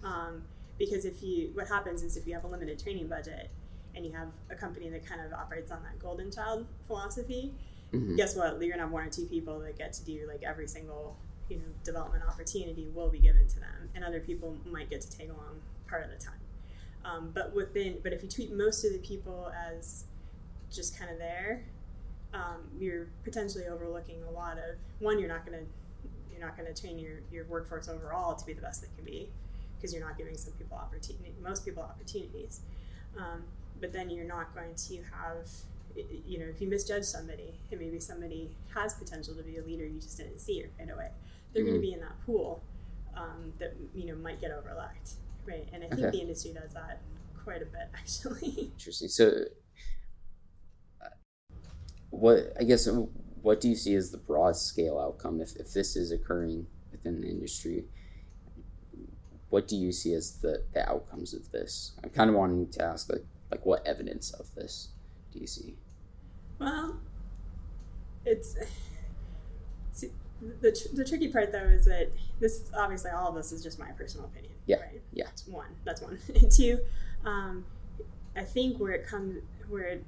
Um, 0.03 0.43
because 0.79 1.05
if 1.05 1.23
you 1.23 1.51
what 1.55 1.69
happens 1.69 2.03
is 2.03 2.17
if 2.17 2.27
you 2.27 2.35
have 2.35 2.45
a 2.45 2.49
limited 2.49 2.79
training 2.83 3.09
budget 3.09 3.51
and 3.95 4.05
you 4.05 4.13
have 4.13 4.29
a 4.51 4.55
company 4.55 4.89
that 4.91 5.07
kind 5.07 5.21
of 5.21 5.33
operates 5.33 5.71
on 5.71 5.83
that 5.83 5.99
golden 5.99 6.31
child 6.31 6.67
philosophy, 6.87 7.55
Mhm. 7.93 8.17
guess 8.17 8.35
what? 8.37 8.61
You're 8.61 8.71
gonna 8.71 8.83
have 8.83 8.93
one 8.93 9.07
or 9.07 9.11
two 9.11 9.27
people 9.27 9.59
that 9.61 9.77
get 9.79 9.93
to 9.95 10.05
do 10.05 10.27
like 10.27 10.43
every 10.43 10.67
single 10.69 11.17
you 11.49 11.59
know 11.59 11.65
development 11.85 12.25
opportunity 12.25 12.89
will 12.89 13.11
be 13.11 13.19
given 13.19 13.47
to 13.49 13.61
them, 13.61 13.91
and 13.95 14.03
other 14.05 14.21
people 14.21 14.57
might 14.65 14.89
get 14.91 15.01
to 15.03 15.11
take 15.11 15.31
along 15.31 15.61
part 15.87 16.03
of 16.05 16.11
the 16.11 16.17
time. 16.17 16.41
Um, 17.05 17.31
but 17.35 17.55
within, 17.55 18.01
but 18.03 18.13
if 18.15 18.23
you 18.23 18.29
treat 18.31 18.51
most 18.53 18.83
of 18.85 18.93
the 18.93 18.99
people 18.99 19.53
as 19.55 20.05
just 20.71 20.99
kind 20.99 21.11
of 21.11 21.19
there, 21.19 21.65
um, 22.33 22.69
you're 22.79 23.07
potentially 23.25 23.67
overlooking 23.67 24.23
a 24.25 24.31
lot 24.31 24.57
of 24.59 24.77
one. 25.01 25.19
You're 25.19 25.29
not 25.29 25.45
gonna 25.45 25.65
you're 26.33 26.41
not 26.41 26.57
gonna 26.57 26.75
train 26.75 26.99
your, 26.99 27.21
your 27.31 27.45
workforce 27.45 27.89
overall 27.89 28.35
to 28.35 28.45
be 28.45 28.55
the 28.55 28.63
best 28.63 28.83
they 28.83 28.89
can 28.97 29.05
be 29.05 29.31
because 29.77 29.93
you're 29.95 30.05
not 30.05 30.17
giving 30.19 30.37
some 30.37 30.53
people 30.55 30.77
opportunity, 30.77 31.33
most 31.41 31.65
people 31.65 31.83
opportunities. 31.83 32.61
Um, 33.17 33.45
but 33.81 33.93
then 33.93 34.11
you're 34.11 34.27
not 34.27 34.55
going 34.55 34.75
to 34.75 34.97
have 35.13 35.49
you 36.27 36.39
know, 36.39 36.47
if 36.47 36.61
you 36.61 36.69
misjudge 36.69 37.05
somebody 37.05 37.55
and 37.71 37.81
maybe 37.81 38.01
somebody 38.01 38.51
has 38.75 38.95
potential 38.95 39.35
to 39.35 39.43
be 39.43 39.59
a 39.59 39.63
leader, 39.63 39.87
you 39.87 40.01
just 40.01 40.19
didn't 40.19 40.39
see 40.41 40.55
it 40.61 40.73
right 40.79 40.91
away. 40.91 41.11
They're 41.53 41.63
going 41.63 41.75
Mhm. 41.75 41.79
to 41.81 41.87
be 41.87 41.93
in 41.93 42.01
that 42.01 42.21
pool 42.27 42.63
um, 43.15 43.53
that 43.59 43.75
you 43.95 44.07
know 44.07 44.17
might 44.17 44.41
get 44.41 44.51
overlooked, 44.51 45.15
right? 45.47 45.69
And 45.73 45.85
I 45.85 45.89
think 45.89 46.09
Okay. 46.09 46.11
the 46.11 46.21
industry 46.21 46.53
does 46.53 46.73
that 46.75 47.01
quite 47.45 47.63
a 47.63 47.67
bit, 47.67 47.89
actually. 47.95 48.73
Interesting. 48.73 49.09
So, 49.09 49.45
uh, 51.01 51.09
what 52.11 52.53
I 52.59 52.65
guess 52.65 52.89
what 53.43 53.61
do 53.61 53.69
you 53.69 53.77
see 53.77 53.95
as 53.95 54.11
the 54.11 54.19
broad 54.19 54.57
scale 54.57 54.99
outcome 54.99 55.41
if, 55.41 55.55
if 55.57 55.73
this 55.73 55.95
is 55.97 56.11
occurring 56.11 56.67
within 56.91 57.21
the 57.21 57.29
industry? 57.29 57.85
What 59.51 59.69
do 59.69 59.77
you 59.77 59.93
see 59.93 60.15
as 60.15 60.39
the, 60.39 60.65
the 60.73 60.89
outcomes 60.91 61.33
of 61.35 61.53
this? 61.53 61.93
I'm 62.03 62.11
kind 62.11 62.29
of 62.31 62.35
wanting 62.35 62.69
to 62.73 62.83
ask 62.83 63.13
like 63.13 63.25
like 63.51 63.65
what 63.65 63.87
evidence 63.87 64.33
of 64.33 64.53
this 64.55 64.89
do 65.33 65.39
you 65.39 65.47
see? 65.47 65.77
well, 66.59 66.99
it's 68.25 68.57
see, 69.93 70.11
the 70.61 70.73
tr- 70.73 70.95
the 70.95 71.05
tricky 71.05 71.29
part 71.29 71.53
though 71.53 71.59
is 71.59 71.85
that 71.87 72.11
this 72.41 72.71
obviously 72.77 73.11
all 73.11 73.29
of 73.29 73.35
this 73.35 73.53
is 73.53 73.63
just 73.63 73.79
my 73.79 73.91
personal 73.93 74.27
opinion. 74.27 74.53
Yeah, 74.67 74.81
Right? 74.81 75.03
yeah. 75.13 75.25
That's 75.27 75.47
one. 75.47 75.69
That's 75.85 76.01
one. 76.01 76.19
Two. 76.51 76.79
Um, 77.25 77.65
I 78.37 78.43
think 78.43 78.79
where 78.79 78.93
it 78.93 79.07
comes 79.07 79.43
where 79.69 79.85
it 79.85 80.05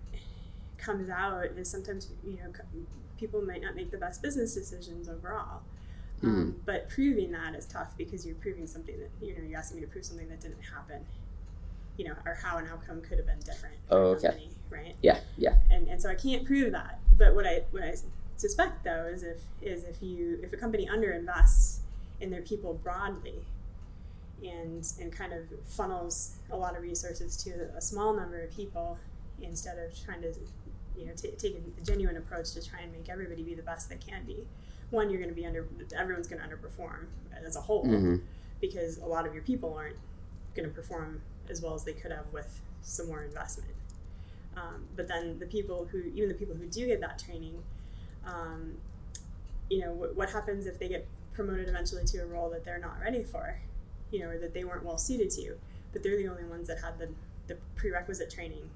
comes 0.78 1.08
out 1.10 1.44
is 1.56 1.68
sometimes 1.70 2.10
you 2.24 2.36
know 2.38 2.52
people 3.18 3.42
might 3.42 3.62
not 3.62 3.74
make 3.74 3.90
the 3.90 3.98
best 3.98 4.22
business 4.22 4.54
decisions 4.54 5.08
overall. 5.08 5.62
Mm-hmm. 6.18 6.26
Um, 6.28 6.56
but 6.64 6.88
proving 6.88 7.32
that 7.32 7.54
is 7.54 7.66
tough 7.66 7.94
because 7.98 8.24
you're 8.24 8.36
proving 8.36 8.66
something 8.66 8.96
that 8.98 9.10
you 9.20 9.34
know 9.36 9.42
you're 9.46 9.58
asking 9.58 9.80
me 9.80 9.86
to 9.86 9.90
prove 9.92 10.04
something 10.04 10.28
that 10.28 10.40
didn't 10.40 10.62
happen, 10.62 11.04
you 11.96 12.04
know, 12.04 12.14
or 12.24 12.34
how 12.34 12.58
an 12.58 12.66
outcome 12.66 13.00
could 13.00 13.18
have 13.18 13.26
been 13.26 13.38
different. 13.40 13.74
Oh, 13.90 14.12
okay. 14.12 14.28
company, 14.28 14.50
right? 14.70 14.94
Yeah, 15.02 15.20
yeah. 15.36 15.56
And 15.70 15.88
and 15.88 16.00
so 16.00 16.08
I 16.10 16.14
can't 16.14 16.44
prove 16.44 16.72
that. 16.72 17.00
But 17.18 17.34
what 17.34 17.46
I 17.46 17.62
what 17.70 17.82
I 17.82 17.94
suspect 18.36 18.84
though 18.84 19.06
is 19.06 19.22
if 19.22 19.38
is 19.62 19.84
if 19.84 20.02
you 20.02 20.38
if 20.42 20.52
a 20.52 20.56
company 20.56 20.86
underinvests 20.86 21.78
in 22.20 22.30
their 22.30 22.42
people 22.42 22.74
broadly, 22.74 23.44
and 24.42 24.86
and 25.00 25.12
kind 25.12 25.32
of 25.32 25.40
funnels 25.66 26.36
a 26.50 26.56
lot 26.56 26.76
of 26.76 26.82
resources 26.82 27.36
to 27.44 27.50
a 27.76 27.80
small 27.80 28.12
number 28.14 28.40
of 28.42 28.50
people 28.50 28.98
instead 29.40 29.78
of 29.78 29.92
trying 30.04 30.20
to 30.22 30.32
you 30.98 31.06
know 31.06 31.12
t- 31.16 31.30
take 31.38 31.56
a 31.56 31.84
genuine 31.84 32.16
approach 32.16 32.52
to 32.52 32.66
try 32.66 32.80
and 32.80 32.92
make 32.92 33.08
everybody 33.08 33.42
be 33.42 33.54
the 33.54 33.62
best 33.62 33.88
they 33.88 33.96
can 33.96 34.24
be 34.24 34.46
one 34.90 35.10
you're 35.10 35.20
going 35.20 35.28
to 35.28 35.34
be 35.34 35.44
under 35.46 35.66
everyone's 35.96 36.26
going 36.28 36.40
to 36.40 36.46
underperform 36.46 37.04
as 37.44 37.56
a 37.56 37.60
whole 37.60 37.84
Mm-hmm. 37.84 38.16
because 38.60 38.98
a 38.98 39.06
lot 39.06 39.26
of 39.26 39.34
your 39.34 39.42
people 39.42 39.74
aren't 39.74 39.96
going 40.54 40.68
to 40.68 40.74
perform 40.74 41.20
as 41.50 41.62
well 41.62 41.74
as 41.74 41.84
they 41.84 41.92
could 41.92 42.12
have 42.12 42.26
with 42.32 42.60
some 42.82 43.06
more 43.08 43.22
investment 43.22 43.70
um, 44.56 44.84
but 44.96 45.06
then 45.08 45.38
the 45.38 45.46
people 45.46 45.86
who 45.90 45.98
even 46.14 46.28
the 46.28 46.34
people 46.34 46.54
who 46.54 46.66
do 46.66 46.86
get 46.86 47.00
that 47.00 47.18
training 47.18 47.62
um, 48.26 48.74
you 49.70 49.80
know 49.80 49.92
what, 49.92 50.14
what 50.16 50.30
happens 50.30 50.66
if 50.66 50.78
they 50.78 50.88
get 50.88 51.06
promoted 51.34 51.68
eventually 51.68 52.04
to 52.04 52.18
a 52.18 52.26
role 52.26 52.48
that 52.50 52.64
they're 52.64 52.78
not 52.78 52.98
ready 53.00 53.22
for 53.22 53.58
you 54.10 54.20
know 54.20 54.28
or 54.28 54.38
that 54.38 54.54
they 54.54 54.64
weren't 54.64 54.84
well 54.84 54.98
suited 54.98 55.30
to 55.30 55.54
but 55.92 56.02
they're 56.02 56.16
the 56.16 56.28
only 56.28 56.44
ones 56.44 56.68
that 56.68 56.78
had 56.80 56.98
the, 56.98 57.08
the 57.48 57.56
prerequisite 57.76 58.30
training 58.30 58.68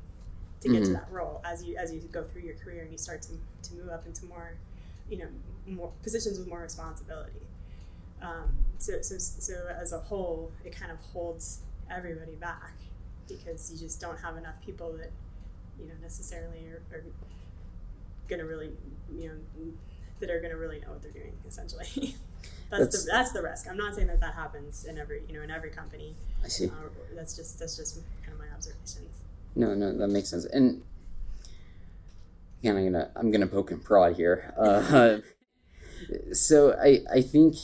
to 0.60 0.68
get 0.68 0.84
to 0.84 0.90
Mhm. 0.90 0.94
that 0.94 1.10
role 1.10 1.40
as 1.44 1.64
you 1.64 1.76
as 1.76 1.92
you 1.92 2.00
go 2.12 2.22
through 2.24 2.42
your 2.42 2.54
career 2.56 2.82
and 2.82 2.92
you 2.92 2.98
start 2.98 3.22
to, 3.22 3.32
to 3.62 3.74
move 3.74 3.88
up 3.88 4.04
into 4.06 4.26
more 4.26 4.52
you 5.08 5.16
know 5.18 5.26
more 5.66 5.90
positions 6.02 6.38
with 6.38 6.48
more 6.48 6.60
responsibility 6.60 7.40
um, 8.22 8.50
so, 8.78 9.00
so 9.00 9.16
so 9.18 9.54
as 9.80 9.92
a 9.92 9.98
whole 9.98 10.50
it 10.64 10.76
kind 10.76 10.92
of 10.92 10.98
holds 11.12 11.60
everybody 11.90 12.34
back 12.36 12.72
because 13.28 13.70
you 13.72 13.78
just 13.78 14.00
don't 14.00 14.18
have 14.20 14.36
enough 14.36 14.54
people 14.64 14.92
that 14.98 15.10
you 15.78 15.86
know 15.86 15.94
necessarily 16.02 16.66
are, 16.68 16.82
are 16.96 17.04
gonna 18.28 18.44
really 18.44 18.70
you 19.12 19.28
know 19.28 19.34
that 20.20 20.30
are 20.30 20.40
gonna 20.40 20.56
really 20.56 20.80
know 20.80 20.90
what 20.90 21.02
they're 21.02 21.10
doing 21.12 21.32
essentially 21.46 21.84
that's, 21.94 22.14
That's- 22.70 23.04
the 23.04 23.10
that's 23.10 23.32
the 23.32 23.42
risk 23.42 23.68
i'm 23.68 23.76
not 23.76 23.94
saying 23.94 24.08
that 24.08 24.20
that 24.20 24.34
happens 24.34 24.84
in 24.84 24.98
every 24.98 25.22
you 25.28 25.34
know 25.34 25.42
in 25.42 25.50
every 25.50 25.70
company 25.70 26.14
I 26.44 26.48
see. 26.48 26.66
uh, 26.66 26.70
that's 27.14 27.36
just 27.36 27.58
that's 27.58 27.76
just 27.76 27.96
kind 28.22 28.32
of 28.32 28.38
my 28.38 28.46
observations 28.54 29.22
No, 29.56 29.74
no, 29.74 29.92
that 29.98 30.08
makes 30.08 30.28
sense. 30.30 30.44
And 30.46 30.82
again, 32.60 32.76
I'm 32.76 32.84
gonna 32.92 33.10
I'm 33.16 33.30
gonna 33.30 33.46
poke 33.46 33.70
and 33.72 33.82
prod 33.84 34.14
here. 34.16 34.54
Uh, 34.56 35.18
so 36.32 36.72
I 36.80 37.00
I 37.12 37.20
think 37.20 37.56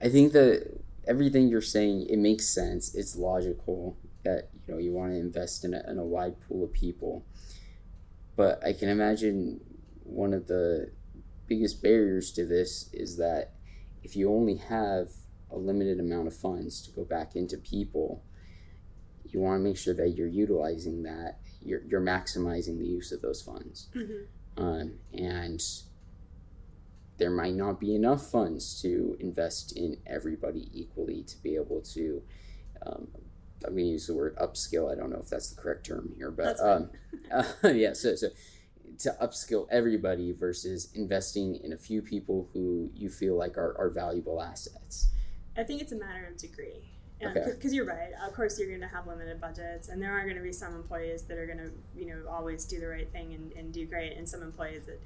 I 0.00 0.08
think 0.08 0.32
that 0.32 0.79
everything 1.06 1.48
you're 1.48 1.60
saying 1.60 2.06
it 2.08 2.18
makes 2.18 2.48
sense. 2.48 2.94
It's 2.94 3.16
logical 3.16 3.96
that 4.24 4.50
you 4.66 4.74
know 4.74 4.80
you 4.80 4.92
want 4.92 5.12
to 5.12 5.18
invest 5.18 5.64
in 5.64 5.74
a, 5.74 5.82
in 5.88 5.98
a 5.98 6.04
wide 6.04 6.36
pool 6.48 6.64
of 6.64 6.72
people, 6.72 7.24
but 8.36 8.64
I 8.64 8.72
can 8.72 8.88
imagine 8.88 9.60
one 10.04 10.32
of 10.32 10.46
the 10.46 10.90
biggest 11.46 11.82
barriers 11.82 12.30
to 12.32 12.46
this 12.46 12.90
is 12.92 13.16
that 13.16 13.52
if 14.02 14.16
you 14.16 14.30
only 14.30 14.56
have 14.56 15.08
a 15.50 15.58
limited 15.58 15.98
amount 15.98 16.28
of 16.28 16.36
funds 16.36 16.80
to 16.82 16.90
go 16.92 17.04
back 17.04 17.34
into 17.34 17.56
people 17.56 18.22
you 19.32 19.40
want 19.40 19.58
to 19.58 19.62
make 19.62 19.76
sure 19.76 19.94
that 19.94 20.10
you're 20.10 20.28
utilizing 20.28 21.02
that 21.02 21.38
you're, 21.62 21.82
you're 21.86 22.00
maximizing 22.00 22.78
the 22.78 22.86
use 22.86 23.12
of 23.12 23.20
those 23.22 23.42
funds 23.42 23.88
mm-hmm. 23.94 24.62
um, 24.62 24.92
and 25.12 25.62
there 27.20 27.30
might 27.30 27.54
not 27.54 27.78
be 27.78 27.94
enough 27.94 28.28
funds 28.28 28.82
to 28.82 29.16
invest 29.20 29.76
in 29.76 29.96
everybody 30.06 30.68
equally 30.74 31.22
to 31.22 31.40
be 31.42 31.54
able 31.54 31.80
to 31.80 32.20
um, 32.84 33.06
i'm 33.64 33.74
going 33.74 33.84
to 33.84 33.90
use 33.92 34.08
the 34.08 34.14
word 34.14 34.34
upskill 34.36 34.90
i 34.90 34.96
don't 34.96 35.10
know 35.10 35.20
if 35.22 35.28
that's 35.28 35.50
the 35.50 35.60
correct 35.60 35.86
term 35.86 36.12
here 36.16 36.32
but 36.32 36.58
um, 36.60 36.90
uh, 37.30 37.44
yeah 37.68 37.92
so, 37.92 38.16
so 38.16 38.28
to 38.98 39.16
upskill 39.22 39.68
everybody 39.70 40.32
versus 40.32 40.90
investing 40.94 41.54
in 41.62 41.72
a 41.72 41.78
few 41.78 42.02
people 42.02 42.48
who 42.52 42.90
you 42.92 43.08
feel 43.08 43.36
like 43.36 43.56
are, 43.56 43.76
are 43.78 43.90
valuable 43.90 44.42
assets 44.42 45.10
I 45.56 45.64
think 45.64 45.82
it's 45.82 45.92
a 45.92 45.96
matter 45.96 46.26
of 46.26 46.36
degree. 46.36 46.90
Okay. 47.22 47.44
Because 47.54 47.74
you're 47.74 47.84
right. 47.84 48.12
Of 48.26 48.34
course, 48.34 48.58
you're 48.58 48.68
going 48.68 48.80
to 48.80 48.88
have 48.88 49.06
limited 49.06 49.40
budgets, 49.40 49.88
and 49.88 50.00
there 50.00 50.18
are 50.18 50.22
going 50.22 50.36
to 50.36 50.42
be 50.42 50.52
some 50.52 50.74
employees 50.74 51.24
that 51.24 51.36
are 51.36 51.46
going 51.46 51.58
to, 51.58 51.70
you 51.94 52.06
know, 52.06 52.22
always 52.30 52.64
do 52.64 52.80
the 52.80 52.86
right 52.86 53.10
thing 53.12 53.34
and, 53.34 53.52
and 53.52 53.72
do 53.72 53.84
great, 53.84 54.16
and 54.16 54.26
some 54.26 54.42
employees 54.42 54.86
that, 54.86 55.00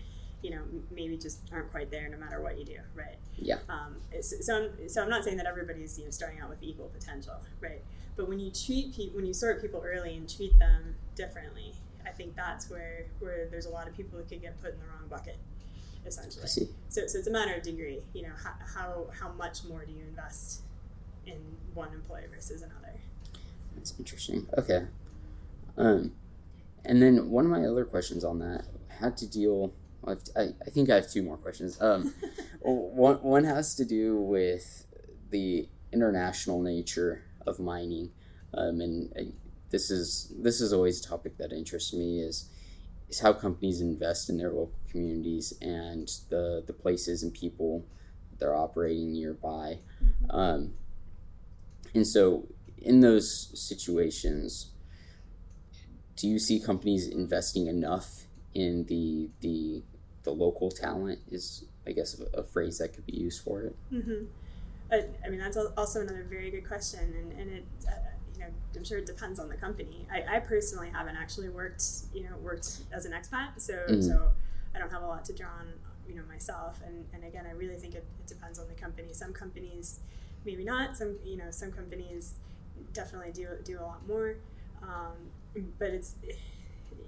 you 0.45 0.51
know, 0.51 0.61
maybe 0.90 1.16
just 1.16 1.38
aren't 1.51 1.70
quite 1.70 1.90
there 1.90 2.07
no 2.11 2.18
matter 2.18 2.38
what 2.42 2.59
you 2.59 2.66
do, 2.66 2.76
right? 2.95 3.16
Yeah. 3.38 3.59
Um, 3.70 3.97
it's- 4.11 4.34
so, 4.47 4.66
I'm, 4.66 4.88
so 4.90 5.03
I'm 5.03 5.09
not 5.09 5.24
saying 5.24 5.38
that 5.38 5.47
everybody's, 5.47 5.99
you 5.99 6.05
know, 6.05 6.11
starting 6.11 6.38
out 6.38 6.51
with 6.51 6.62
equal 6.62 6.88
potential, 6.88 7.32
right? 7.62 7.82
But 8.14 8.28
when 8.28 8.38
you 8.38 8.51
treat 8.51 8.95
people, 8.95 9.16
when 9.16 9.24
you 9.24 9.32
sort 9.32 9.62
people 9.62 9.82
early 9.84 10.14
and 10.14 10.28
treat 10.28 10.57
them 10.59 10.95
differently, 11.16 11.72
I 12.07 12.11
think 12.11 12.36
that's 12.36 12.68
where 12.70 13.07
where 13.20 13.49
there's 13.51 13.64
a 13.64 13.70
lot 13.70 13.88
of 13.88 13.97
people 13.97 14.18
that 14.18 14.28
could 14.28 14.42
get 14.42 14.61
put 14.61 14.74
in 14.74 14.78
the 14.80 14.84
wrong 14.86 15.09
bucket, 15.09 15.38
essentially. 16.07 16.45
i 16.45 16.47
see 16.47 16.68
So, 16.90 17.07
so 17.07 17.18
it's 17.18 17.26
a 17.26 17.30
matter 17.30 17.55
of 17.55 17.62
degree. 17.62 18.03
You 18.12 18.24
know, 18.24 18.34
how, 18.45 18.53
how, 18.74 19.07
how 19.18 19.32
much 19.32 19.64
more 19.64 19.84
do 19.86 19.92
you 19.92 20.03
invest 20.07 20.61
in 21.26 21.38
one 21.72 21.88
employee 21.95 22.26
versus 22.32 22.61
another? 22.61 23.01
That's 23.74 23.95
interesting. 23.99 24.47
Okay. 24.59 24.82
Um, 25.78 26.12
and 26.84 27.01
then 27.03 27.30
one 27.30 27.47
of 27.47 27.51
my 27.51 27.64
other 27.64 27.86
questions 27.86 28.24
on 28.24 28.38
that 28.40 28.66
had 29.01 29.16
to 29.16 29.26
deal. 29.26 29.72
I, 30.07 30.42
I 30.66 30.70
think 30.70 30.90
I 30.90 30.96
have 30.96 31.11
two 31.11 31.22
more 31.22 31.36
questions. 31.36 31.80
Um, 31.80 32.14
one 32.61 33.16
one 33.16 33.44
has 33.44 33.74
to 33.76 33.84
do 33.84 34.20
with 34.20 34.86
the 35.30 35.68
international 35.92 36.62
nature 36.62 37.24
of 37.46 37.59
mining, 37.59 38.11
um, 38.55 38.80
and 38.80 39.12
uh, 39.16 39.22
this 39.70 39.90
is 39.90 40.32
this 40.38 40.61
is 40.61 40.72
always 40.72 41.05
a 41.05 41.09
topic 41.09 41.36
that 41.38 41.52
interests 41.52 41.92
me 41.92 42.20
is 42.20 42.50
is 43.09 43.20
how 43.20 43.32
companies 43.32 43.80
invest 43.80 44.30
in 44.30 44.38
their 44.38 44.50
local 44.50 44.78
communities 44.90 45.52
and 45.61 46.09
the 46.30 46.62
the 46.66 46.72
places 46.72 47.22
and 47.22 47.32
people 47.32 47.84
they're 48.38 48.57
operating 48.57 49.12
nearby. 49.12 49.78
Um, 50.30 50.74
and 51.94 52.07
so, 52.07 52.48
in 52.78 53.00
those 53.00 53.50
situations, 53.55 54.72
do 56.16 56.28
you 56.28 56.38
see 56.38 56.61
companies 56.61 57.07
investing 57.07 57.66
enough 57.66 58.24
in 58.55 58.84
the 58.84 59.30
the 59.40 59.82
the 60.25 60.33
local 60.33 60.70
talent? 60.70 61.20
Is 61.31 61.64
I 61.87 61.93
guess 61.93 62.18
a, 62.18 62.41
a 62.41 62.43
phrase 62.43 62.79
that 62.79 62.95
could 62.95 63.07
be 63.07 63.16
used 63.16 63.43
for 63.43 63.62
it. 63.62 63.77
Mm-hmm. 63.93 64.25
I, 64.93 65.05
I 65.25 65.29
mean, 65.31 65.41
that's 65.41 65.57
also 65.57 66.03
another 66.03 66.27
very 66.29 66.51
good 66.51 66.66
question, 66.66 67.01
and, 67.01 67.41
and 67.41 67.51
it, 67.51 67.64
uh, 67.89 67.93
you 68.35 68.41
know, 68.41 68.47
I'm 68.77 68.85
sure 68.85 68.99
it 68.99 69.07
depends 69.07 69.39
on 69.39 69.49
the 69.49 69.57
company. 69.57 70.07
I, 70.12 70.37
I 70.37 70.41
personally 70.41 70.91
haven't 70.91 71.16
actually 71.16 71.49
worked, 71.49 71.85
you 72.12 72.22
know, 72.22 72.37
worked 72.43 72.79
as 72.93 73.07
an 73.07 73.12
expat, 73.12 73.59
so 73.59 73.75
Mhm. 73.89 74.03
so 74.03 74.31
I 74.75 74.79
don't 74.79 74.91
have 74.91 75.03
a 75.03 75.07
lot 75.07 75.25
to 75.27 75.33
draw 75.33 75.49
on, 75.49 75.72
you 76.09 76.14
know, 76.14 76.22
myself. 76.29 76.81
And, 76.85 77.07
and 77.14 77.25
again, 77.25 77.47
I 77.47 77.53
really 77.53 77.77
think 77.77 77.95
it, 77.95 78.05
it 78.20 78.27
depends 78.27 78.59
on 78.59 78.66
the 78.68 78.75
company. 78.75 79.12
Some 79.12 79.33
companies, 79.33 80.01
maybe 80.45 80.64
not. 80.64 80.97
Some, 80.97 81.16
you 81.25 81.37
know, 81.37 81.51
some 81.51 81.72
companies 81.72 82.35
definitely 82.93 83.33
do 83.33 83.49
do 83.64 83.79
a 83.81 83.83
lot 83.83 84.07
more, 84.07 84.37
um, 84.83 85.16
but 85.79 85.89
it's 85.91 86.16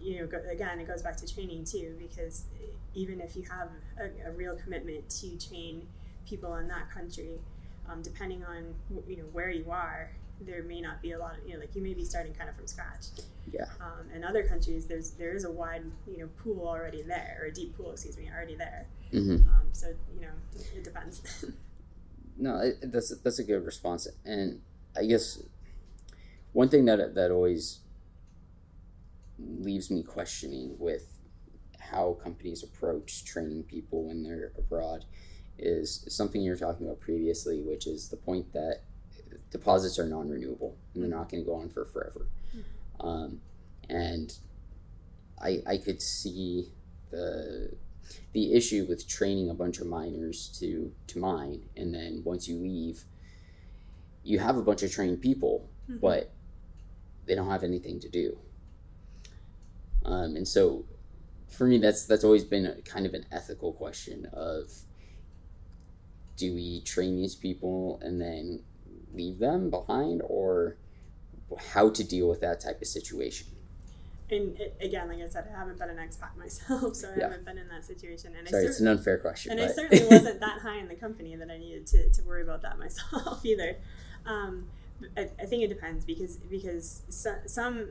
you 0.06 0.20
know, 0.20 0.26
go, 0.26 0.40
again, 0.48 0.78
it 0.78 0.86
goes 0.86 1.02
back 1.02 1.16
to 1.16 1.34
training 1.34 1.64
too, 1.64 1.96
because 1.98 2.44
even 2.94 3.20
if 3.20 3.34
you 3.34 3.42
have 3.42 3.68
a, 3.98 4.28
a 4.28 4.32
real 4.32 4.54
commitment 4.56 5.10
to 5.10 5.36
train 5.36 5.86
people 6.28 6.54
in 6.56 6.68
that 6.68 6.88
country, 6.90 7.40
um, 7.90 8.02
depending 8.02 8.44
on 8.44 8.74
you 9.08 9.16
know 9.16 9.24
where 9.32 9.50
you 9.50 9.68
are, 9.70 10.12
there 10.40 10.62
may 10.62 10.80
not 10.80 11.02
be 11.02 11.12
a 11.12 11.18
lot 11.18 11.36
of 11.36 11.46
you 11.46 11.54
know, 11.54 11.60
like 11.60 11.74
you 11.74 11.82
may 11.82 11.92
be 11.92 12.04
starting 12.04 12.32
kind 12.34 12.48
of 12.48 12.54
from 12.56 12.68
scratch. 12.68 13.06
Yeah. 13.52 13.64
Um, 13.80 14.08
in 14.14 14.22
other 14.22 14.44
countries, 14.44 14.86
there's 14.86 15.10
there 15.10 15.34
is 15.34 15.44
a 15.44 15.50
wide 15.50 15.82
you 16.06 16.18
know 16.18 16.28
pool 16.42 16.68
already 16.68 17.02
there, 17.02 17.38
or 17.40 17.46
a 17.46 17.52
deep 17.52 17.76
pool, 17.76 17.90
excuse 17.90 18.16
me, 18.16 18.30
already 18.32 18.54
there. 18.54 18.86
hmm 19.10 19.34
Um, 19.34 19.66
so 19.72 19.88
you 20.14 20.20
know, 20.20 20.34
it 20.74 20.84
depends. 20.84 21.44
No, 22.38 22.58
it, 22.58 22.92
that's 22.92 23.16
that's 23.20 23.38
a 23.38 23.44
good 23.44 23.64
response, 23.64 24.06
and 24.26 24.60
I 24.94 25.06
guess 25.06 25.42
one 26.52 26.68
thing 26.68 26.84
that 26.84 27.14
that 27.14 27.30
always 27.30 27.80
leaves 29.38 29.90
me 29.90 30.02
questioning 30.02 30.76
with 30.78 31.18
how 31.78 32.14
companies 32.22 32.62
approach 32.62 33.24
training 33.24 33.62
people 33.64 34.04
when 34.08 34.22
they're 34.22 34.52
abroad 34.58 35.04
is 35.58 36.04
something 36.08 36.40
you 36.42 36.50
were 36.50 36.56
talking 36.56 36.86
about 36.86 37.00
previously, 37.00 37.62
which 37.62 37.86
is 37.86 38.08
the 38.08 38.16
point 38.16 38.52
that 38.52 38.80
deposits 39.50 39.98
are 39.98 40.06
non-renewable 40.06 40.76
and 40.94 41.02
they're 41.02 41.10
not 41.10 41.28
going 41.30 41.42
to 41.42 41.46
go 41.48 41.54
on 41.56 41.68
for 41.68 41.84
forever. 41.84 42.26
Um, 43.00 43.40
and 43.88 44.36
I 45.40 45.62
I 45.66 45.76
could 45.76 46.00
see 46.02 46.72
the 47.10 47.72
the 48.32 48.52
issue 48.54 48.86
with 48.88 49.06
training 49.06 49.50
a 49.50 49.54
bunch 49.54 49.78
of 49.80 49.86
miners 49.86 50.48
to 50.60 50.92
to 51.08 51.18
mine 51.18 51.62
and 51.76 51.94
then 51.94 52.22
once 52.24 52.48
you 52.48 52.56
leave 52.56 53.04
you 54.24 54.38
have 54.38 54.56
a 54.56 54.62
bunch 54.62 54.82
of 54.82 54.90
trained 54.90 55.20
people 55.20 55.68
Mhm. 55.88 56.00
but 56.00 56.32
they 57.26 57.34
don't 57.34 57.48
have 57.50 57.62
anything 57.62 58.00
to 58.00 58.08
do 58.08 58.38
um, 60.06 60.36
and 60.36 60.46
so 60.46 60.84
for 61.48 61.66
me 61.66 61.78
that's 61.78 62.06
that's 62.06 62.24
always 62.24 62.44
been 62.44 62.66
a, 62.66 62.80
kind 62.82 63.06
of 63.06 63.14
an 63.14 63.24
ethical 63.30 63.72
question 63.72 64.26
of 64.32 64.70
do 66.36 66.54
we 66.54 66.80
train 66.82 67.16
these 67.16 67.34
people 67.34 67.98
and 68.02 68.20
then 68.20 68.62
leave 69.14 69.38
them 69.38 69.70
behind 69.70 70.22
or 70.26 70.76
how 71.72 71.88
to 71.88 72.04
deal 72.04 72.28
with 72.28 72.40
that 72.40 72.60
type 72.60 72.80
of 72.80 72.88
situation 72.88 73.46
and 74.30 74.58
it, 74.58 74.76
again, 74.80 75.08
like 75.08 75.20
I 75.20 75.28
said, 75.28 75.46
I 75.52 75.56
haven't 75.56 75.78
been 75.78 75.90
an 75.90 75.96
expat 75.98 76.36
myself, 76.38 76.96
so 76.96 77.08
I 77.08 77.16
Yeah. 77.16 77.22
haven't 77.24 77.44
been 77.44 77.58
in 77.58 77.68
that 77.68 77.84
situation. 77.84 78.34
And 78.36 78.48
sorry 78.48 78.66
it's 78.66 78.80
an 78.80 78.88
unfair 78.88 79.18
question 79.18 79.52
and 79.52 79.60
I 79.60 79.68
certainly 79.72 80.06
wasn't 80.06 80.40
that 80.40 80.60
high 80.60 80.78
in 80.78 80.88
the 80.88 80.94
company 80.94 81.36
that 81.36 81.50
I 81.50 81.58
needed 81.58 81.86
to, 81.88 82.10
to 82.10 82.22
worry 82.22 82.42
about 82.42 82.62
that 82.62 82.78
myself 82.84 83.44
either. 83.44 83.76
Um, 84.24 84.66
I, 85.16 85.28
I, 85.40 85.44
think 85.44 85.62
it 85.62 85.68
depends 85.68 86.04
because 86.04 86.36
because 86.36 87.02
some, 87.10 87.36
some 87.46 87.88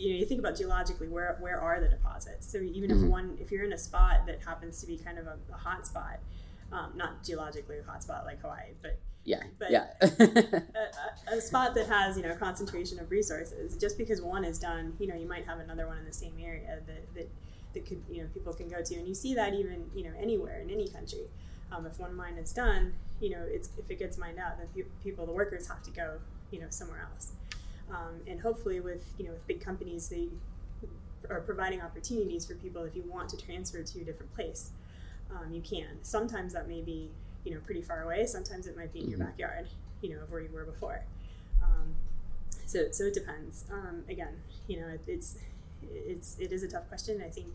you 0.00 0.12
know 0.12 0.18
you 0.18 0.26
think 0.26 0.40
about 0.40 0.56
geologically 0.56 1.08
where 1.08 1.36
where 1.40 1.60
are 1.60 1.80
the 1.80 1.88
deposits? 1.88 2.50
So 2.50 2.58
even 2.58 2.90
mm-hmm. 2.90 3.04
if 3.04 3.10
one 3.10 3.38
if 3.40 3.50
you're 3.50 3.64
in 3.64 3.72
a 3.72 3.78
spot 3.78 4.26
that 4.26 4.42
happens 4.42 4.80
to 4.80 4.86
be 4.86 4.96
kind 4.96 5.18
of 5.18 5.26
a, 5.26 5.36
a 5.52 5.56
hot 5.56 5.86
spot 5.86 6.20
um, 6.72 6.92
not 6.94 7.24
geologically 7.24 7.78
a 7.78 7.82
hot 7.82 8.02
spot 8.02 8.24
like 8.24 8.40
hawaii 8.40 8.70
but 8.82 8.98
yeah 9.24 9.42
but 9.58 9.70
yeah. 9.70 9.86
a, 10.00 11.34
a, 11.36 11.40
spot 11.40 11.74
that 11.74 11.86
has 11.88 12.16
you 12.16 12.22
know 12.22 12.30
a 12.30 12.36
concentration 12.36 12.98
of 12.98 13.10
resources 13.10 13.76
just 13.76 13.98
because 13.98 14.22
one 14.22 14.44
is 14.44 14.58
done 14.58 14.94
you 14.98 15.06
know 15.06 15.14
you 15.14 15.28
might 15.28 15.44
have 15.44 15.58
another 15.58 15.86
one 15.86 15.98
in 15.98 16.04
the 16.04 16.12
same 16.12 16.34
area 16.40 16.78
that, 16.86 17.14
that 17.14 17.28
that 17.74 17.86
could 17.86 18.02
you 18.10 18.22
know 18.22 18.28
people 18.32 18.52
can 18.52 18.68
go 18.68 18.82
to 18.82 18.94
and 18.94 19.06
you 19.06 19.14
see 19.14 19.34
that 19.34 19.54
even 19.54 19.90
you 19.94 20.04
know 20.04 20.12
anywhere 20.18 20.60
in 20.60 20.70
any 20.70 20.88
country. 20.88 21.28
Um, 21.72 21.86
if 21.86 22.00
one 22.00 22.16
mine 22.16 22.34
is 22.34 22.52
done 22.52 22.94
you 23.20 23.30
know 23.30 23.44
it's 23.46 23.70
if 23.78 23.88
it 23.92 23.98
gets 24.00 24.18
mined 24.18 24.40
out 24.40 24.58
then 24.58 24.66
pe- 24.74 24.90
people 25.04 25.24
the 25.24 25.32
workers 25.32 25.68
have 25.68 25.82
to 25.84 25.90
go 25.92 26.18
you 26.50 26.58
know 26.58 26.66
somewhere 26.68 27.08
else 27.12 27.30
um, 27.90 28.20
and 28.26 28.40
hopefully, 28.40 28.80
with 28.80 29.04
you 29.18 29.24
know 29.26 29.32
with 29.32 29.46
big 29.46 29.60
companies, 29.60 30.08
they 30.08 30.28
are 31.28 31.40
providing 31.40 31.80
opportunities 31.80 32.46
for 32.46 32.54
people 32.54 32.82
if 32.84 32.94
you 32.94 33.04
want 33.08 33.28
to 33.30 33.36
transfer 33.36 33.82
to 33.82 34.00
a 34.00 34.04
different 34.04 34.34
place, 34.34 34.70
um, 35.30 35.52
you 35.52 35.60
can. 35.60 35.98
Sometimes 36.02 36.52
that 36.52 36.68
may 36.68 36.80
be 36.80 37.10
you 37.44 37.54
know 37.54 37.60
pretty 37.64 37.82
far 37.82 38.02
away. 38.02 38.26
Sometimes 38.26 38.66
it 38.66 38.76
might 38.76 38.92
be 38.92 39.00
in 39.00 39.10
your 39.10 39.18
mm-hmm. 39.18 39.28
backyard, 39.28 39.68
you 40.02 40.10
know, 40.10 40.22
of 40.22 40.30
where 40.30 40.40
you 40.40 40.50
were 40.52 40.64
before. 40.64 41.04
Um, 41.62 41.94
so 42.66 42.90
so 42.90 43.04
it 43.04 43.14
depends. 43.14 43.64
Um, 43.72 44.04
again, 44.08 44.36
you 44.68 44.80
know, 44.80 44.88
it, 44.88 45.00
it's 45.06 45.38
it's 45.82 46.38
it 46.38 46.52
is 46.52 46.62
a 46.62 46.68
tough 46.68 46.88
question. 46.88 47.22
I 47.24 47.28
think 47.28 47.54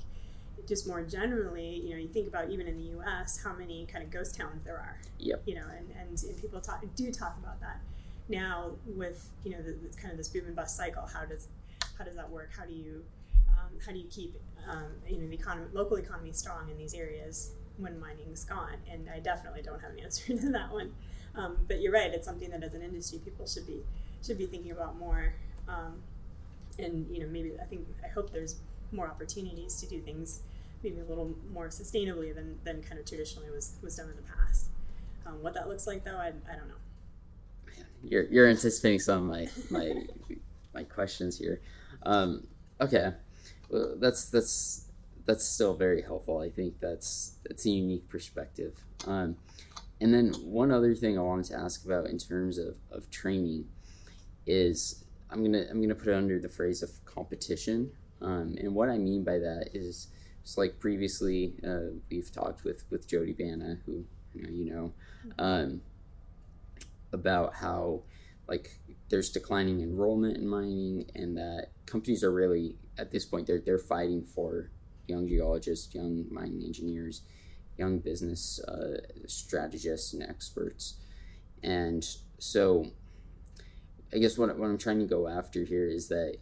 just 0.67 0.87
more 0.87 1.03
generally, 1.03 1.81
you 1.83 1.91
know, 1.91 1.97
you 1.97 2.07
think 2.07 2.27
about 2.27 2.49
even 2.49 2.67
in 2.67 2.77
the 2.77 2.89
U.S. 2.91 3.41
how 3.43 3.53
many 3.53 3.85
kind 3.85 4.03
of 4.03 4.09
ghost 4.09 4.35
towns 4.35 4.63
there 4.63 4.75
are. 4.75 4.97
Yep. 5.19 5.43
You 5.45 5.55
know, 5.55 5.65
and, 5.77 5.87
and, 5.99 6.23
and 6.23 6.41
people 6.41 6.59
talk 6.59 6.83
do 6.95 7.11
talk 7.11 7.37
about 7.41 7.59
that 7.61 7.79
now 8.27 8.71
with 8.85 9.29
you 9.43 9.51
know 9.51 9.61
the, 9.61 9.73
the, 9.73 9.95
kind 9.97 10.11
of 10.11 10.17
this 10.17 10.27
boom 10.27 10.45
and 10.47 10.55
bust 10.55 10.75
cycle 10.75 11.07
how 11.13 11.25
does 11.25 11.47
how 11.97 12.03
does 12.03 12.15
that 12.15 12.29
work? 12.29 12.49
How 12.55 12.65
do 12.65 12.73
you 12.73 13.03
um, 13.49 13.71
how 13.85 13.91
do 13.91 13.97
you 13.97 14.07
keep 14.09 14.35
um, 14.69 14.91
you 15.07 15.17
know 15.17 15.27
the 15.27 15.35
economy 15.35 15.67
local 15.73 15.97
economy 15.97 16.31
strong 16.33 16.69
in 16.69 16.77
these 16.77 16.93
areas 16.93 17.51
when 17.77 17.99
mining's 17.99 18.43
gone? 18.43 18.77
And 18.91 19.09
i 19.09 19.19
definitely 19.19 19.61
don't 19.61 19.81
have 19.81 19.91
an 19.91 19.99
answer 20.03 20.35
to 20.35 20.49
that 20.51 20.71
one. 20.71 20.93
Um, 21.35 21.57
but 21.67 21.81
you're 21.81 21.91
right 21.91 22.11
it's 22.13 22.25
something 22.25 22.49
that 22.51 22.63
as 22.63 22.73
an 22.73 22.81
industry 22.81 23.19
people 23.23 23.47
should 23.47 23.67
be 23.67 23.81
should 24.25 24.37
be 24.37 24.45
thinking 24.45 24.71
about 24.71 24.97
more. 24.97 25.33
Um, 25.67 26.01
and 26.77 27.07
you 27.09 27.21
know 27.21 27.27
maybe 27.27 27.53
i 27.61 27.63
think 27.63 27.87
i 28.03 28.07
hope 28.09 28.33
there's 28.33 28.57
more 28.91 29.07
opportunities 29.07 29.79
to 29.79 29.87
do 29.87 30.01
things 30.01 30.41
maybe 30.83 30.99
a 30.99 31.05
little 31.05 31.33
more 31.53 31.69
sustainably 31.69 32.35
than, 32.35 32.59
than 32.63 32.83
kind 32.83 32.99
of 32.99 33.05
traditionally 33.05 33.49
was, 33.49 33.77
was 33.81 33.95
done 33.95 34.09
in 34.09 34.15
the 34.15 34.21
past. 34.21 34.69
Um, 35.25 35.41
what 35.41 35.53
that 35.55 35.67
looks 35.67 35.87
like 35.87 36.03
though 36.03 36.17
I, 36.17 36.27
I 36.51 36.55
don't 36.55 36.67
know 36.67 36.75
you're 38.03 38.23
you're 38.23 38.47
anticipating 38.47 38.99
some 38.99 39.23
of 39.23 39.29
my 39.29 39.47
my 39.69 40.03
my 40.73 40.83
questions 40.83 41.37
here. 41.37 41.61
Um, 42.03 42.47
okay, 42.79 43.13
well, 43.69 43.95
that's 43.99 44.29
that's 44.29 44.85
that's 45.25 45.43
still 45.43 45.73
very 45.73 46.01
helpful. 46.01 46.39
I 46.39 46.49
think 46.49 46.79
that's 46.79 47.37
that's 47.45 47.65
a 47.65 47.69
unique 47.69 48.07
perspective. 48.09 48.83
Um, 49.07 49.37
and 50.01 50.13
then 50.13 50.33
one 50.43 50.71
other 50.71 50.93
thing 50.93 51.17
I 51.17 51.21
wanted 51.21 51.45
to 51.45 51.57
ask 51.57 51.85
about 51.85 52.07
in 52.07 52.17
terms 52.17 52.57
of, 52.57 52.75
of 52.91 53.09
training 53.09 53.65
is 54.45 55.05
I'm 55.29 55.43
gonna 55.43 55.65
I'm 55.69 55.81
gonna 55.81 55.95
put 55.95 56.09
it 56.09 56.15
under 56.15 56.39
the 56.39 56.49
phrase 56.49 56.83
of 56.83 56.91
competition. 57.05 57.91
Um, 58.21 58.55
and 58.59 58.73
what 58.73 58.89
I 58.89 58.97
mean 58.97 59.23
by 59.23 59.39
that 59.39 59.69
is 59.73 60.07
just 60.43 60.57
like 60.57 60.79
previously 60.79 61.53
uh, 61.67 61.95
we've 62.09 62.31
talked 62.31 62.63
with 62.63 62.83
with 62.91 63.07
Jody 63.07 63.33
Bana, 63.33 63.77
who 63.85 64.05
you 64.33 64.43
know 64.43 64.49
you 64.49 64.71
know. 64.73 64.93
Um, 65.39 65.81
about 67.15 67.55
how 67.55 68.03
like 68.47 68.69
there's 69.09 69.31
declining 69.31 69.81
enrollment 69.81 70.37
in 70.37 70.47
mining 70.47 71.05
and 71.15 71.35
that 71.35 71.69
companies 71.87 72.23
are 72.23 72.31
really 72.31 72.75
at 72.99 73.11
this 73.11 73.25
point 73.25 73.47
they're 73.47 73.61
they're 73.65 73.79
fighting 73.79 74.23
for 74.23 74.69
young 75.07 75.27
geologists, 75.27 75.93
young 75.93 76.25
mining 76.31 76.63
engineers, 76.63 77.21
young 77.77 77.99
business 77.99 78.59
uh, 78.59 78.97
strategists 79.27 80.13
and 80.13 80.23
experts. 80.23 80.97
And 81.63 82.05
so 82.39 82.85
I 84.13 84.17
guess 84.17 84.37
what, 84.37 84.57
what 84.57 84.67
I'm 84.67 84.77
trying 84.77 84.99
to 84.99 85.05
go 85.05 85.27
after 85.27 85.63
here 85.63 85.87
is 85.87 86.07
that 86.09 86.37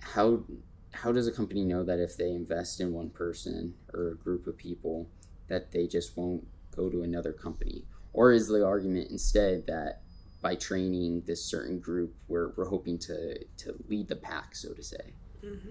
how 0.00 0.44
how 0.92 1.10
does 1.10 1.26
a 1.26 1.32
company 1.32 1.64
know 1.64 1.84
that 1.84 2.00
if 2.00 2.18
they 2.18 2.30
invest 2.30 2.80
in 2.80 2.92
one 2.92 3.08
person 3.08 3.74
or 3.94 4.10
a 4.10 4.16
group 4.16 4.46
of 4.46 4.58
people 4.58 5.08
that 5.48 5.72
they 5.72 5.86
just 5.86 6.16
won't 6.18 6.46
go 6.76 6.90
to 6.90 7.02
another 7.02 7.32
company 7.32 7.84
or 8.12 8.32
is 8.32 8.48
the 8.48 8.64
argument 8.64 9.10
instead 9.10 9.66
that 9.66 10.02
by 10.42 10.54
training 10.56 11.22
this 11.26 11.44
certain 11.44 11.78
group, 11.78 12.14
we're, 12.28 12.52
we're 12.56 12.68
hoping 12.68 12.98
to, 12.98 13.38
to 13.58 13.74
lead 13.88 14.08
the 14.08 14.16
pack, 14.16 14.54
so 14.54 14.72
to 14.72 14.82
say? 14.82 15.14
Mm-hmm. 15.44 15.70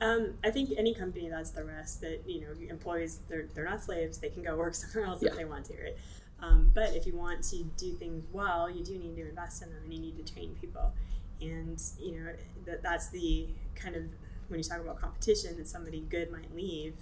Um, 0.00 0.34
I 0.44 0.50
think 0.50 0.70
any 0.76 0.94
company 0.94 1.28
that's 1.28 1.50
the 1.50 1.64
rest 1.64 2.00
that 2.02 2.20
you 2.24 2.42
know 2.42 2.48
employees 2.70 3.18
they're, 3.28 3.48
they're 3.52 3.64
not 3.64 3.82
slaves 3.82 4.18
they 4.18 4.28
can 4.28 4.44
go 4.44 4.56
work 4.56 4.74
somewhere 4.76 5.08
else 5.08 5.20
yeah. 5.20 5.30
if 5.30 5.36
they 5.36 5.44
want 5.44 5.64
to 5.66 5.74
right 5.74 5.96
um, 6.40 6.70
but 6.72 6.94
if 6.94 7.04
you 7.04 7.16
want 7.16 7.42
to 7.50 7.64
do 7.76 7.94
things 7.94 8.24
well 8.30 8.70
you 8.70 8.84
do 8.84 8.96
need 8.96 9.16
to 9.16 9.28
invest 9.28 9.60
in 9.60 9.70
them 9.70 9.82
and 9.82 9.92
you 9.92 10.00
need 10.00 10.24
to 10.24 10.32
train 10.32 10.54
people 10.60 10.92
and 11.40 11.82
you 12.00 12.12
know 12.12 12.30
that 12.64 12.80
that's 12.80 13.08
the 13.08 13.48
kind 13.74 13.96
of 13.96 14.04
when 14.46 14.58
you 14.58 14.64
talk 14.64 14.78
about 14.78 15.00
competition 15.00 15.56
that 15.56 15.66
somebody 15.66 16.00
good 16.08 16.30
might 16.30 16.54
leave 16.54 16.94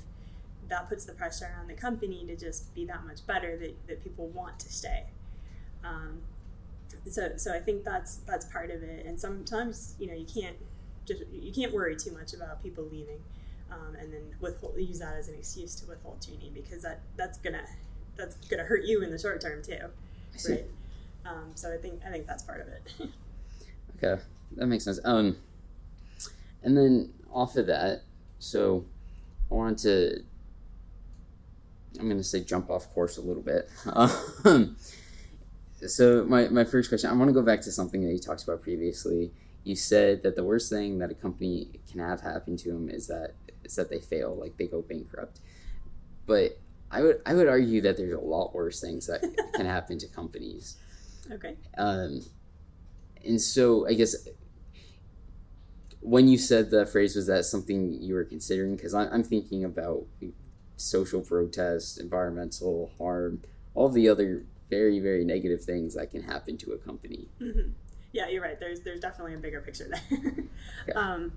that 0.68 0.88
puts 0.88 1.04
the 1.04 1.12
pressure 1.12 1.54
on 1.60 1.68
the 1.68 1.74
company 1.74 2.24
to 2.26 2.36
just 2.36 2.74
be 2.74 2.84
that 2.86 3.04
much 3.06 3.26
better 3.26 3.56
that, 3.56 3.86
that 3.86 4.02
people 4.02 4.28
want 4.28 4.58
to 4.60 4.72
stay. 4.72 5.04
Um, 5.84 6.22
so, 7.08 7.32
so 7.36 7.54
I 7.54 7.60
think 7.60 7.84
that's 7.84 8.16
that's 8.26 8.46
part 8.46 8.70
of 8.70 8.82
it. 8.82 9.06
And 9.06 9.18
sometimes 9.18 9.94
you 9.98 10.06
know 10.06 10.14
you 10.14 10.26
can't 10.26 10.56
just 11.06 11.22
you 11.32 11.52
can't 11.52 11.72
worry 11.72 11.96
too 11.96 12.12
much 12.12 12.34
about 12.34 12.62
people 12.62 12.84
leaving, 12.84 13.20
um, 13.70 13.96
and 13.98 14.12
then 14.12 14.22
withhold 14.40 14.74
use 14.76 14.98
that 14.98 15.14
as 15.16 15.28
an 15.28 15.36
excuse 15.36 15.74
to 15.76 15.86
withhold 15.86 16.20
training 16.20 16.52
because 16.54 16.82
that 16.82 17.00
that's 17.16 17.38
gonna 17.38 17.64
that's 18.16 18.36
gonna 18.48 18.64
hurt 18.64 18.84
you 18.84 19.02
in 19.02 19.10
the 19.10 19.18
short 19.18 19.40
term 19.40 19.62
too, 19.62 19.78
right? 20.48 20.64
Um, 21.24 21.52
so 21.54 21.72
I 21.72 21.76
think 21.76 22.00
I 22.06 22.10
think 22.10 22.26
that's 22.26 22.42
part 22.42 22.60
of 22.60 22.68
it. 22.68 23.10
okay, 23.96 24.22
that 24.56 24.66
makes 24.66 24.84
sense. 24.84 25.00
Um, 25.04 25.36
and 26.62 26.76
then 26.76 27.12
off 27.32 27.56
of 27.56 27.66
that, 27.66 28.02
so 28.38 28.84
I 29.50 29.54
wanted 29.54 29.78
to 29.78 30.24
I'm 31.98 32.06
going 32.06 32.18
to 32.18 32.24
say 32.24 32.40
jump 32.40 32.70
off 32.70 32.92
course 32.92 33.16
a 33.16 33.22
little 33.22 33.42
bit. 33.42 33.68
Um, 33.92 34.76
so 35.86 36.24
my, 36.24 36.48
my 36.48 36.64
first 36.64 36.88
question, 36.88 37.10
I 37.10 37.14
want 37.14 37.28
to 37.28 37.34
go 37.34 37.42
back 37.42 37.60
to 37.62 37.72
something 37.72 38.04
that 38.04 38.12
you 38.12 38.18
talked 38.18 38.42
about 38.42 38.62
previously. 38.62 39.32
You 39.64 39.76
said 39.76 40.22
that 40.22 40.36
the 40.36 40.44
worst 40.44 40.70
thing 40.70 40.98
that 40.98 41.10
a 41.10 41.14
company 41.14 41.68
can 41.90 42.00
have 42.00 42.20
happen 42.20 42.56
to 42.58 42.72
them 42.72 42.88
is 42.88 43.08
that 43.08 43.34
is 43.64 43.74
that 43.74 43.90
they 43.90 43.98
fail, 43.98 44.36
like 44.36 44.56
they 44.56 44.66
go 44.66 44.80
bankrupt. 44.80 45.40
But 46.24 46.58
I 46.90 47.02
would 47.02 47.20
I 47.26 47.34
would 47.34 47.48
argue 47.48 47.80
that 47.82 47.96
there's 47.96 48.14
a 48.14 48.20
lot 48.20 48.54
worse 48.54 48.80
things 48.80 49.06
that 49.08 49.22
can 49.54 49.66
happen 49.66 49.98
to 49.98 50.06
companies. 50.06 50.76
Okay. 51.30 51.56
Um, 51.76 52.22
and 53.24 53.40
so 53.40 53.88
I 53.88 53.94
guess 53.94 54.28
when 56.00 56.28
you 56.28 56.38
said 56.38 56.70
the 56.70 56.86
phrase, 56.86 57.16
was 57.16 57.26
that 57.26 57.44
something 57.44 58.00
you 58.00 58.14
were 58.14 58.24
considering? 58.24 58.76
Because 58.76 58.94
I'm 58.94 59.24
thinking 59.24 59.64
about 59.64 60.04
social 60.76 61.20
protest, 61.20 61.98
environmental 61.98 62.92
harm, 62.98 63.42
all 63.74 63.88
the 63.88 64.08
other 64.08 64.44
very 64.68 64.98
very 64.98 65.24
negative 65.24 65.62
things 65.62 65.94
that 65.94 66.10
can 66.10 66.22
happen 66.22 66.56
to 66.58 66.72
a 66.72 66.78
company. 66.78 67.28
Mm-hmm. 67.40 67.70
Yeah, 68.12 68.28
you're 68.28 68.42
right. 68.42 68.58
There's 68.58 68.80
there's 68.80 69.00
definitely 69.00 69.34
a 69.34 69.38
bigger 69.38 69.60
picture 69.60 69.88
there. 69.88 70.32
yeah. 70.88 70.94
um, 70.94 71.32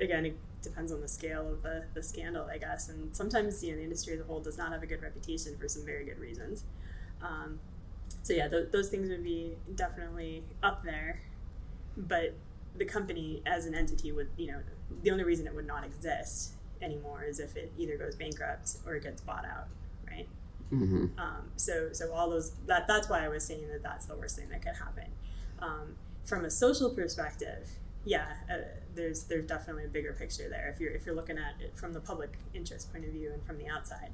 again, 0.00 0.26
it 0.26 0.36
depends 0.62 0.92
on 0.92 1.00
the 1.00 1.08
scale 1.08 1.48
of 1.48 1.62
the, 1.62 1.84
the 1.94 2.02
scandal, 2.02 2.46
I 2.50 2.58
guess. 2.58 2.88
And 2.88 3.14
sometimes 3.14 3.62
you 3.62 3.72
know 3.72 3.78
the 3.78 3.84
industry 3.84 4.14
as 4.14 4.20
a 4.20 4.24
whole 4.24 4.40
does 4.40 4.58
not 4.58 4.72
have 4.72 4.82
a 4.82 4.86
good 4.86 5.02
reputation 5.02 5.56
for 5.56 5.68
some 5.68 5.84
very 5.84 6.04
good 6.04 6.18
reasons. 6.18 6.64
Um, 7.22 7.60
so 8.22 8.32
yeah, 8.32 8.48
th- 8.48 8.70
those 8.70 8.88
things 8.88 9.08
would 9.08 9.24
be 9.24 9.56
definitely 9.74 10.44
up 10.62 10.84
there. 10.84 11.20
But 11.96 12.34
the 12.76 12.84
company 12.84 13.42
as 13.44 13.66
an 13.66 13.74
entity 13.74 14.12
would, 14.12 14.28
you 14.36 14.46
know, 14.48 14.60
the 15.02 15.10
only 15.10 15.24
reason 15.24 15.46
it 15.46 15.54
would 15.54 15.66
not 15.66 15.84
exist 15.84 16.52
anymore 16.82 17.24
is 17.24 17.40
if 17.40 17.56
it 17.56 17.72
either 17.78 17.96
goes 17.96 18.14
bankrupt 18.14 18.76
or 18.86 18.94
it 18.94 19.02
gets 19.02 19.20
bought 19.20 19.44
out, 19.44 19.68
right? 20.06 20.28
Mm-hmm. 20.72 21.18
Um, 21.18 21.50
so, 21.56 21.92
so 21.92 22.12
all 22.12 22.30
those 22.30 22.52
that 22.66 22.86
that's 22.86 23.08
why 23.08 23.24
I 23.24 23.28
was 23.28 23.44
saying 23.44 23.68
that 23.72 23.82
that's 23.82 24.06
the 24.06 24.16
worst 24.16 24.36
thing 24.36 24.48
that 24.50 24.62
could 24.62 24.76
happen. 24.76 25.06
Um, 25.60 25.96
from 26.24 26.44
a 26.44 26.50
social 26.50 26.90
perspective, 26.90 27.68
yeah, 28.04 28.26
uh, 28.50 28.56
there's 28.94 29.24
there's 29.24 29.46
definitely 29.46 29.84
a 29.84 29.88
bigger 29.88 30.12
picture 30.12 30.48
there. 30.48 30.70
If 30.72 30.80
you're 30.80 30.92
if 30.92 31.06
you're 31.06 31.14
looking 31.14 31.38
at 31.38 31.60
it 31.60 31.76
from 31.76 31.92
the 31.92 32.00
public 32.00 32.38
interest 32.54 32.92
point 32.92 33.04
of 33.04 33.12
view 33.12 33.32
and 33.32 33.42
from 33.44 33.58
the 33.58 33.68
outside, 33.68 34.10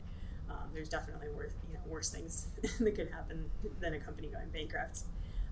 um, 0.49 0.71
there's 0.73 0.89
definitely 0.89 1.29
worse 1.29 1.53
you 1.69 1.75
know 1.75 1.81
worse 1.87 2.11
things 2.11 2.47
that 2.79 2.95
could 2.95 3.11
happen 3.11 3.51
than 3.81 3.95
a 3.95 3.99
company 3.99 4.29
going 4.29 4.49
bankrupt. 4.53 5.01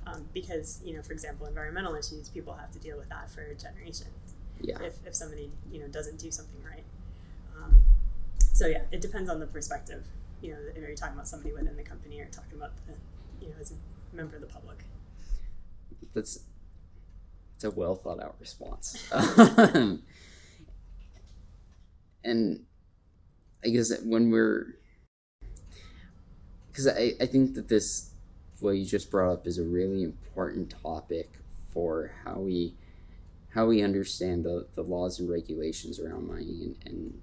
Um, 0.06 0.26
because 0.34 0.80
you 0.84 0.96
know, 0.96 1.02
for 1.02 1.12
example, 1.12 1.46
environmental 1.46 1.94
issues, 1.94 2.28
people 2.28 2.54
have 2.54 2.70
to 2.72 2.78
deal 2.78 2.96
with 2.96 3.08
that 3.08 3.30
for 3.30 3.42
generations. 3.54 4.34
Yeah. 4.60 4.80
If, 4.82 4.94
if 5.06 5.14
somebody 5.14 5.50
you 5.70 5.80
know 5.80 5.88
doesn't 5.88 6.18
do 6.18 6.30
something 6.30 6.62
right. 6.64 6.81
So 8.52 8.66
yeah, 8.66 8.82
it 8.90 9.00
depends 9.00 9.30
on 9.30 9.40
the 9.40 9.46
perspective 9.46 10.04
you 10.42 10.50
know, 10.50 10.58
are 10.84 10.90
you 10.90 10.96
talking 10.96 11.14
about 11.14 11.28
somebody 11.28 11.52
within 11.54 11.76
the 11.76 11.84
company 11.84 12.20
or 12.20 12.26
talking 12.26 12.58
about 12.58 12.72
the, 12.86 12.94
you 13.40 13.50
know, 13.50 13.56
as 13.60 13.70
a 13.72 13.76
member 14.14 14.34
of 14.34 14.42
the 14.42 14.48
public? 14.48 14.84
That's 16.12 16.40
it's 17.54 17.64
a 17.64 17.70
well 17.70 17.94
thought 17.94 18.20
out 18.20 18.34
response. 18.40 19.08
and 22.24 22.64
I 23.64 23.68
guess 23.68 23.88
that 23.88 24.04
when 24.04 24.30
we're 24.30 24.74
because 26.70 26.88
I, 26.88 27.12
I 27.20 27.26
think 27.26 27.54
that 27.54 27.68
this 27.68 28.10
what 28.58 28.72
you 28.72 28.84
just 28.84 29.10
brought 29.10 29.32
up 29.32 29.46
is 29.46 29.58
a 29.58 29.64
really 29.64 30.02
important 30.02 30.74
topic 30.82 31.30
for 31.72 32.12
how 32.24 32.40
we 32.40 32.74
how 33.54 33.66
we 33.66 33.82
understand 33.82 34.44
the, 34.44 34.66
the 34.74 34.82
laws 34.82 35.20
and 35.20 35.30
regulations 35.30 36.00
around 36.00 36.26
mining 36.26 36.74
and, 36.84 36.86
and 36.86 37.20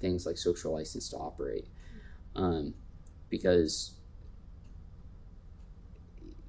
things 0.00 0.26
like 0.26 0.36
social 0.36 0.72
license 0.72 1.08
to 1.10 1.16
operate. 1.16 1.66
Um, 2.36 2.74
because 3.28 3.94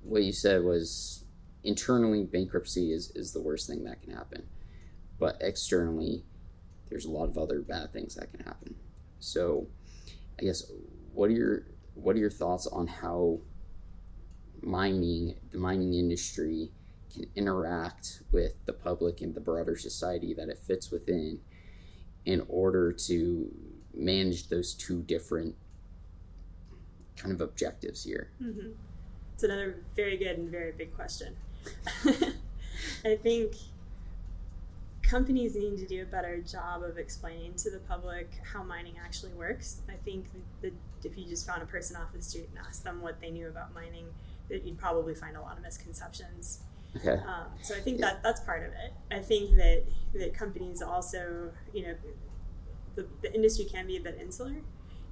what 0.04 0.24
you 0.24 0.34
said 0.34 0.64
was 0.64 1.24
internally 1.64 2.24
bankruptcy 2.24 2.92
is, 2.92 3.12
is 3.16 3.34
the 3.34 3.42
worst 3.42 3.68
thing 3.68 3.84
that 3.84 4.02
can 4.02 4.14
happen. 4.14 4.44
But 5.20 5.38
externally 5.42 6.24
there's 6.90 7.06
a 7.06 7.12
lot 7.12 7.30
of 7.30 7.38
other 7.38 7.62
bad 7.62 7.94
things 7.94 8.16
that 8.16 8.32
can 8.32 8.46
happen. 8.46 8.76
So 9.20 9.68
i 10.42 10.46
guess 10.46 10.64
what 11.14 11.30
are 11.30 11.34
your 11.34 11.64
what 11.94 12.16
are 12.16 12.20
your 12.20 12.32
thoughts 12.32 12.68
on 12.68 12.88
how 12.88 13.40
mining 14.62 15.36
the 15.52 15.58
mining 15.58 15.94
industry 15.94 16.72
can 17.14 17.26
interact 17.36 18.22
with 18.32 18.54
the 18.66 18.74
public 18.74 19.22
and 19.22 19.36
the 19.36 19.42
broader 19.42 19.76
society 19.76 20.34
that 20.34 20.48
it 20.50 20.58
fits 20.58 20.92
within 20.92 21.40
in 22.26 22.44
order 22.48 22.92
to 22.92 23.50
manage 23.94 24.48
those 24.48 24.74
two 24.74 25.02
different 25.04 25.56
kind 27.18 27.34
of 27.34 27.42
objectives 27.42 28.04
here 28.04 28.30
mm-hmm. 28.42 28.70
it's 29.34 29.44
another 29.44 29.78
very 29.96 30.18
good 30.18 30.38
and 30.38 30.50
very 30.50 30.72
big 30.72 30.94
question 30.96 31.36
I 33.06 33.16
think 33.16 33.56
companies 35.12 35.56
need 35.56 35.78
to 35.78 35.86
do 35.86 36.04
a 36.04 36.06
better 36.06 36.40
job 36.40 36.84
of 36.84 36.98
explaining 36.98 37.54
to 37.56 37.70
the 37.70 37.80
public 37.80 38.32
how 38.54 38.64
mining 38.64 38.96
actually 39.04 39.34
works. 39.34 39.82
I 39.90 39.96
think 40.06 40.28
that 40.62 40.74
if 41.04 41.18
you 41.18 41.26
just 41.26 41.46
found 41.46 41.62
a 41.62 41.66
person 41.66 41.98
off 41.98 42.14
the 42.14 42.22
street 42.22 42.48
and 42.56 42.66
asked 42.66 42.86
them 42.86 43.02
what 43.02 43.20
they 43.20 43.30
knew 43.30 43.48
about 43.48 43.74
mining, 43.74 44.06
that 44.50 44.64
you'd 44.64 44.78
probably 44.78 45.14
find 45.14 45.36
a 45.36 45.42
lot 45.42 45.58
of 45.58 45.64
misconceptions. 45.64 46.62
Okay. 46.98 47.22
Um, 47.26 47.46
so 47.62 47.76
I 47.76 47.80
think 47.80 48.00
that 48.00 48.22
that's 48.22 48.42
part 48.42 48.64
of 48.64 48.74
it. 48.74 48.94
I 49.10 49.20
think 49.20 49.56
that 49.56 49.84
that 50.14 50.34
companies 50.34 50.82
also, 50.82 51.52
you 51.74 51.84
know, 51.84 51.96
the, 52.96 53.08
the 53.22 53.34
industry 53.34 53.66
can 53.66 53.88
be 53.88 53.98
a 53.98 54.02
bit 54.02 54.18
insular, 54.20 54.56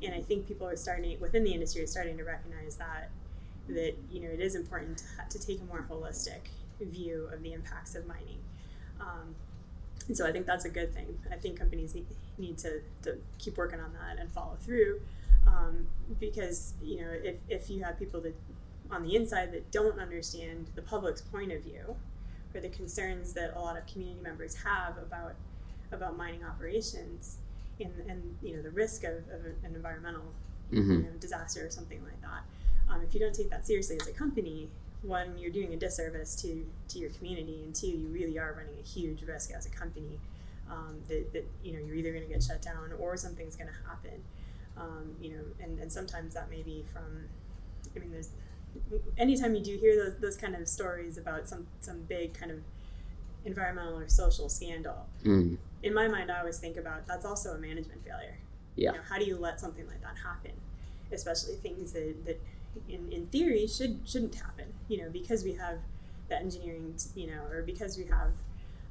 and 0.04 0.14
I 0.14 0.22
think 0.22 0.48
people 0.48 0.68
are 0.68 0.76
starting 0.76 1.20
within 1.20 1.44
the 1.44 1.54
industry 1.54 1.82
are 1.82 1.88
starting 1.88 2.18
to 2.18 2.24
recognize 2.24 2.76
that 2.78 3.12
that 3.70 3.94
you 4.12 4.22
know 4.22 4.30
it 4.30 4.42
is 4.42 4.56
important 4.56 4.98
to, 4.98 5.38
to 5.38 5.46
take 5.46 5.62
a 5.62 5.64
more 5.66 5.86
holistic 5.90 6.50
view 6.82 7.30
of 7.32 7.44
the 7.44 7.54
impacts 7.54 7.96
of 7.96 8.06
mining. 8.08 8.40
Um, 9.00 9.36
and 10.08 10.18
so 10.18 10.28
I 10.28 10.32
think 10.32 10.46
that's 10.46 10.66
a 10.66 10.70
good 10.70 10.94
thing. 10.94 11.18
I 11.32 11.36
think 11.36 11.58
companies 11.58 11.94
need, 11.94 12.08
need 12.38 12.58
to, 12.60 12.82
to 13.04 13.18
keep 13.38 13.58
working 13.58 13.80
on 13.80 13.94
that 13.94 14.20
and 14.20 14.32
follow 14.32 14.58
through 14.60 15.02
um, 15.46 15.88
because 16.20 16.74
you 16.82 17.02
know 17.02 17.10
if, 17.12 17.36
if 17.48 17.70
you 17.70 17.84
have 17.84 17.98
people 17.98 18.20
that 18.22 18.36
on 18.92 19.04
the 19.04 19.16
inside 19.16 19.52
that 19.52 19.72
don't 19.72 20.00
understand 20.00 20.68
the 20.76 20.82
public's 20.82 21.22
point 21.22 21.52
of 21.52 21.64
view 21.64 21.96
or 22.54 22.62
the 22.62 22.70
concerns 22.70 23.34
that 23.34 23.56
a 23.56 23.60
lot 23.60 23.78
of 23.78 23.86
community 23.86 24.20
members 24.22 24.56
have 24.56 24.98
about 24.98 25.36
about 25.92 26.16
mining 26.18 26.44
operations 26.44 27.38
and, 27.80 27.92
and 28.08 28.38
you 28.42 28.56
know 28.56 28.62
the 28.62 28.72
risk 28.72 29.04
of, 29.04 29.18
of 29.32 29.46
an 29.46 29.74
environmental 29.76 30.34
mm-hmm. 30.72 30.92
you 30.92 30.98
know, 31.00 31.10
disaster 31.20 31.66
or 31.66 31.70
something 31.70 32.04
like 32.04 32.20
that 32.22 32.44
um, 32.90 33.02
if 33.04 33.14
you 33.14 33.20
don't 33.20 33.34
take 33.34 33.50
that 33.52 33.66
seriously 33.66 33.98
as 34.02 34.08
a 34.08 34.12
company, 34.12 34.68
one, 35.04 35.38
you're 35.38 35.52
doing 35.52 35.74
a 35.74 35.78
disservice 35.78 36.36
to, 36.42 36.66
to 36.90 37.00
your 37.00 37.10
community, 37.12 37.62
and 37.64 37.74
two, 37.74 37.88
you 37.88 38.08
really 38.08 38.38
are 38.40 38.54
running 38.54 38.76
a 38.80 38.86
huge 38.86 39.22
risk 39.22 39.52
as 39.52 39.66
a 39.66 39.70
company 39.70 40.20
um, 40.70 40.98
that, 41.08 41.32
that, 41.34 41.46
you 41.64 41.74
know, 41.74 41.80
you're 41.80 41.96
either 41.96 42.12
going 42.12 42.26
to 42.26 42.30
get 42.32 42.44
shut 42.44 42.62
down 42.62 42.92
or 43.00 43.16
something's 43.16 43.56
going 43.56 43.70
to 43.70 43.90
happen. 43.90 44.24
Um, 44.78 45.16
you 45.22 45.32
know, 45.32 45.44
and, 45.62 45.80
and 45.80 45.92
sometimes 45.92 46.34
that 46.34 46.50
may 46.50 46.62
be 46.62 46.86
from, 46.92 47.28
I 47.96 48.00
mean, 48.00 48.12
there's, 48.12 48.30
anytime 49.18 49.56
you 49.56 49.64
do 49.64 49.78
hear 49.78 49.96
those, 49.96 50.20
those 50.20 50.38
kind 50.38 50.56
of 50.56 50.68
stories 50.68 51.18
about 51.18 51.48
some, 51.48 51.68
some 51.80 52.02
big 52.02 52.34
kind 52.34 52.52
of 52.52 52.60
environmental 53.46 53.98
or 53.98 54.08
social 54.10 54.50
scandal, 54.50 55.06
mm. 55.24 55.58
in 55.84 55.94
my 55.94 56.08
mind, 56.08 56.32
I 56.32 56.40
always 56.40 56.60
think 56.60 56.78
about 56.78 57.08
that's 57.08 57.26
also 57.26 57.54
a 57.54 57.58
management 57.58 58.04
failure. 58.06 58.38
Yeah. 58.76 58.92
You 58.92 58.98
know, 58.98 59.04
how 59.10 59.18
do 59.18 59.26
you 59.26 59.38
let 59.38 59.60
something 59.60 59.88
like 59.88 60.02
that 60.02 60.16
happen? 60.24 60.52
Especially 61.12 61.56
things 61.56 61.94
that, 61.94 62.26
that 62.26 62.40
in, 62.88 63.12
in 63.12 63.26
theory 63.28 63.68
should 63.68 64.00
shouldn't 64.06 64.36
happen 64.36 64.66
you 64.88 64.98
know 64.98 65.10
because 65.10 65.44
we 65.44 65.54
have 65.54 65.80
the 66.30 66.38
engineering 66.38 66.96
you 67.16 67.28
know 67.28 67.42
or 67.52 67.62
because 67.64 67.98
we 67.98 68.06
have 68.06 68.32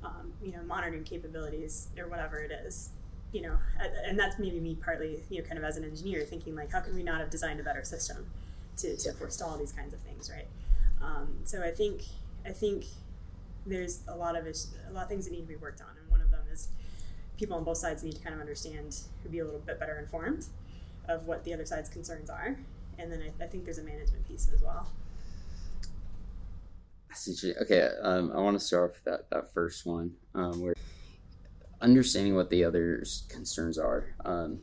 um, 0.04 0.32
you 0.42 0.52
know 0.52 0.62
monitoring 0.62 1.04
capabilities 1.04 1.88
or 1.98 2.08
whatever 2.08 2.38
it 2.38 2.50
is 2.50 2.90
you 3.32 3.42
know 3.42 3.56
and 4.06 4.18
that's 4.18 4.38
maybe 4.38 4.60
me 4.60 4.76
partly 4.82 5.22
you 5.30 5.40
know 5.40 5.44
kind 5.46 5.58
of 5.58 5.64
as 5.64 5.76
an 5.76 5.84
engineer 5.84 6.22
thinking 6.22 6.54
like 6.54 6.72
how 6.72 6.80
can 6.80 6.94
we 6.94 7.02
not 7.02 7.20
have 7.20 7.30
designed 7.30 7.60
a 7.60 7.62
better 7.62 7.84
system 7.84 8.26
to, 8.78 8.96
to 8.96 9.12
forestall 9.12 9.56
these 9.56 9.72
kinds 9.72 9.92
of 9.92 10.00
things 10.00 10.30
right 10.30 10.46
um, 11.02 11.28
so 11.44 11.62
i 11.62 11.70
think 11.70 12.02
i 12.46 12.50
think 12.50 12.84
there's 13.66 14.00
a 14.08 14.16
lot 14.16 14.36
of 14.36 14.46
a 14.46 14.92
lot 14.92 15.04
of 15.04 15.08
things 15.08 15.26
that 15.26 15.32
need 15.32 15.42
to 15.42 15.46
be 15.46 15.56
worked 15.56 15.80
on 15.80 15.88
and 16.00 16.10
one 16.10 16.20
of 16.20 16.30
them 16.30 16.40
is 16.52 16.68
people 17.36 17.56
on 17.56 17.64
both 17.64 17.76
sides 17.76 18.02
need 18.02 18.14
to 18.14 18.22
kind 18.22 18.34
of 18.34 18.40
understand 18.40 18.96
be 19.30 19.40
a 19.40 19.44
little 19.44 19.60
bit 19.60 19.78
better 19.78 19.98
informed 19.98 20.46
of 21.08 21.26
what 21.26 21.44
the 21.44 21.52
other 21.52 21.66
side's 21.66 21.88
concerns 21.88 22.30
are 22.30 22.56
and 22.98 23.12
then 23.12 23.22
I, 23.22 23.44
I 23.44 23.46
think 23.46 23.64
there's 23.64 23.78
a 23.78 23.84
management 23.84 24.26
piece 24.26 24.50
as 24.52 24.60
well. 24.60 24.88
Okay, 27.62 27.88
um, 28.02 28.32
I 28.34 28.40
want 28.40 28.58
to 28.58 28.64
start 28.64 28.90
off 28.90 28.96
with 28.96 29.04
that, 29.04 29.30
that 29.30 29.52
first 29.52 29.86
one, 29.86 30.12
um, 30.34 30.60
where 30.60 30.74
understanding 31.80 32.34
what 32.34 32.50
the 32.50 32.64
other's 32.64 33.24
concerns 33.28 33.78
are. 33.78 34.14
Um, 34.24 34.60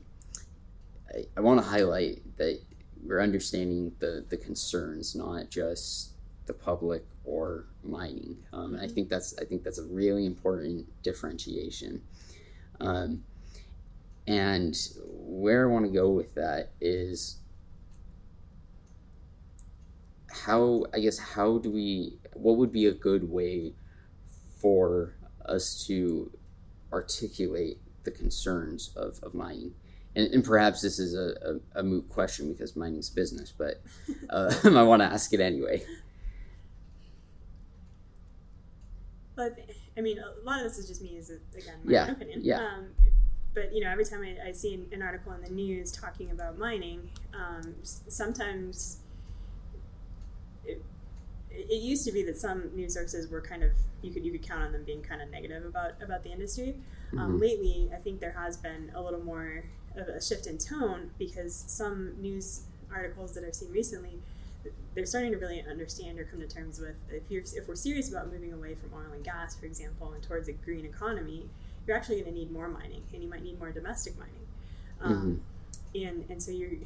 I, 1.13 1.25
I 1.37 1.41
want 1.41 1.61
to 1.61 1.65
highlight 1.65 2.21
that 2.37 2.59
we're 3.07 3.21
understanding 3.21 3.93
the, 3.99 4.25
the 4.29 4.37
concerns, 4.37 5.15
not 5.15 5.49
just 5.49 6.11
the 6.45 6.53
public 6.53 7.05
or 7.23 7.65
mining. 7.83 8.37
Um, 8.53 8.73
mm-hmm. 8.73 8.83
I 8.83 8.87
think 8.87 9.09
that's 9.09 9.37
I 9.39 9.45
think 9.45 9.63
that's 9.63 9.79
a 9.79 9.83
really 9.83 10.25
important 10.25 10.87
differentiation. 11.03 12.01
Um, 12.79 13.23
and 14.27 14.75
where 15.07 15.69
I 15.69 15.71
want 15.71 15.85
to 15.85 15.91
go 15.91 16.09
with 16.09 16.33
that 16.35 16.71
is 16.81 17.37
how 20.31 20.85
I 20.93 20.99
guess 20.99 21.17
how 21.17 21.59
do 21.59 21.71
we 21.71 22.17
what 22.33 22.57
would 22.57 22.71
be 22.71 22.85
a 22.85 22.93
good 22.93 23.29
way 23.29 23.73
for 24.59 25.15
us 25.45 25.85
to 25.87 26.31
articulate 26.91 27.79
the 28.03 28.11
concerns 28.11 28.91
of, 28.95 29.19
of 29.23 29.33
mining 29.33 29.73
and, 30.15 30.33
and 30.33 30.43
perhaps 30.43 30.81
this 30.81 30.99
is 30.99 31.13
a, 31.13 31.59
a, 31.75 31.79
a, 31.79 31.83
moot 31.83 32.07
question 32.09 32.51
because 32.51 32.75
mining's 32.75 33.09
business 33.09 33.53
but 33.55 33.81
uh, 34.29 34.53
I 34.63 34.83
want 34.83 35.01
to 35.01 35.07
ask 35.07 35.33
it 35.33 35.39
anyway 35.39 35.83
but 39.35 39.57
I 39.97 40.01
mean 40.01 40.19
a 40.19 40.45
lot 40.45 40.59
of 40.59 40.63
this 40.65 40.77
is 40.77 40.87
just 40.87 41.01
me 41.01 41.17
as 41.17 41.29
a, 41.29 41.57
again 41.57 41.75
my 41.83 41.91
yeah, 41.91 42.11
opinion 42.11 42.41
yeah. 42.43 42.57
Um, 42.57 42.87
but 43.53 43.73
you 43.73 43.81
know 43.81 43.89
every 43.89 44.05
time 44.05 44.21
I, 44.23 44.49
I 44.49 44.51
see 44.51 44.85
an, 44.91 45.01
article 45.01 45.31
in 45.33 45.41
the 45.41 45.49
news 45.49 45.91
talking 45.91 46.31
about 46.31 46.57
mining 46.57 47.09
um, 47.33 47.75
sometimes 47.83 48.99
it, 50.65 50.83
it 51.51 51.81
used 51.81 52.05
to 52.05 52.11
be 52.11 52.23
that 52.23 52.37
some 52.37 52.75
news 52.75 52.93
sources 52.93 53.29
were 53.29 53.41
kind 53.41 53.63
of 53.63 53.71
you 54.01 54.11
could 54.11 54.25
you 54.25 54.31
could 54.31 54.43
count 54.43 54.61
on 54.61 54.71
them 54.71 54.83
being 54.83 55.01
kind 55.01 55.21
of 55.21 55.29
negative 55.29 55.65
about 55.65 56.01
about 56.01 56.23
the 56.23 56.31
industry. 56.31 56.75
Um, 57.13 57.19
mm-hmm. 57.19 57.19
Um, 57.19 57.39
lately, 57.39 57.89
I 57.93 57.97
think 57.97 58.19
there 58.19 58.31
has 58.31 58.57
been 58.57 58.91
a 58.95 59.01
little 59.01 59.23
more 59.23 59.63
of 59.97 60.07
a 60.07 60.21
shift 60.21 60.47
in 60.47 60.57
tone 60.57 61.11
because 61.17 61.55
some 61.67 62.19
news 62.21 62.61
articles 62.93 63.33
that 63.33 63.43
I've 63.43 63.55
seen 63.55 63.71
recently, 63.71 64.19
they're 64.93 65.05
starting 65.05 65.31
to 65.31 65.37
really 65.37 65.63
understand 65.69 66.19
or 66.19 66.23
come 66.25 66.39
to 66.39 66.47
terms 66.47 66.79
with 66.79 66.95
if 67.09 67.23
you're 67.29 67.43
if 67.43 67.67
we're 67.67 67.75
serious 67.75 68.09
about 68.09 68.31
moving 68.31 68.53
away 68.53 68.75
from 68.75 68.91
oil 68.93 69.11
and 69.13 69.23
gas, 69.23 69.55
for 69.55 69.65
example, 69.65 70.13
and 70.13 70.23
towards 70.23 70.47
a 70.47 70.53
green 70.53 70.85
economy, 70.85 71.49
you're 71.85 71.95
actually 71.95 72.21
going 72.21 72.33
to 72.33 72.39
need 72.39 72.51
more 72.51 72.67
mining, 72.67 73.03
and 73.13 73.23
you 73.23 73.29
might 73.29 73.43
need 73.43 73.59
more 73.59 73.71
domestic 73.71 74.17
mining. 74.17 74.33
Um, 75.01 75.41
mm-hmm. 75.93 76.07
And 76.07 76.25
and 76.29 76.41
so 76.41 76.51
you're 76.51 76.77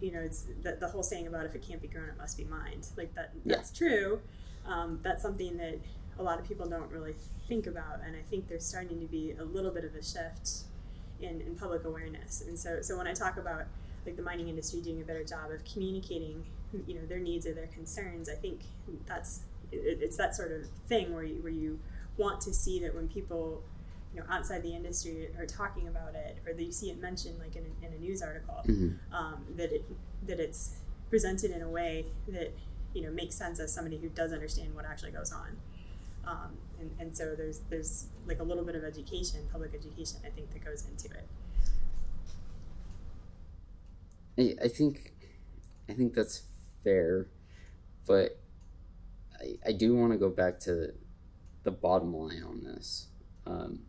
you 0.00 0.12
know, 0.12 0.20
it's 0.20 0.46
the, 0.62 0.76
the 0.78 0.88
whole 0.88 1.02
saying 1.02 1.26
about 1.26 1.46
if 1.46 1.54
it 1.54 1.66
can't 1.66 1.80
be 1.80 1.88
grown, 1.88 2.08
it 2.08 2.18
must 2.18 2.36
be 2.36 2.44
mined. 2.44 2.86
Like 2.96 3.14
that, 3.14 3.32
that's 3.46 3.72
yeah. 3.80 3.88
true. 3.88 4.20
Um, 4.66 5.00
that's 5.02 5.22
something 5.22 5.56
that 5.58 5.78
a 6.18 6.22
lot 6.22 6.38
of 6.38 6.46
people 6.46 6.68
don't 6.68 6.90
really 6.90 7.14
think 7.48 7.66
about, 7.66 8.00
and 8.04 8.14
I 8.16 8.22
think 8.30 8.48
there's 8.48 8.66
starting 8.66 9.00
to 9.00 9.06
be 9.06 9.34
a 9.38 9.44
little 9.44 9.70
bit 9.70 9.84
of 9.84 9.94
a 9.94 10.02
shift 10.02 10.64
in, 11.24 11.40
in 11.40 11.54
public 11.56 11.84
awareness. 11.84 12.42
And 12.46 12.58
so, 12.58 12.80
so 12.82 12.96
when 12.96 13.06
I 13.06 13.12
talk 13.12 13.36
about 13.36 13.64
like 14.06 14.16
the 14.16 14.22
mining 14.22 14.48
industry 14.48 14.80
doing 14.80 15.00
a 15.00 15.04
better 15.04 15.24
job 15.24 15.50
of 15.50 15.64
communicating, 15.64 16.44
you 16.86 16.94
know, 16.94 17.06
their 17.06 17.18
needs 17.18 17.46
or 17.46 17.54
their 17.54 17.68
concerns, 17.68 18.28
I 18.28 18.34
think 18.34 18.60
that's 19.06 19.40
it, 19.72 19.98
it's 20.02 20.16
that 20.16 20.34
sort 20.36 20.52
of 20.52 20.66
thing 20.88 21.14
where 21.14 21.24
you, 21.24 21.36
where 21.42 21.52
you 21.52 21.78
want 22.16 22.40
to 22.42 22.52
see 22.54 22.78
that 22.80 22.94
when 22.94 23.08
people 23.08 23.62
you 24.14 24.20
know 24.20 24.26
outside 24.30 24.62
the 24.62 24.72
industry 24.74 25.28
are 25.36 25.46
talking 25.46 25.88
about 25.88 26.14
it 26.14 26.38
or 26.46 26.52
that 26.52 26.62
you 26.62 26.70
see 26.70 26.88
it 26.90 27.00
mentioned 27.02 27.36
like 27.40 27.56
in 27.56 27.64
a, 27.64 27.86
in 27.86 27.92
a 27.92 27.98
news 27.98 28.22
article 28.22 28.62
Mhm. 28.68 28.96
um, 29.12 29.44
that 29.56 29.72
it 29.72 29.84
that 30.28 30.38
it's 30.38 30.76
presented 31.10 31.50
in 31.50 31.62
a 31.62 31.68
way 31.68 32.06
that 32.28 32.52
you 32.94 33.02
know 33.02 33.10
makes 33.10 33.34
sense 33.34 33.58
as 33.58 33.72
somebody 33.72 33.96
who 33.96 34.08
does 34.10 34.32
understand 34.32 34.72
what 34.76 34.84
actually 34.84 35.10
goes 35.10 35.32
on 35.32 35.56
um, 36.26 36.56
and, 36.84 37.00
and 37.00 37.16
so 37.16 37.34
there's 37.34 37.60
there's 37.70 38.06
like 38.26 38.40
a 38.40 38.42
little 38.42 38.64
bit 38.64 38.74
of 38.74 38.84
education 38.84 39.40
public 39.50 39.72
education 39.74 40.18
I 40.24 40.30
think 40.30 40.52
that 40.52 40.64
goes 40.64 40.84
into 40.86 41.08
it 41.16 41.26
I, 44.36 44.64
I 44.64 44.68
think 44.68 45.12
I 45.88 45.92
think 45.92 46.14
that's 46.14 46.42
fair, 46.82 47.28
but 48.06 48.38
I, 49.40 49.58
I 49.68 49.72
do 49.72 49.94
want 49.94 50.12
to 50.12 50.18
go 50.18 50.30
back 50.30 50.58
to 50.60 50.92
the 51.62 51.70
bottom 51.70 52.14
line 52.14 52.42
on 52.42 52.64
this. 52.64 53.08
Um, 53.46 53.80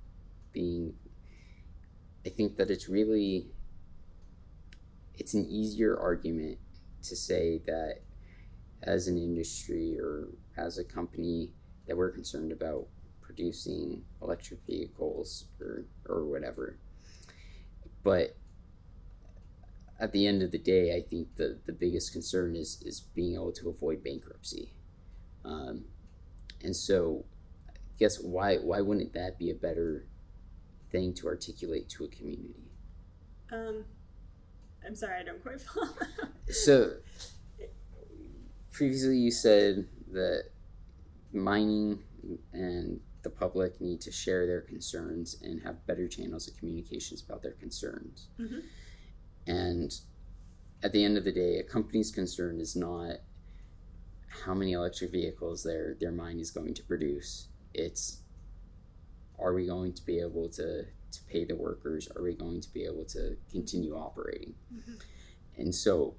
being 0.52 0.94
I 2.26 2.30
think 2.30 2.58
that 2.58 2.70
it's 2.70 2.90
really 2.90 3.48
it's 5.18 5.34
an 5.34 5.46
easier 5.46 5.98
argument 5.98 6.58
to 7.04 7.16
say 7.16 7.62
that 7.66 8.02
as 8.84 9.08
an 9.08 9.18
industry 9.18 9.98
or 10.00 10.28
as 10.58 10.78
a 10.78 10.84
company 10.84 11.52
that 11.88 11.98
we're 11.98 12.12
concerned 12.12 12.52
about 12.52 12.88
producing 13.22 14.04
electric 14.22 14.60
vehicles 14.66 15.46
or 15.60 15.86
or 16.08 16.26
whatever. 16.26 16.78
But 18.04 18.36
at 20.00 20.12
the 20.12 20.28
end 20.28 20.44
of 20.44 20.52
the 20.52 20.58
day, 20.58 20.96
I 20.96 21.02
think 21.02 21.36
the, 21.38 21.58
the 21.66 21.72
biggest 21.72 22.12
concern 22.12 22.56
is, 22.56 22.82
is 22.86 23.00
being 23.00 23.36
able 23.36 23.54
to 23.54 23.70
avoid 23.70 24.04
bankruptcy. 24.04 24.74
Um, 25.46 25.86
and 26.62 26.76
so, 26.76 27.26
I 27.70 27.74
guess 27.98 28.20
why 28.20 28.58
why 28.58 28.82
wouldn't 28.82 29.14
that 29.14 29.38
be 29.38 29.50
a 29.50 29.56
better 29.56 30.06
thing 30.92 31.14
to 31.16 31.28
articulate 31.28 31.90
to 31.90 32.04
a 32.06 32.08
community? 32.08 32.72
um, 33.52 33.86
I'm 34.86 34.96
sorry 34.96 35.20
I 35.20 35.24
don't 35.24 35.42
quite 35.42 35.62
follow 35.62 35.90
So, 36.50 36.94
previously 38.72 39.18
you 39.18 39.32
said 39.32 39.88
that 40.12 40.50
mining 41.36 42.00
and 42.54 43.00
the 43.24 43.30
public 43.30 43.82
need 43.82 44.02
to 44.02 44.12
share 44.12 44.46
their 44.46 44.62
concerns 44.62 45.42
and 45.42 45.62
have 45.64 45.86
better 45.88 46.08
channels 46.08 46.48
of 46.48 46.56
communications 46.58 47.24
about 47.24 47.42
their 47.42 47.54
concerns. 47.54 48.28
Mhm. 48.40 48.64
And 49.48 50.00
at 50.84 50.92
the 50.92 51.04
end 51.04 51.18
of 51.18 51.24
the 51.24 51.32
day, 51.32 51.58
a 51.58 51.64
company's 51.64 52.12
concern 52.12 52.60
is 52.60 52.76
not 52.76 53.18
how 54.28 54.54
many 54.54 54.74
electric 54.74 55.12
vehicles 55.12 55.64
their 55.64 55.96
their 56.00 56.12
mine 56.12 56.40
is 56.40 56.52
going 56.52 56.74
to 56.76 56.84
produce. 56.84 57.48
It's 57.74 58.22
are 59.40 59.54
we 59.54 59.66
going 59.66 59.94
to 59.94 60.06
be 60.06 60.20
able 60.20 60.48
to, 60.48 60.86
to 60.86 61.24
pay 61.28 61.44
the 61.44 61.56
workers? 61.56 62.08
Are 62.16 62.22
we 62.24 62.34
going 62.34 62.62
to 62.62 62.74
be 62.74 62.86
able 62.86 63.06
to 63.06 63.36
continue 63.52 63.96
operating? 63.96 64.56
Mhm. 64.74 65.02
And 65.58 65.76
so 65.76 66.16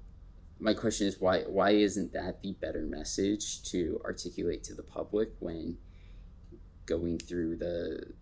my 0.59 0.73
question 0.73 1.07
is 1.07 1.19
why 1.19 1.41
why 1.41 1.71
isn't 1.71 2.13
that 2.13 2.41
the 2.41 2.53
better 2.53 2.81
message 2.81 3.63
to 3.63 4.01
articulate 4.03 4.63
to 4.65 4.73
the 4.73 4.83
public 4.83 5.29
when 5.39 5.77
going 6.85 7.19
through 7.19 7.57
the 7.57 8.13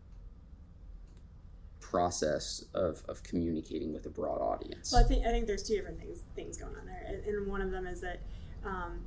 process 1.79 2.65
of, 2.73 3.03
of 3.07 3.21
communicating 3.23 3.93
with 3.93 4.05
a 4.05 4.09
broad 4.09 4.41
audience? 4.41 4.91
Well, 4.91 5.03
I 5.03 5.07
think 5.07 5.25
I 5.25 5.29
think 5.29 5.47
there's 5.47 5.63
two 5.63 5.75
different 5.75 5.99
things 5.99 6.19
things 6.36 6.57
going 6.57 6.75
on 6.75 6.86
there, 6.86 7.03
and, 7.07 7.23
and 7.25 7.47
one 7.47 7.61
of 7.61 7.71
them 7.71 7.88
is 7.88 8.01
that 8.01 8.21
um, 8.65 8.99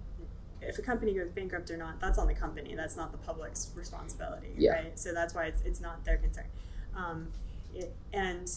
if 0.60 0.78
a 0.78 0.82
company 0.82 1.14
goes 1.14 1.28
bankrupt 1.30 1.70
or 1.70 1.76
not, 1.76 2.00
that's 2.00 2.18
on 2.18 2.26
the 2.26 2.34
company. 2.34 2.74
That's 2.74 2.96
not 2.96 3.12
the 3.12 3.18
public's 3.18 3.70
responsibility, 3.74 4.48
Yeah. 4.56 4.72
right? 4.72 4.98
So 4.98 5.12
that's 5.12 5.34
why 5.34 5.46
it's, 5.46 5.62
it's 5.62 5.80
not 5.80 6.04
their 6.04 6.16
concern. 6.16 6.46
Um, 6.96 7.28
it, 7.74 7.94
and 8.12 8.50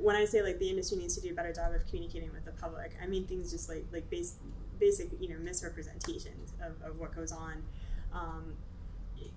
when 0.00 0.16
I 0.16 0.24
say 0.24 0.42
like 0.42 0.58
the 0.58 0.68
industry 0.70 0.98
needs 0.98 1.14
to 1.16 1.20
do 1.20 1.30
a 1.30 1.34
better 1.34 1.52
job 1.52 1.72
of 1.74 1.86
communicating 1.86 2.32
with 2.32 2.44
the 2.44 2.52
public, 2.52 2.92
I 3.02 3.06
mean 3.06 3.26
things 3.26 3.50
just 3.50 3.68
like 3.68 3.84
like 3.92 4.08
base, 4.10 4.36
basic 4.78 5.08
you 5.20 5.28
know 5.28 5.36
misrepresentations 5.38 6.52
of, 6.62 6.80
of 6.88 6.98
what 6.98 7.14
goes 7.14 7.32
on. 7.32 7.62
Um, 8.12 8.54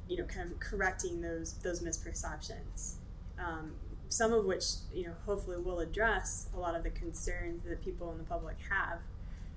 you 0.08 0.18
know, 0.18 0.24
kind 0.26 0.52
of 0.52 0.60
correcting 0.60 1.22
those 1.22 1.54
those 1.64 1.82
misperceptions. 1.82 2.96
Um, 3.40 3.74
some 4.10 4.34
of 4.34 4.46
which 4.46 4.66
you 4.94 5.04
know 5.06 5.14
hopefully 5.26 5.58
will 5.58 5.80
address 5.80 6.48
a 6.56 6.60
lot 6.60 6.76
of 6.76 6.84
the 6.84 6.90
concerns 6.92 7.64
that 7.64 7.84
people 7.84 8.12
in 8.12 8.18
the 8.18 8.24
public 8.24 8.56
have 8.70 9.00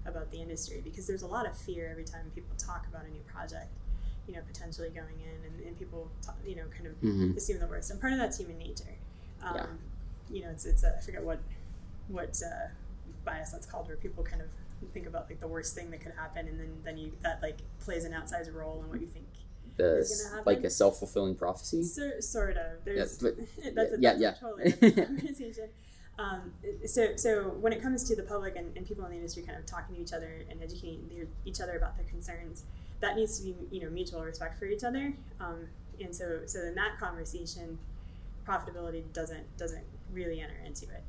about 0.07 0.31
the 0.31 0.41
industry 0.41 0.81
because 0.83 1.07
there's 1.07 1.23
a 1.23 1.27
lot 1.27 1.47
of 1.47 1.57
fear 1.57 1.89
every 1.91 2.05
time 2.05 2.31
people 2.35 2.57
talk 2.57 2.87
about 2.89 3.05
a 3.05 3.11
new 3.11 3.21
project 3.27 3.69
you 4.27 4.33
know 4.35 4.41
potentially 4.47 4.89
going 4.89 5.21
in 5.21 5.45
and, 5.53 5.67
and 5.67 5.79
people 5.79 6.11
talk, 6.23 6.35
you 6.47 6.57
know 6.57 6.63
kind 6.75 6.87
of 6.87 6.95
Mhm. 7.03 7.37
assume 7.37 7.59
the 7.61 7.67
worst 7.67 7.91
and 7.91 8.01
part 8.01 8.15
of 8.15 8.19
that's 8.19 8.39
human 8.39 8.57
nature 8.59 8.97
um, 9.43 9.55
Yeah. 9.55 9.67
You 10.31 10.43
know 10.43 10.51
it's, 10.51 10.65
it's 10.65 10.85
a, 10.85 10.97
I 10.97 11.01
forget 11.01 11.23
what 11.23 11.39
what 12.09 12.41
uh, 12.45 12.69
bias 13.25 13.51
that's 13.51 13.67
called 13.67 13.89
where 13.89 13.97
people 13.97 14.25
kind 14.25 14.43
of 14.43 14.49
think 14.93 15.07
about 15.07 15.29
like 15.29 15.41
the 15.41 15.49
worst 15.49 15.75
thing 15.75 15.91
that 15.91 16.01
could 16.01 16.13
happen 16.17 16.47
and 16.47 16.59
then 16.59 16.71
then 16.85 16.97
you 16.99 17.13
that 17.23 17.43
like 17.43 17.59
plays 17.81 18.05
an 18.05 18.13
outsized 18.13 18.55
role 18.55 18.81
in 18.85 18.89
what 18.89 19.01
you 19.01 19.07
think 19.09 19.27
The, 19.77 20.43
like 20.47 20.65
a 20.65 20.71
self 20.71 20.99
fulfilling 20.99 21.35
prophecy? 21.35 21.83
so, 21.83 22.21
sort 22.21 22.57
of. 22.57 22.85
There's 22.85 23.19
but- 23.19 23.37
that's 23.75 23.93
a, 23.95 23.97
yeah, 24.01 24.11
that's 24.15 24.21
yeah. 24.21 24.33
totally 24.33 24.73
conversation. 24.93 25.69
Um, 26.19 26.53
so, 26.85 27.15
so 27.15 27.51
when 27.61 27.73
it 27.73 27.81
comes 27.81 28.03
to 28.09 28.17
the 28.17 28.25
public 28.25 28.57
and, 28.57 28.77
and 28.77 28.85
people 28.85 29.05
in 29.05 29.11
the 29.13 29.17
industry 29.19 29.45
kind 29.45 29.57
of 29.57 29.67
talking 29.67 29.95
to 29.95 30.01
each 30.03 30.13
other 30.13 30.43
and 30.51 30.61
educating 30.61 31.09
their, 31.15 31.27
each 31.45 31.61
other 31.61 31.77
about 31.77 31.97
their 31.97 32.07
concerns, 32.07 32.65
that 32.99 33.15
needs 33.15 33.39
to 33.39 33.45
be 33.45 33.55
you 33.71 33.81
know 33.85 33.91
mutual 33.91 34.23
respect 34.23 34.59
for 34.59 34.65
each 34.67 34.83
other. 34.83 35.15
Um, 35.41 35.69
and 36.01 36.15
so, 36.15 36.41
so 36.47 36.59
in 36.61 36.75
that 36.75 36.99
conversation, 36.99 37.79
profitability 38.47 39.05
doesn't 39.13 39.57
doesn't 39.57 39.85
really 40.13 40.41
enter 40.41 40.57
into 40.65 40.85
it, 40.87 41.03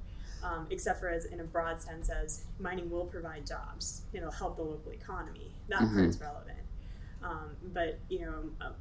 um, 0.44 0.68
except 0.70 1.00
for 1.00 1.10
as 1.10 1.26
in 1.26 1.40
a 1.40 1.44
broad 1.44 1.82
sense 1.82 2.10
as 2.10 2.44
mining 2.60 2.90
will 2.90 3.06
provide 3.06 3.46
jobs. 3.46 4.02
It'll 4.14 4.32
help 4.32 4.58
the 4.58 4.64
local 4.64 4.92
economy. 4.92 5.52
That 5.70 5.82
Mhm. 5.82 5.96
part's 5.96 6.20
relevant. 6.20 6.60
Um, 7.22 7.56
but 7.74 8.00
you 8.10 8.22
know, 8.22 8.50
uh, 8.62 8.72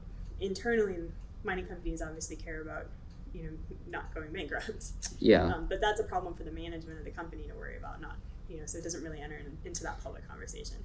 internally, 0.40 1.10
mining 1.44 1.66
companies 1.66 2.02
obviously 2.02 2.36
care 2.36 2.60
about 2.62 2.86
you 3.34 3.42
know 3.44 3.50
not 3.88 4.14
going 4.14 4.32
bankrupt. 4.32 4.92
Yeah. 5.18 5.44
Um, 5.52 5.66
but 5.68 5.80
that's 5.80 6.00
a 6.00 6.04
problem 6.04 6.34
for 6.34 6.44
the 6.44 6.52
management 6.52 6.98
of 6.98 7.04
the 7.04 7.10
company 7.10 7.42
to 7.48 7.54
worry 7.54 7.76
about, 7.76 8.00
not 8.00 8.16
you 8.48 8.58
know. 8.58 8.66
So 8.66 8.78
it 8.78 8.84
doesn't 8.84 9.02
really 9.02 9.20
enter 9.20 9.36
in, 9.36 9.58
into 9.64 9.82
that 9.82 10.02
public 10.02 10.26
conversation. 10.28 10.76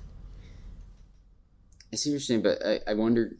I 1.91 1.95
see 1.95 2.09
what 2.09 2.13
you're 2.13 2.19
saying, 2.21 2.41
but 2.41 2.65
I, 2.65 2.79
I 2.87 2.93
wonder 2.95 3.35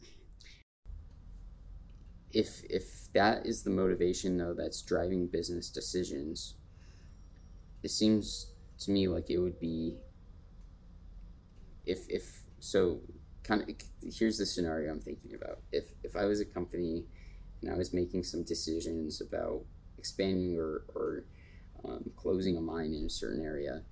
if 2.34 2.62
if 2.68 3.12
that 3.12 3.46
is 3.46 3.62
the 3.62 3.70
motivation 3.70 4.36
though 4.36 4.54
that's 4.54 4.82
driving 4.82 5.26
business 5.26 5.70
decisions. 5.70 6.54
It 7.82 7.90
seems 7.90 8.50
to 8.80 8.90
me 8.90 9.08
like 9.08 9.30
it 9.30 9.38
would 9.38 9.60
be 9.60 9.96
if 11.86 12.08
if 12.08 12.42
so 12.60 13.00
kind 13.44 13.62
of 13.62 13.68
here's 14.14 14.38
the 14.38 14.46
scenario 14.46 14.90
I'm 14.90 15.00
thinking 15.00 15.34
about. 15.34 15.60
If 15.70 15.84
if 16.02 16.16
I 16.16 16.24
was 16.24 16.40
a 16.40 16.44
company 16.44 17.04
and 17.62 17.70
I 17.70 17.76
was 17.76 17.92
making 17.94 18.24
some 18.24 18.42
decisions 18.42 19.20
about 19.20 19.62
expanding 19.96 20.58
or 20.58 20.84
or 20.94 21.24
um, 21.84 22.10
closing 22.16 22.56
a 22.56 22.60
mine 22.60 22.94
in 22.94 23.04
a 23.04 23.10
certain 23.10 23.44
area, 23.44 23.82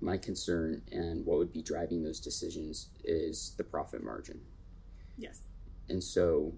my 0.00 0.16
concern 0.16 0.82
and 0.90 1.26
what 1.26 1.38
would 1.38 1.52
be 1.52 1.62
driving 1.62 2.02
those 2.02 2.20
decisions 2.20 2.88
is 3.04 3.54
the 3.58 3.64
profit 3.64 4.02
margin. 4.02 4.40
Yes. 5.16 5.42
And 5.88 6.02
so, 6.02 6.54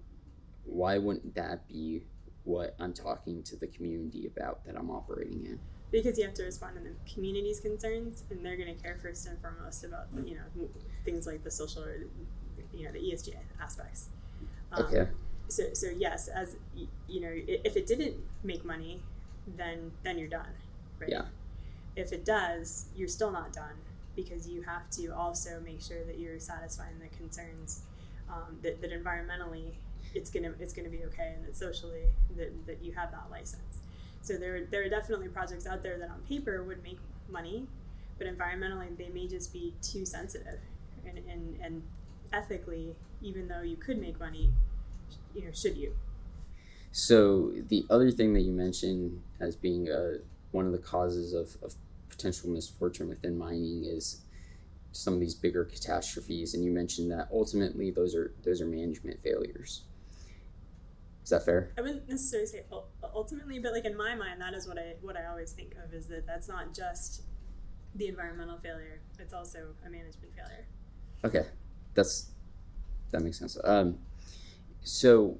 why 0.65 0.97
wouldn't 0.97 1.35
that 1.35 1.67
be 1.67 2.03
what 2.43 2.75
I'm 2.79 2.93
talking 2.93 3.43
to 3.43 3.55
the 3.55 3.67
community 3.67 4.25
about 4.27 4.65
that 4.65 4.75
I'm 4.75 4.89
operating 4.89 5.45
in? 5.45 5.59
because 5.91 6.17
you 6.17 6.23
have 6.23 6.33
to 6.33 6.43
respond 6.43 6.75
to 6.75 6.81
the 6.81 6.95
community's 7.13 7.59
concerns, 7.59 8.23
and 8.29 8.45
they're 8.45 8.55
going 8.55 8.73
to 8.73 8.81
care 8.81 8.97
first 9.01 9.27
and 9.27 9.39
foremost 9.41 9.83
about 9.83 10.07
you 10.25 10.35
know 10.35 10.69
things 11.03 11.27
like 11.27 11.43
the 11.43 11.51
social, 11.51 11.83
or, 11.83 12.05
you 12.73 12.85
know, 12.85 12.91
the 12.91 12.99
ESG 12.99 13.35
aspects. 13.61 14.07
Um, 14.71 14.85
Okay. 14.85 15.07
So, 15.49 15.73
so 15.73 15.87
yes, 15.87 16.29
as 16.29 16.55
you 17.09 17.19
know, 17.19 17.31
if 17.33 17.75
it 17.75 17.85
didn't 17.85 18.15
make 18.41 18.63
money, 18.63 19.03
then 19.57 19.91
then 20.03 20.17
you're 20.17 20.29
done, 20.29 20.53
right? 20.97 21.09
Yeah. 21.09 21.25
If 21.97 22.13
it 22.13 22.23
does, 22.23 22.85
you're 22.95 23.09
still 23.09 23.31
not 23.31 23.51
done 23.51 23.75
because 24.15 24.47
you 24.47 24.61
have 24.61 24.89
to 24.91 25.09
also 25.09 25.59
make 25.65 25.81
sure 25.81 26.05
that 26.05 26.17
you're 26.17 26.39
satisfying 26.39 26.99
the 26.99 27.13
concerns 27.17 27.81
um, 28.29 28.59
that, 28.61 28.81
that 28.81 28.91
environmentally 28.91 29.73
it's 30.13 30.29
gonna 30.29 30.53
it's 30.59 30.73
gonna 30.73 30.89
be 30.89 31.03
okay, 31.05 31.33
and 31.35 31.45
that 31.45 31.55
socially 31.55 32.03
that, 32.37 32.67
that 32.67 32.83
you 32.83 32.91
have 32.93 33.11
that 33.11 33.29
license. 33.29 33.79
So 34.21 34.37
there 34.37 34.65
there 34.65 34.83
are 34.83 34.89
definitely 34.89 35.27
projects 35.27 35.65
out 35.65 35.83
there 35.83 35.97
that 35.97 36.09
on 36.09 36.21
paper 36.27 36.63
would 36.63 36.83
make 36.83 36.99
money, 37.29 37.67
but 38.17 38.27
environmentally 38.27 38.95
they 38.97 39.09
may 39.09 39.27
just 39.27 39.53
be 39.53 39.73
too 39.81 40.05
sensitive, 40.05 40.59
and 41.05 41.17
and, 41.17 41.57
and 41.61 41.83
ethically, 42.33 42.95
even 43.21 43.47
though 43.47 43.61
you 43.61 43.75
could 43.75 43.99
make 43.99 44.19
money, 44.19 44.51
you 45.35 45.43
know, 45.43 45.51
should 45.53 45.77
you? 45.77 45.95
So, 46.91 47.53
the 47.69 47.85
other 47.89 48.11
thing 48.11 48.33
that 48.33 48.41
you 48.41 48.51
mentioned 48.51 49.21
as 49.39 49.55
being 49.55 49.89
uh, 49.89 50.17
one 50.51 50.65
of 50.65 50.73
the 50.73 50.77
causes 50.77 51.33
of, 51.33 51.55
of 51.63 51.75
potential 52.09 52.49
misfortune 52.49 53.07
within 53.07 53.37
mining 53.37 53.85
is 53.85 54.21
some 54.91 55.13
of 55.13 55.19
these 55.19 55.35
bigger 55.35 55.63
catastrophes, 55.63 56.53
and 56.53 56.65
you 56.65 56.71
mentioned 56.71 57.09
that 57.11 57.29
ultimately 57.31 57.91
those 57.91 58.13
are 58.13 58.33
those 58.43 58.61
are 58.61 58.65
management 58.65 59.21
failures. 59.23 59.83
Is 61.23 61.29
that 61.29 61.45
fair? 61.45 61.71
I 61.77 61.81
wouldn't 61.81 62.09
necessarily 62.09 62.47
say 62.47 62.65
ultimately, 63.13 63.59
but 63.59 63.73
like 63.73 63.85
in 63.85 63.95
my 63.95 64.15
mind, 64.15 64.41
that 64.41 64.53
is 64.53 64.67
what 64.67 64.77
I 64.77 64.95
what 65.01 65.15
I 65.15 65.25
always 65.27 65.51
think 65.51 65.75
of 65.83 65.93
is 65.93 66.07
that 66.07 66.25
that's 66.25 66.47
not 66.47 66.73
just 66.73 67.23
the 67.95 68.07
environmental 68.07 68.57
failure; 68.57 69.01
it's 69.19 69.33
also 69.33 69.75
a 69.85 69.89
management 69.89 70.33
failure. 70.35 70.65
Okay, 71.23 71.47
that's 71.93 72.31
that 73.11 73.21
makes 73.21 73.37
sense. 73.37 73.57
Um, 73.63 73.99
so 74.81 75.37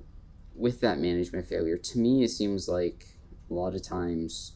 with 0.55 0.82
that 0.82 0.99
management 0.99 1.47
failure, 1.47 1.77
to 1.77 1.99
me, 1.99 2.23
it 2.23 2.29
seems 2.29 2.67
like 2.67 3.07
a 3.49 3.53
lot 3.53 3.73
of 3.73 3.82
times 3.82 4.53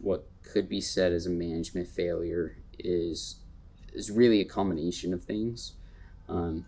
what 0.00 0.26
could 0.42 0.68
be 0.68 0.80
said 0.80 1.12
as 1.12 1.26
a 1.26 1.30
management 1.30 1.86
failure 1.86 2.56
is 2.78 3.36
is 3.92 4.10
really 4.10 4.40
a 4.40 4.44
combination 4.44 5.12
of 5.12 5.22
things, 5.22 5.74
um, 6.28 6.64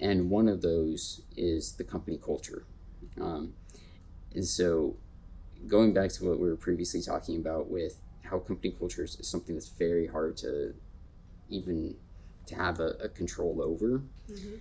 and 0.00 0.30
one 0.30 0.48
of 0.48 0.62
those 0.62 1.22
is 1.36 1.72
the 1.72 1.84
company 1.84 2.16
culture. 2.16 2.64
Um, 3.20 3.54
and 4.34 4.46
so, 4.46 4.96
going 5.66 5.92
back 5.92 6.10
to 6.10 6.24
what 6.24 6.38
we 6.38 6.48
were 6.48 6.56
previously 6.56 7.02
talking 7.02 7.36
about 7.36 7.70
with 7.70 7.96
how 8.24 8.38
company 8.38 8.74
culture 8.78 9.04
is 9.04 9.18
something 9.22 9.54
that's 9.54 9.68
very 9.68 10.06
hard 10.06 10.36
to 10.38 10.74
even 11.48 11.94
to 12.46 12.54
have 12.54 12.80
a, 12.80 12.96
a 13.02 13.08
control 13.08 13.60
over. 13.62 14.02
Mm-hmm. 14.30 14.56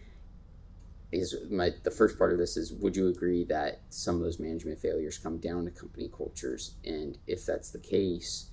Is 1.11 1.35
my 1.49 1.71
the 1.83 1.91
first 1.91 2.17
part 2.17 2.31
of 2.31 2.37
this 2.37 2.55
is 2.55 2.71
would 2.71 2.95
you 2.95 3.07
agree 3.07 3.43
that 3.45 3.81
some 3.89 4.15
of 4.15 4.21
those 4.21 4.39
management 4.39 4.79
failures 4.79 5.17
come 5.17 5.39
down 5.39 5.65
to 5.65 5.71
company 5.71 6.09
cultures, 6.15 6.75
and 6.85 7.17
if 7.27 7.45
that's 7.45 7.71
the 7.71 7.79
case, 7.79 8.49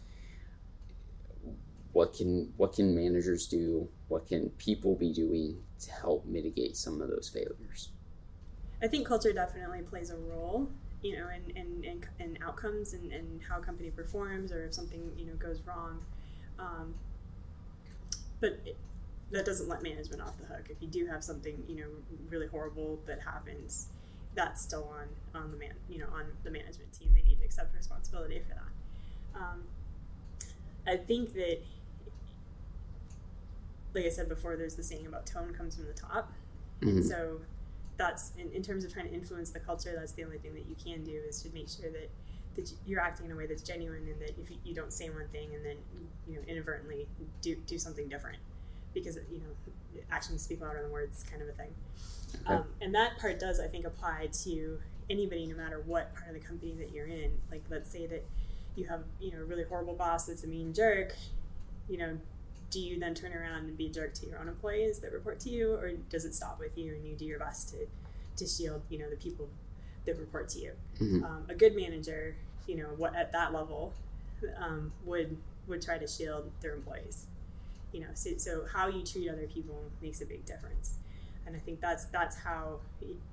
what 1.93 2.13
can 2.15 2.53
what 2.57 2.73
can 2.73 2.97
managers 2.97 3.47
do? 3.47 3.89
What 4.09 4.27
can 4.27 4.51
people 4.51 4.97
be 4.97 5.13
doing 5.13 5.63
to 5.81 5.93
help 5.93 6.27
mitigate 6.27 6.77
some 6.77 7.01
of 7.01 7.09
those 7.09 7.29
failures? 7.29 7.91
I 8.83 8.87
think 8.87 9.07
culture 9.07 9.33
definitely 9.33 9.83
plays 9.83 10.11
a 10.11 10.17
role, 10.17 10.69
you 11.03 11.17
know, 11.17 11.27
in, 11.29 11.57
in, 11.57 11.85
in, 11.85 12.05
in 12.21 12.39
outcomes 12.43 12.93
and, 12.95 13.13
and 13.13 13.41
how 13.43 13.59
a 13.59 13.63
company 13.63 13.91
performs 13.91 14.53
or 14.53 14.65
if 14.65 14.75
something, 14.75 15.11
you 15.17 15.27
know, 15.27 15.35
goes 15.35 15.61
wrong. 15.67 16.01
Um, 16.59 16.95
but 18.41 18.61
it, 18.65 18.77
that 19.31 19.45
doesn't 19.45 19.69
let 19.69 19.83
management 19.83 20.23
off 20.23 20.39
the 20.39 20.47
hook. 20.47 20.69
If 20.71 20.81
you 20.81 20.89
do 20.89 21.07
have 21.07 21.23
something, 21.23 21.63
you 21.69 21.77
know, 21.77 21.89
really 22.31 22.47
horrible 22.47 23.01
that 23.07 23.21
happens, 23.21 23.89
that's 24.35 24.63
still 24.63 24.91
on, 24.95 25.41
on 25.41 25.51
the 25.51 25.57
man, 25.57 25.73
you 25.89 25.99
know, 25.99 26.07
on 26.15 26.25
the 26.45 26.51
management 26.51 26.93
team. 26.93 27.11
They 27.15 27.23
need 27.29 27.39
to 27.41 27.45
accept 27.45 27.75
responsibility 27.77 28.41
for 28.49 28.55
that. 28.55 29.41
Um, 29.41 29.63
I 30.87 30.97
think 30.97 31.35
that, 31.35 31.59
like 33.95 34.05
I 34.05 34.09
said 34.09 34.29
before, 34.29 34.57
there's 34.57 34.77
the 34.77 34.83
saying 34.83 35.07
about 35.07 35.27
tone 35.27 35.53
comes 35.53 35.77
from 35.77 35.87
the 35.87 35.93
top. 35.93 36.33
Mhm. 36.81 37.03
So 37.07 37.41
that's 37.99 38.33
in, 38.39 38.51
in 38.53 38.63
terms 38.63 38.85
of 38.85 38.93
trying 38.93 39.07
to 39.07 39.13
influence 39.13 39.51
the 39.51 39.61
culture 39.61 39.93
that's 39.95 40.13
the 40.13 40.25
only 40.25 40.39
thing 40.39 40.55
that 40.55 40.67
you 40.69 40.77
can 40.83 41.05
do 41.05 41.21
is 41.29 41.43
to 41.43 41.51
make 41.53 41.69
sure 41.69 41.91
that 41.91 42.09
that 42.57 42.73
you're 42.87 43.01
acting 43.01 43.27
in 43.27 43.33
a 43.33 43.37
way 43.37 43.47
that's 43.47 43.63
genuine 43.63 44.07
and 44.09 44.21
that 44.21 44.31
if 44.41 44.51
you, 44.51 44.57
you 44.65 44.75
don't 44.75 44.93
say 44.93 45.11
one 45.11 45.29
thing 45.33 45.49
and 45.55 45.65
then 45.65 45.77
you 46.27 46.35
know 46.35 46.41
inadvertently 46.47 47.07
do 47.43 47.57
do 47.67 47.79
something 47.79 48.09
different. 48.09 48.39
Because 48.95 49.17
you 49.31 49.39
know 49.39 50.01
actions 50.11 50.43
speak 50.43 50.61
louder 50.61 50.83
than 50.83 50.91
words 50.91 51.25
kind 51.31 51.43
of 51.43 51.49
a 51.49 51.53
thing. 51.53 51.71
Okay. 52.43 52.55
um, 52.55 52.65
and 52.81 52.95
that 52.95 53.19
part 53.19 53.39
does 53.39 53.59
i 53.59 53.67
think 53.67 53.87
apply 53.87 54.29
to 54.45 54.79
anybody 55.09 55.47
no 55.47 55.57
matter 55.57 55.83
what 55.87 56.15
part 56.15 56.29
of 56.29 56.35
the 56.35 56.47
company 56.47 56.75
that 56.79 56.93
you're 56.93 57.07
in. 57.07 57.33
Like 57.51 57.63
let's 57.71 57.91
say 57.91 58.07
that 58.07 58.25
you 58.77 58.87
have 58.87 59.03
you 59.21 59.33
know 59.33 59.41
a 59.41 59.45
really 59.45 59.65
horrible 59.65 59.95
boss 59.95 60.27
that's 60.27 60.45
a 60.45 60.49
mean 60.49 60.73
jerk 60.73 61.15
you 61.89 61.99
know 61.99 62.19
do 62.71 62.81
you 62.81 62.99
then 62.99 63.15
turn 63.15 63.33
around 63.33 63.65
and 63.67 63.77
be 63.77 63.87
a 63.87 63.91
jerk 63.91 64.13
to 64.15 64.27
your 64.27 64.39
own 64.39 64.49
employees 64.49 64.99
that 65.01 65.13
report 65.13 65.41
to 65.41 65.49
you 65.51 65.75
or 65.75 65.93
does 66.11 66.25
it 66.25 66.35
stop 66.35 66.59
with 66.59 66.77
you 66.77 66.95
and 66.95 67.07
you 67.07 67.15
do 67.15 67.25
your 67.25 67.39
best 67.39 67.71
to 67.71 67.77
to 68.37 68.47
shield 68.47 68.83
you 68.89 68.99
know 68.99 69.09
the 69.11 69.17
people 69.17 69.49
that 70.05 70.19
report 70.19 70.49
to 70.51 70.59
you? 70.61 70.73
Mhm. 71.01 71.25
um, 71.25 71.47
a 71.49 71.55
good 71.55 71.75
manager 71.75 72.37
you 72.67 72.77
know 72.77 72.89
what 72.97 73.15
at 73.17 73.33
that 73.33 73.53
level 73.53 73.93
um, 74.59 74.93
would 75.05 75.37
would 75.67 75.83
try 75.83 75.99
to 75.99 76.07
shield 76.07 76.51
their 76.61 76.75
employees. 76.75 77.27
You 77.93 78.01
know 78.01 78.09
so, 78.15 78.31
so 78.37 78.65
how 78.73 78.89
you 78.89 79.03
treat 79.03 79.29
other 79.31 79.47
people 79.47 79.83
makes 80.03 80.21
a 80.21 80.27
big 80.27 80.45
difference. 80.45 80.95
And 81.47 81.57
i 81.57 81.59
think 81.59 81.81
that's 81.81 82.05
that's 82.07 82.37
how 82.37 82.81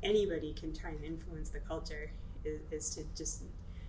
anybody 0.02 0.54
can 0.54 0.74
try 0.74 0.92
and 0.92 1.04
influence 1.04 1.50
the 1.50 1.60
culture 1.60 2.12
is, 2.46 2.62
is 2.72 2.90
to 2.96 3.04
just 3.16 3.44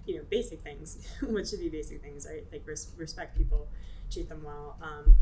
you 0.06 0.16
know 0.16 0.22
basic 0.28 0.60
things 0.62 0.98
what 1.20 1.46
should 1.46 1.60
be 1.60 1.68
basic 1.68 2.02
things 2.02 2.26
right? 2.28 2.44
Like 2.52 2.62
res- 2.66 2.90
respect 2.96 3.36
people 3.38 3.68
treat 4.10 4.28
them 4.28 4.42
well 4.44 4.76
um, 4.82 5.16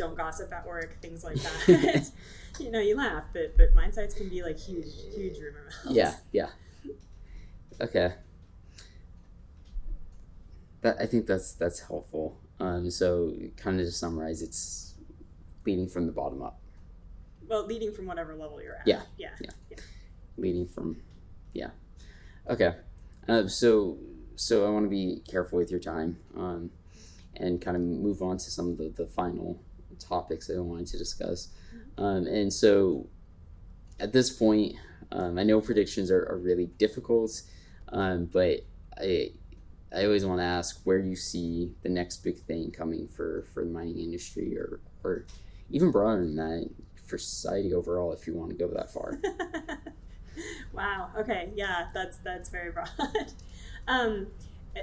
don't 0.00 0.16
gossip 0.16 0.50
at 0.52 0.66
work 0.66 0.96
things 1.02 1.22
like 1.22 1.36
that 1.36 2.10
you 2.58 2.70
know 2.70 2.80
you 2.80 2.96
laugh 2.96 3.24
but 3.32 3.56
but 3.56 3.74
mine 3.74 3.92
sites 3.92 4.14
can 4.14 4.28
be 4.28 4.42
like 4.42 4.58
huge 4.58 4.86
huge 5.14 5.36
rumor 5.38 5.64
mills 5.84 5.96
Yeah, 5.96 6.14
yeah. 6.32 6.48
Okay. 7.80 8.12
That 10.82 10.96
I 11.00 11.06
think 11.06 11.26
that's 11.26 11.52
that's 11.52 11.80
helpful. 11.80 12.36
Um, 12.58 12.90
so 12.90 13.32
kind 13.56 13.80
of 13.80 13.86
to 13.86 13.92
summarize, 13.92 14.42
it's 14.42 14.94
leading 15.66 15.88
from 15.88 16.06
the 16.06 16.12
bottom 16.12 16.42
up, 16.42 16.58
well 17.48 17.64
leading 17.66 17.92
from 17.92 18.06
whatever 18.06 18.34
level 18.34 18.60
you're 18.62 18.76
at 18.76 18.86
Yeah. 18.86 19.02
yeah 19.18 19.30
leading 20.36 20.66
from, 20.66 20.96
yeah. 21.52 21.70
Okay. 22.48 22.74
Uh, 23.28 23.46
so 23.46 23.98
so 24.36 24.66
I 24.66 24.70
want 24.70 24.84
to 24.86 24.90
be 24.90 25.22
careful 25.28 25.58
with 25.58 25.70
your 25.70 25.80
time, 25.80 26.18
um, 26.36 26.70
and 27.36 27.60
kind 27.60 27.76
of 27.76 27.82
move 27.82 28.22
on 28.22 28.36
to 28.38 28.50
some 28.50 28.70
of 28.70 28.78
the, 28.78 28.88
the 28.88 29.06
final 29.06 29.58
topics 30.00 30.46
that 30.46 30.56
I 30.56 30.60
wanted 30.60 30.86
to 30.88 30.98
discuss. 30.98 31.48
Um, 31.98 32.26
and 32.26 32.52
so 32.52 33.08
at 33.98 34.12
this 34.12 34.30
point, 34.30 34.76
um, 35.12 35.38
I 35.38 35.42
know 35.42 35.60
predictions 35.60 36.10
are, 36.10 36.24
are 36.26 36.38
really 36.38 36.66
difficult, 36.66 37.42
um, 37.88 38.26
but 38.26 38.60
I 38.98 39.32
I 39.94 40.04
always 40.04 40.24
want 40.24 40.38
to 40.40 40.44
ask 40.44 40.80
where 40.84 40.98
you 40.98 41.16
see 41.16 41.72
the 41.82 41.88
next 41.88 42.18
big 42.18 42.38
thing 42.38 42.70
coming 42.70 43.08
for, 43.08 43.46
for 43.52 43.64
the 43.64 43.70
mining 43.70 43.98
industry 43.98 44.56
or, 44.56 44.80
or 45.02 45.26
even 45.70 45.90
broader 45.90 46.24
than 46.24 46.36
that 46.36 46.70
for 47.06 47.18
society 47.18 47.74
overall 47.74 48.12
if 48.12 48.26
you 48.26 48.34
want 48.34 48.50
to 48.50 48.56
go 48.56 48.68
that 48.68 48.92
far. 48.92 49.20
wow. 50.72 51.10
Okay. 51.18 51.50
Yeah, 51.56 51.88
that's 51.92 52.18
that's 52.18 52.48
very 52.50 52.70
broad. 52.70 52.90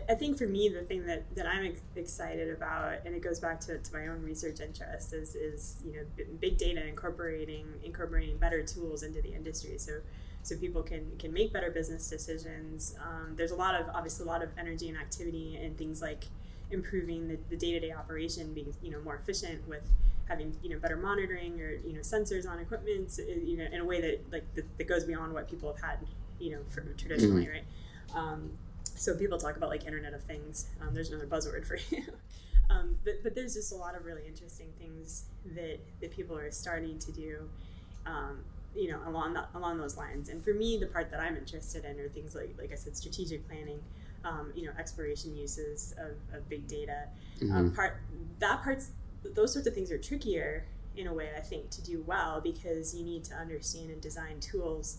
I- 0.09 0.15
think 0.15 0.37
for 0.37 0.47
me, 0.47 0.69
the 0.69 0.81
thing 0.81 1.05
that, 1.05 1.23
that 1.35 1.47
I'm 1.47 1.73
excited 1.95 2.49
about, 2.49 3.05
and 3.05 3.15
it 3.15 3.21
goes 3.21 3.39
back 3.39 3.59
to, 3.61 3.77
to 3.77 3.93
my 3.93 4.07
own 4.07 4.21
research 4.23 4.59
interest, 4.59 5.13
is, 5.13 5.35
is 5.35 5.77
you 5.85 5.93
know 5.93 6.25
big 6.39 6.57
data 6.57 6.85
incorporating 6.85 7.65
incorporating 7.83 8.37
better 8.37 8.63
tools 8.63 9.03
into 9.03 9.21
the 9.21 9.33
industry. 9.33 9.77
So 9.77 9.99
so 10.43 10.57
people 10.57 10.81
can 10.81 11.11
can 11.19 11.33
make 11.33 11.53
better 11.53 11.71
business 11.71 12.09
decisions. 12.09 12.95
Um, 13.01 13.35
there's 13.35 13.51
a 13.51 13.55
lot 13.55 13.79
of 13.79 13.87
obviously 13.93 14.25
a 14.25 14.27
lot 14.27 14.43
of 14.43 14.49
energy 14.57 14.89
and 14.89 14.97
activity 14.97 15.57
and 15.61 15.77
things 15.77 16.01
like 16.01 16.25
improving 16.71 17.27
the, 17.27 17.37
the 17.49 17.55
day-to-day 17.55 17.91
operation 17.91 18.53
being 18.53 18.73
you 18.81 18.91
know 18.91 18.99
more 19.01 19.15
efficient 19.15 19.67
with 19.67 19.83
having 20.27 20.53
you 20.61 20.69
know 20.69 20.79
better 20.79 20.97
monitoring 20.97 21.61
or 21.61 21.71
you 21.71 21.93
know 21.93 22.01
sensors 22.01 22.47
on 22.49 22.59
equipment 22.59 23.17
uh, 23.19 23.23
you 23.23 23.57
know 23.57 23.65
in 23.71 23.79
a 23.79 23.85
way 23.85 24.01
that 24.01 24.19
like 24.31 24.43
that, 24.55 24.65
that 24.77 24.87
goes 24.87 25.05
beyond 25.05 25.33
what 25.33 25.49
people 25.49 25.71
have 25.73 25.81
had 25.81 25.99
you 26.39 26.51
know 26.51 26.59
for 26.69 26.81
traditionally 26.97 27.47
right 27.47 27.63
um, 28.13 28.51
so 28.97 29.15
people 29.15 29.37
talk 29.37 29.55
about 29.57 29.69
like 29.69 29.85
internet 29.85 30.13
of 30.13 30.23
things 30.23 30.67
um, 30.81 30.93
there's 30.93 31.09
another 31.09 31.27
buzzword 31.27 31.65
for 31.65 31.77
you. 31.95 32.03
Um, 32.69 32.97
but, 33.05 33.23
but 33.23 33.33
there's 33.35 33.53
just 33.53 33.71
a 33.71 33.75
lot 33.75 33.95
of 33.95 34.03
really 34.03 34.23
interesting 34.27 34.67
things 34.77 35.23
that 35.55 35.79
that 36.01 36.11
people 36.11 36.37
are 36.37 36.51
starting 36.51 36.99
to 36.99 37.11
do 37.13 37.49
um, 38.05 38.39
you 38.75 38.91
know 38.91 38.99
along 39.07 39.33
that, 39.35 39.47
along 39.55 39.77
those 39.77 39.95
lines. 39.97 40.29
And 40.29 40.43
for 40.43 40.53
me 40.53 40.77
the 40.77 40.87
part 40.87 41.09
that 41.11 41.19
i'm 41.19 41.37
interested 41.37 41.85
in 41.85 41.99
are 41.99 42.09
things 42.09 42.35
like 42.35 42.55
like 42.59 42.71
i 42.73 42.75
said 42.75 42.97
strategic 42.97 43.47
planning 43.47 43.79
um, 44.25 44.51
you 44.55 44.65
know 44.65 44.71
exploration 44.77 45.35
uses 45.35 45.93
of, 45.97 46.13
of 46.35 46.49
big 46.49 46.67
data. 46.67 47.03
Um, 47.43 47.71
Mhm. 47.71 47.75
part 47.75 48.01
that 48.39 48.63
part's 48.63 48.89
those 49.35 49.53
sorts 49.53 49.67
of 49.67 49.73
things 49.73 49.91
are 49.91 49.97
trickier 49.97 50.65
in 50.95 51.05
a 51.07 51.13
way 51.13 51.29
i 51.37 51.39
think 51.39 51.69
to 51.69 51.81
do 51.83 52.03
well 52.07 52.41
because 52.41 52.95
you 52.95 53.03
need 53.05 53.23
to 53.25 53.35
understand 53.35 53.91
and 53.91 54.01
design 54.01 54.39
tools 54.39 54.97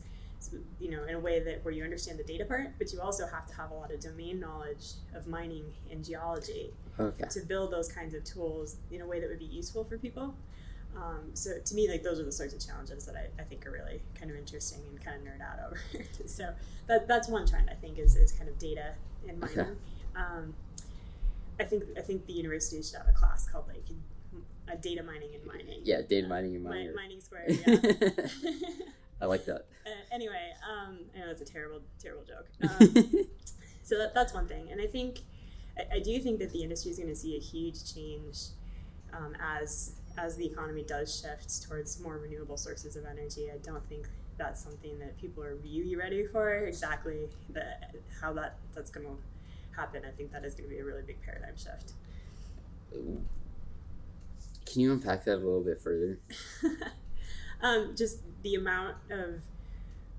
you 0.80 0.90
know 0.90 1.04
in 1.04 1.14
a 1.14 1.18
way 1.20 1.40
that 1.40 1.64
where 1.64 1.74
you 1.74 1.82
understand 1.84 2.18
the 2.18 2.24
data 2.24 2.44
part 2.44 2.70
but 2.78 2.92
you 2.92 3.00
also 3.00 3.26
have 3.26 3.46
to 3.46 3.54
have 3.54 3.70
a 3.70 3.74
lot 3.74 3.90
of 3.92 3.98
domain 4.00 4.38
knowledge 4.40 4.92
of 5.14 5.26
mining 5.26 5.64
and 5.90 6.04
geology 6.04 6.70
Okay. 7.00 7.24
to 7.30 7.40
build 7.46 7.70
those 7.72 7.88
kinds 7.92 8.12
of 8.14 8.24
tools 8.24 8.76
in 8.90 9.00
a 9.00 9.06
way 9.06 9.20
that 9.20 9.28
would 9.28 9.38
be 9.38 9.44
useful 9.44 9.84
for 9.84 9.98
people 9.98 10.34
um, 10.96 11.30
so 11.34 11.50
to 11.64 11.74
me 11.74 11.88
like 11.88 12.02
those 12.02 12.18
are 12.18 12.24
the 12.24 12.32
sorts 12.32 12.54
of 12.54 12.64
challenges 12.64 13.06
that 13.06 13.14
I, 13.14 13.40
I 13.40 13.44
think 13.44 13.66
are 13.66 13.70
really 13.70 14.00
kind 14.18 14.30
of 14.30 14.36
interesting 14.36 14.80
and 14.88 15.00
kind 15.04 15.16
of 15.20 15.22
nerd 15.32 15.40
out 15.40 15.58
over 15.66 15.78
so 16.26 16.54
that, 16.88 17.06
that's 17.06 17.28
one 17.28 17.46
trend 17.46 17.68
i 17.70 17.74
think 17.74 17.98
is, 17.98 18.16
is 18.16 18.32
kind 18.32 18.48
of 18.48 18.58
data 18.58 18.94
in 19.28 19.38
mining 19.38 19.58
Okay. 19.60 19.70
um, 20.16 20.54
I 21.60 21.64
think 21.64 21.82
I 21.96 22.02
think 22.02 22.26
the 22.26 22.32
university 22.34 22.80
should 22.82 22.98
have 22.98 23.08
a 23.08 23.12
class 23.12 23.48
called 23.48 23.64
like 23.66 23.82
a 24.72 24.76
data 24.76 25.02
mining 25.02 25.30
and 25.34 25.44
mining. 25.44 25.80
Yeah, 25.82 26.02
data 26.08 26.28
mining 26.28 26.54
and 26.54 26.62
Mi- 26.62 26.70
mining. 26.70 26.94
mining 26.94 27.20
square. 27.20 27.46
Yeah. 27.48 28.26
I 29.20 29.26
like 29.26 29.44
that. 29.46 29.66
uh, 29.86 29.90
anyway, 30.12 30.52
um, 30.68 30.98
I 31.14 31.20
know 31.20 31.30
it's 31.30 31.42
a 31.42 31.44
terrible, 31.44 31.80
terrible 32.00 32.24
joke. 32.24 32.48
Um, 32.80 33.26
so 33.82 33.96
that, 33.96 34.12
that's 34.14 34.34
one 34.34 34.46
thing, 34.46 34.68
and 34.70 34.80
I 34.80 34.86
think 34.86 35.20
I, 35.78 35.96
I 35.96 36.00
do 36.00 36.18
think 36.20 36.38
that 36.40 36.52
the 36.52 36.62
industry 36.62 36.90
is 36.90 36.98
going 36.98 37.08
to 37.08 37.16
see 37.16 37.36
a 37.36 37.40
huge 37.40 37.92
change 37.92 38.38
um, 39.12 39.34
as 39.40 39.92
as 40.18 40.36
the 40.36 40.46
economy 40.46 40.82
does 40.82 41.20
shift 41.20 41.62
towards 41.66 42.00
more 42.00 42.18
renewable 42.18 42.56
sources 42.56 42.96
of 42.96 43.04
energy. 43.06 43.50
I 43.52 43.58
don't 43.58 43.86
think 43.88 44.08
that's 44.36 44.62
something 44.62 44.98
that 44.98 45.18
people 45.18 45.42
are 45.42 45.54
really 45.56 45.96
ready 45.96 46.26
for. 46.26 46.56
Exactly 46.66 47.28
the 47.50 47.64
how 48.20 48.32
that 48.34 48.56
that's 48.74 48.90
going 48.90 49.06
to 49.06 49.16
happen. 49.76 50.02
I 50.06 50.10
think 50.10 50.32
that 50.32 50.44
is 50.44 50.54
going 50.54 50.68
to 50.68 50.74
be 50.74 50.80
a 50.80 50.84
really 50.84 51.02
big 51.02 51.22
paradigm 51.22 51.56
shift. 51.56 51.92
Can 52.92 54.82
you 54.82 54.92
unpack 54.92 55.24
that 55.24 55.36
a 55.36 55.36
little 55.36 55.62
bit 55.62 55.80
further? 55.80 56.18
um, 57.62 57.94
just 57.96 58.18
the 58.42 58.54
amount 58.54 58.96
of 59.10 59.40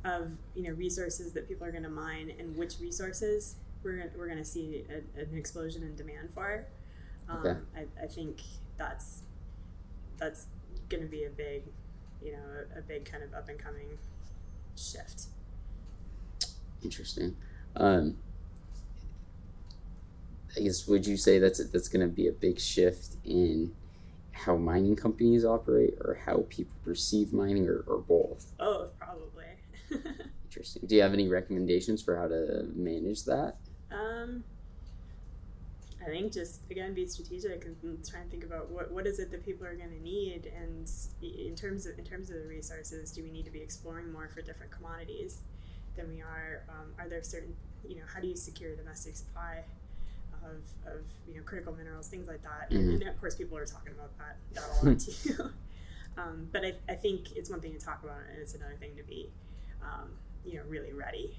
of 0.05 0.31
you 0.55 0.63
know 0.63 0.71
resources 0.71 1.33
that 1.33 1.47
people 1.47 1.65
are 1.67 1.71
going 1.71 1.83
to 1.83 1.89
mine 1.89 2.31
and 2.39 2.55
which 2.55 2.79
resources 2.79 3.55
we're 3.83 3.97
gonna, 3.97 4.09
we're 4.17 4.27
going 4.27 4.37
to 4.37 4.45
see 4.45 4.85
a, 4.89 5.19
an 5.19 5.37
explosion 5.37 5.83
in 5.83 5.95
demand 5.95 6.29
for. 6.33 6.65
Um, 7.27 7.37
okay. 7.37 7.59
I, 7.75 8.03
I 8.03 8.07
think 8.07 8.41
that's 8.77 9.23
that's 10.17 10.47
going 10.89 11.03
to 11.03 11.09
be 11.09 11.25
a 11.25 11.29
big 11.29 11.63
you 12.23 12.33
know 12.33 12.39
a, 12.75 12.79
a 12.79 12.81
big 12.81 13.05
kind 13.05 13.23
of 13.23 13.33
up 13.33 13.49
and 13.49 13.59
coming 13.59 13.97
shift. 14.75 15.23
Interesting. 16.83 17.35
Um, 17.75 18.17
I 20.57 20.61
guess 20.61 20.87
would 20.87 21.05
you 21.05 21.17
say 21.17 21.39
that's 21.39 21.63
that's 21.69 21.87
going 21.87 22.07
to 22.07 22.13
be 22.13 22.27
a 22.27 22.31
big 22.31 22.59
shift 22.59 23.17
in 23.23 23.73
how 24.45 24.55
mining 24.55 24.95
companies 24.95 25.43
operate 25.45 25.95
or 26.01 26.19
how 26.25 26.45
people 26.49 26.73
perceive 26.83 27.33
mining 27.33 27.67
or, 27.67 27.83
or 27.87 27.99
both? 27.99 28.53
Both, 28.57 28.97
probably. 28.97 29.45
Interesting. 30.45 30.83
Do 30.85 30.95
you 30.95 31.01
have 31.01 31.13
any 31.13 31.27
recommendations 31.27 32.01
for 32.01 32.17
how 32.17 32.27
to 32.27 32.67
manage 32.75 33.25
that? 33.25 33.57
Um, 33.91 34.43
I 36.01 36.05
think 36.05 36.31
just 36.31 36.61
again 36.71 36.93
be 36.93 37.05
strategic 37.05 37.65
and 37.65 38.07
try 38.07 38.21
and 38.21 38.31
think 38.31 38.43
about 38.43 38.69
what, 38.69 38.91
what 38.91 39.05
is 39.05 39.19
it 39.19 39.31
that 39.31 39.43
people 39.43 39.65
are 39.67 39.75
going 39.75 39.89
to 39.89 40.01
need, 40.01 40.51
and 40.55 40.89
in 41.21 41.55
terms 41.55 41.85
of 41.85 41.99
in 41.99 42.05
terms 42.05 42.29
of 42.29 42.37
the 42.37 42.47
resources, 42.47 43.11
do 43.11 43.23
we 43.23 43.31
need 43.31 43.45
to 43.45 43.51
be 43.51 43.59
exploring 43.59 44.11
more 44.11 44.29
for 44.29 44.41
different 44.41 44.71
commodities 44.71 45.39
than 45.95 46.09
we 46.09 46.21
are? 46.21 46.63
Um, 46.69 46.93
are 46.97 47.09
there 47.09 47.21
certain 47.23 47.55
you 47.87 47.95
know 47.95 48.03
how 48.13 48.21
do 48.21 48.27
you 48.27 48.35
secure 48.35 48.75
domestic 48.75 49.17
supply 49.17 49.63
of, 50.43 50.91
of 50.91 51.01
you 51.27 51.35
know 51.35 51.43
critical 51.43 51.73
minerals, 51.73 52.07
things 52.07 52.27
like 52.27 52.41
that. 52.43 52.69
Mm-hmm. 52.71 53.01
And, 53.01 53.03
of 53.03 53.19
course, 53.19 53.35
people 53.35 53.57
are 53.57 53.65
talking 53.65 53.93
about 53.93 54.17
that 54.17 54.37
that 54.53 54.63
a 54.63 54.85
lot 54.89 54.99
too. 54.99 55.51
um, 56.17 56.47
but 56.51 56.65
I, 56.65 56.73
I 56.87 56.95
think 56.95 57.31
it's 57.35 57.49
one 57.49 57.61
thing 57.61 57.73
to 57.73 57.79
talk 57.79 58.03
about, 58.03 58.17
and 58.31 58.39
it's 58.39 58.55
another 58.55 58.75
thing 58.79 58.95
to 58.97 59.03
be 59.03 59.29
um, 59.81 60.09
you 60.45 60.57
know 60.57 60.63
really 60.67 60.93
ready 60.93 61.35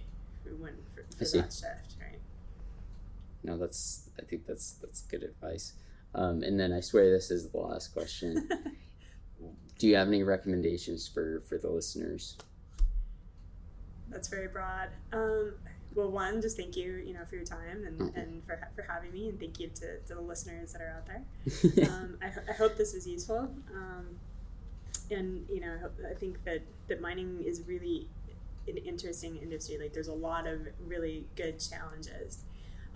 when 0.58 0.74
for, 0.94 1.04
for 1.16 1.24
that 1.24 1.52
shift, 1.52 1.96
right? 2.00 2.20
No, 3.42 3.56
that's 3.56 4.10
I 4.18 4.22
think 4.22 4.46
that's 4.46 4.72
that's 4.72 5.02
good 5.02 5.22
advice. 5.22 5.74
Um, 6.14 6.42
and 6.42 6.58
then 6.58 6.72
I 6.72 6.80
swear 6.80 7.10
this 7.10 7.30
is 7.30 7.48
the 7.50 7.58
last 7.58 7.88
question. 7.88 8.48
Do 9.78 9.86
you 9.86 9.96
have 9.96 10.08
any 10.08 10.22
recommendations 10.22 11.08
for 11.08 11.42
for 11.48 11.56
the 11.58 11.70
listeners? 11.70 12.36
That's 14.10 14.28
very 14.28 14.48
broad. 14.48 14.88
Um, 15.12 15.54
well, 15.94 16.10
one, 16.10 16.40
just 16.40 16.56
thank 16.56 16.76
you, 16.76 17.02
you 17.04 17.12
know, 17.12 17.24
for 17.28 17.36
your 17.36 17.44
time 17.44 17.84
and, 17.86 17.98
mm-hmm. 17.98 18.18
and 18.18 18.44
for, 18.44 18.68
for 18.76 18.82
having 18.82 19.12
me, 19.12 19.28
and 19.28 19.40
thank 19.40 19.58
you 19.58 19.68
to, 19.68 19.98
to 20.00 20.14
the 20.14 20.20
listeners 20.20 20.72
that 20.72 20.82
are 20.82 20.96
out 20.96 21.06
there. 21.06 21.88
um, 21.90 22.16
I, 22.22 22.26
I, 22.50 22.54
hope 22.54 22.76
this 22.76 22.94
was 22.94 23.06
useful. 23.06 23.50
Um, 23.74 24.06
and 25.10 25.44
you 25.52 25.60
know, 25.60 25.74
I, 25.74 25.78
hope, 25.78 25.94
I 26.08 26.14
think 26.14 26.44
that 26.44 26.62
that 26.88 27.00
mining 27.00 27.42
is 27.44 27.62
really 27.66 28.06
an 28.68 28.76
interesting 28.76 29.36
industry. 29.36 29.78
Like, 29.78 29.92
there's 29.92 30.08
a 30.08 30.14
lot 30.14 30.46
of 30.46 30.60
really 30.86 31.26
good 31.34 31.58
challenges. 31.58 32.44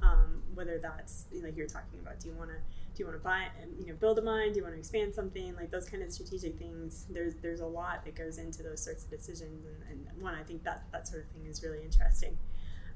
Um, 0.03 0.43
whether 0.55 0.79
that's 0.79 1.25
like 1.43 1.57
you're 1.57 1.67
talking 1.67 1.99
about, 2.01 2.21
do 2.21 2.29
you 2.29 2.35
want 2.35 2.51
to 2.51 2.57
do 2.95 3.03
you 3.03 3.07
want 3.07 3.19
to 3.19 3.25
buy 3.25 3.47
and 3.61 3.73
you 3.79 3.87
know 3.87 3.95
build 3.95 4.19
a 4.19 4.23
mine 4.23 4.53
do 4.53 4.59
you 4.59 4.63
want 4.63 4.75
to 4.75 4.79
expand 4.79 5.13
something 5.13 5.55
like 5.57 5.71
those 5.71 5.89
kind 5.89 6.03
of 6.03 6.13
strategic 6.13 6.57
things 6.59 7.07
there's 7.11 7.35
there's 7.43 7.61
a 7.61 7.67
lot 7.67 8.05
that 8.05 8.15
goes 8.15 8.39
into 8.39 8.63
those 8.63 8.81
sorts 8.81 9.05
of 9.05 9.11
decisions 9.11 9.67
and, 9.91 10.07
and 10.09 10.23
one 10.23 10.35
i 10.35 10.43
think 10.45 10.63
that 10.63 10.85
that 10.93 11.09
sort 11.09 11.25
of 11.25 11.29
thing 11.31 11.45
is 11.51 11.63
really 11.63 11.83
interesting 11.83 12.37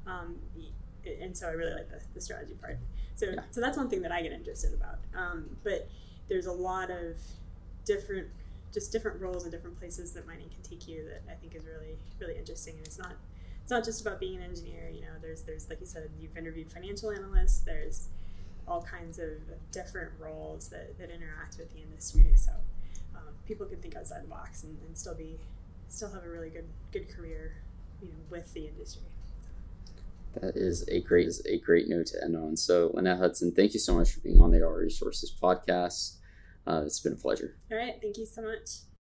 um, 0.09 0.37
and 1.21 1.37
so 1.37 1.49
I 1.49 1.53
really 1.53 1.75
like 1.75 1.91
the, 1.91 2.01
the 2.15 2.21
strategy 2.21 2.55
part. 2.61 2.79
So, 3.15 3.27
yeah. 3.27 3.41
so 3.51 3.61
that's 3.61 3.77
one 3.77 3.89
thing 3.89 4.03
that 4.03 4.13
I 4.13 4.23
get 4.23 4.33
interested 4.33 4.73
about. 4.75 4.99
Um, 5.15 5.57
but 5.65 5.89
there's 6.29 6.47
a 6.47 6.53
lot 6.53 6.91
of 6.91 7.17
different, 7.85 8.29
just 8.73 8.93
different 8.93 9.21
roles 9.21 9.45
and 9.45 9.53
different 9.53 9.79
places 9.79 10.13
that 10.13 10.27
mining 10.27 10.49
can 10.49 10.63
take 10.63 10.87
you 10.89 11.05
that 11.05 11.23
I 11.31 11.35
think 11.35 11.55
is 11.55 11.65
really, 11.65 11.97
really 12.21 12.37
interesting. 12.37 12.77
And 12.77 12.87
it's 12.87 12.99
not, 12.99 13.13
it's 13.63 13.71
not 13.71 13.85
just 13.85 14.01
about 14.01 14.21
being 14.21 14.37
an 14.37 14.43
engineer. 14.43 14.91
You 14.93 15.03
know, 15.03 15.17
there's, 15.21 15.43
there's 15.43 15.69
like 15.69 15.81
you 15.81 15.87
said, 15.87 16.11
you've 16.21 16.37
interviewed 16.37 16.71
financial 16.71 17.11
analysts. 17.11 17.61
There's 17.61 18.09
all 18.67 18.83
kinds 18.83 19.19
of 19.19 19.31
different 19.73 20.13
roles 20.21 20.69
that, 20.69 20.99
that 20.99 21.11
interact 21.11 21.57
with 21.59 21.73
the 21.73 21.81
industry. 21.81 22.33
So 22.37 22.53
um, 23.17 23.35
people 23.47 23.67
can 23.67 23.79
think 23.79 23.97
outside 23.97 24.23
the 24.23 24.29
box 24.29 24.65
and, 24.65 24.77
and 24.87 24.97
still 24.97 25.15
be, 25.15 25.39
still 25.89 26.13
have 26.13 26.25
a 26.25 26.29
really 26.29 26.51
good, 26.51 26.69
good 26.93 27.09
career, 27.09 27.55
you 28.03 28.09
know, 28.09 28.19
with 28.31 28.53
the 28.53 28.67
industry. 28.67 29.03
That 30.35 30.57
is 30.57 30.87
a 30.89 31.01
great 31.03 31.27
is 31.27 31.45
a 31.47 31.59
great 31.59 31.89
note 31.89 32.07
to 32.07 32.23
end 32.23 32.37
on. 32.37 32.57
So, 32.57 32.91
Lynnette 32.91 33.21
Hutson, 33.21 33.55
thank 33.55 33.75
you 33.75 33.81
so 33.81 33.95
much 33.95 34.13
for 34.13 34.21
being 34.21 34.41
on 34.41 34.51
the 34.51 34.63
Our 34.63 34.79
Resources 34.79 35.35
podcast. 35.43 36.17
Uh, 36.67 36.83
it's 36.85 37.01
been 37.01 37.15
a 37.15 37.17
pleasure. 37.17 37.57
All 37.73 37.79
right, 37.79 37.95
thank 38.01 38.19
you 38.19 38.27
so 38.27 38.43
much. 38.43 38.69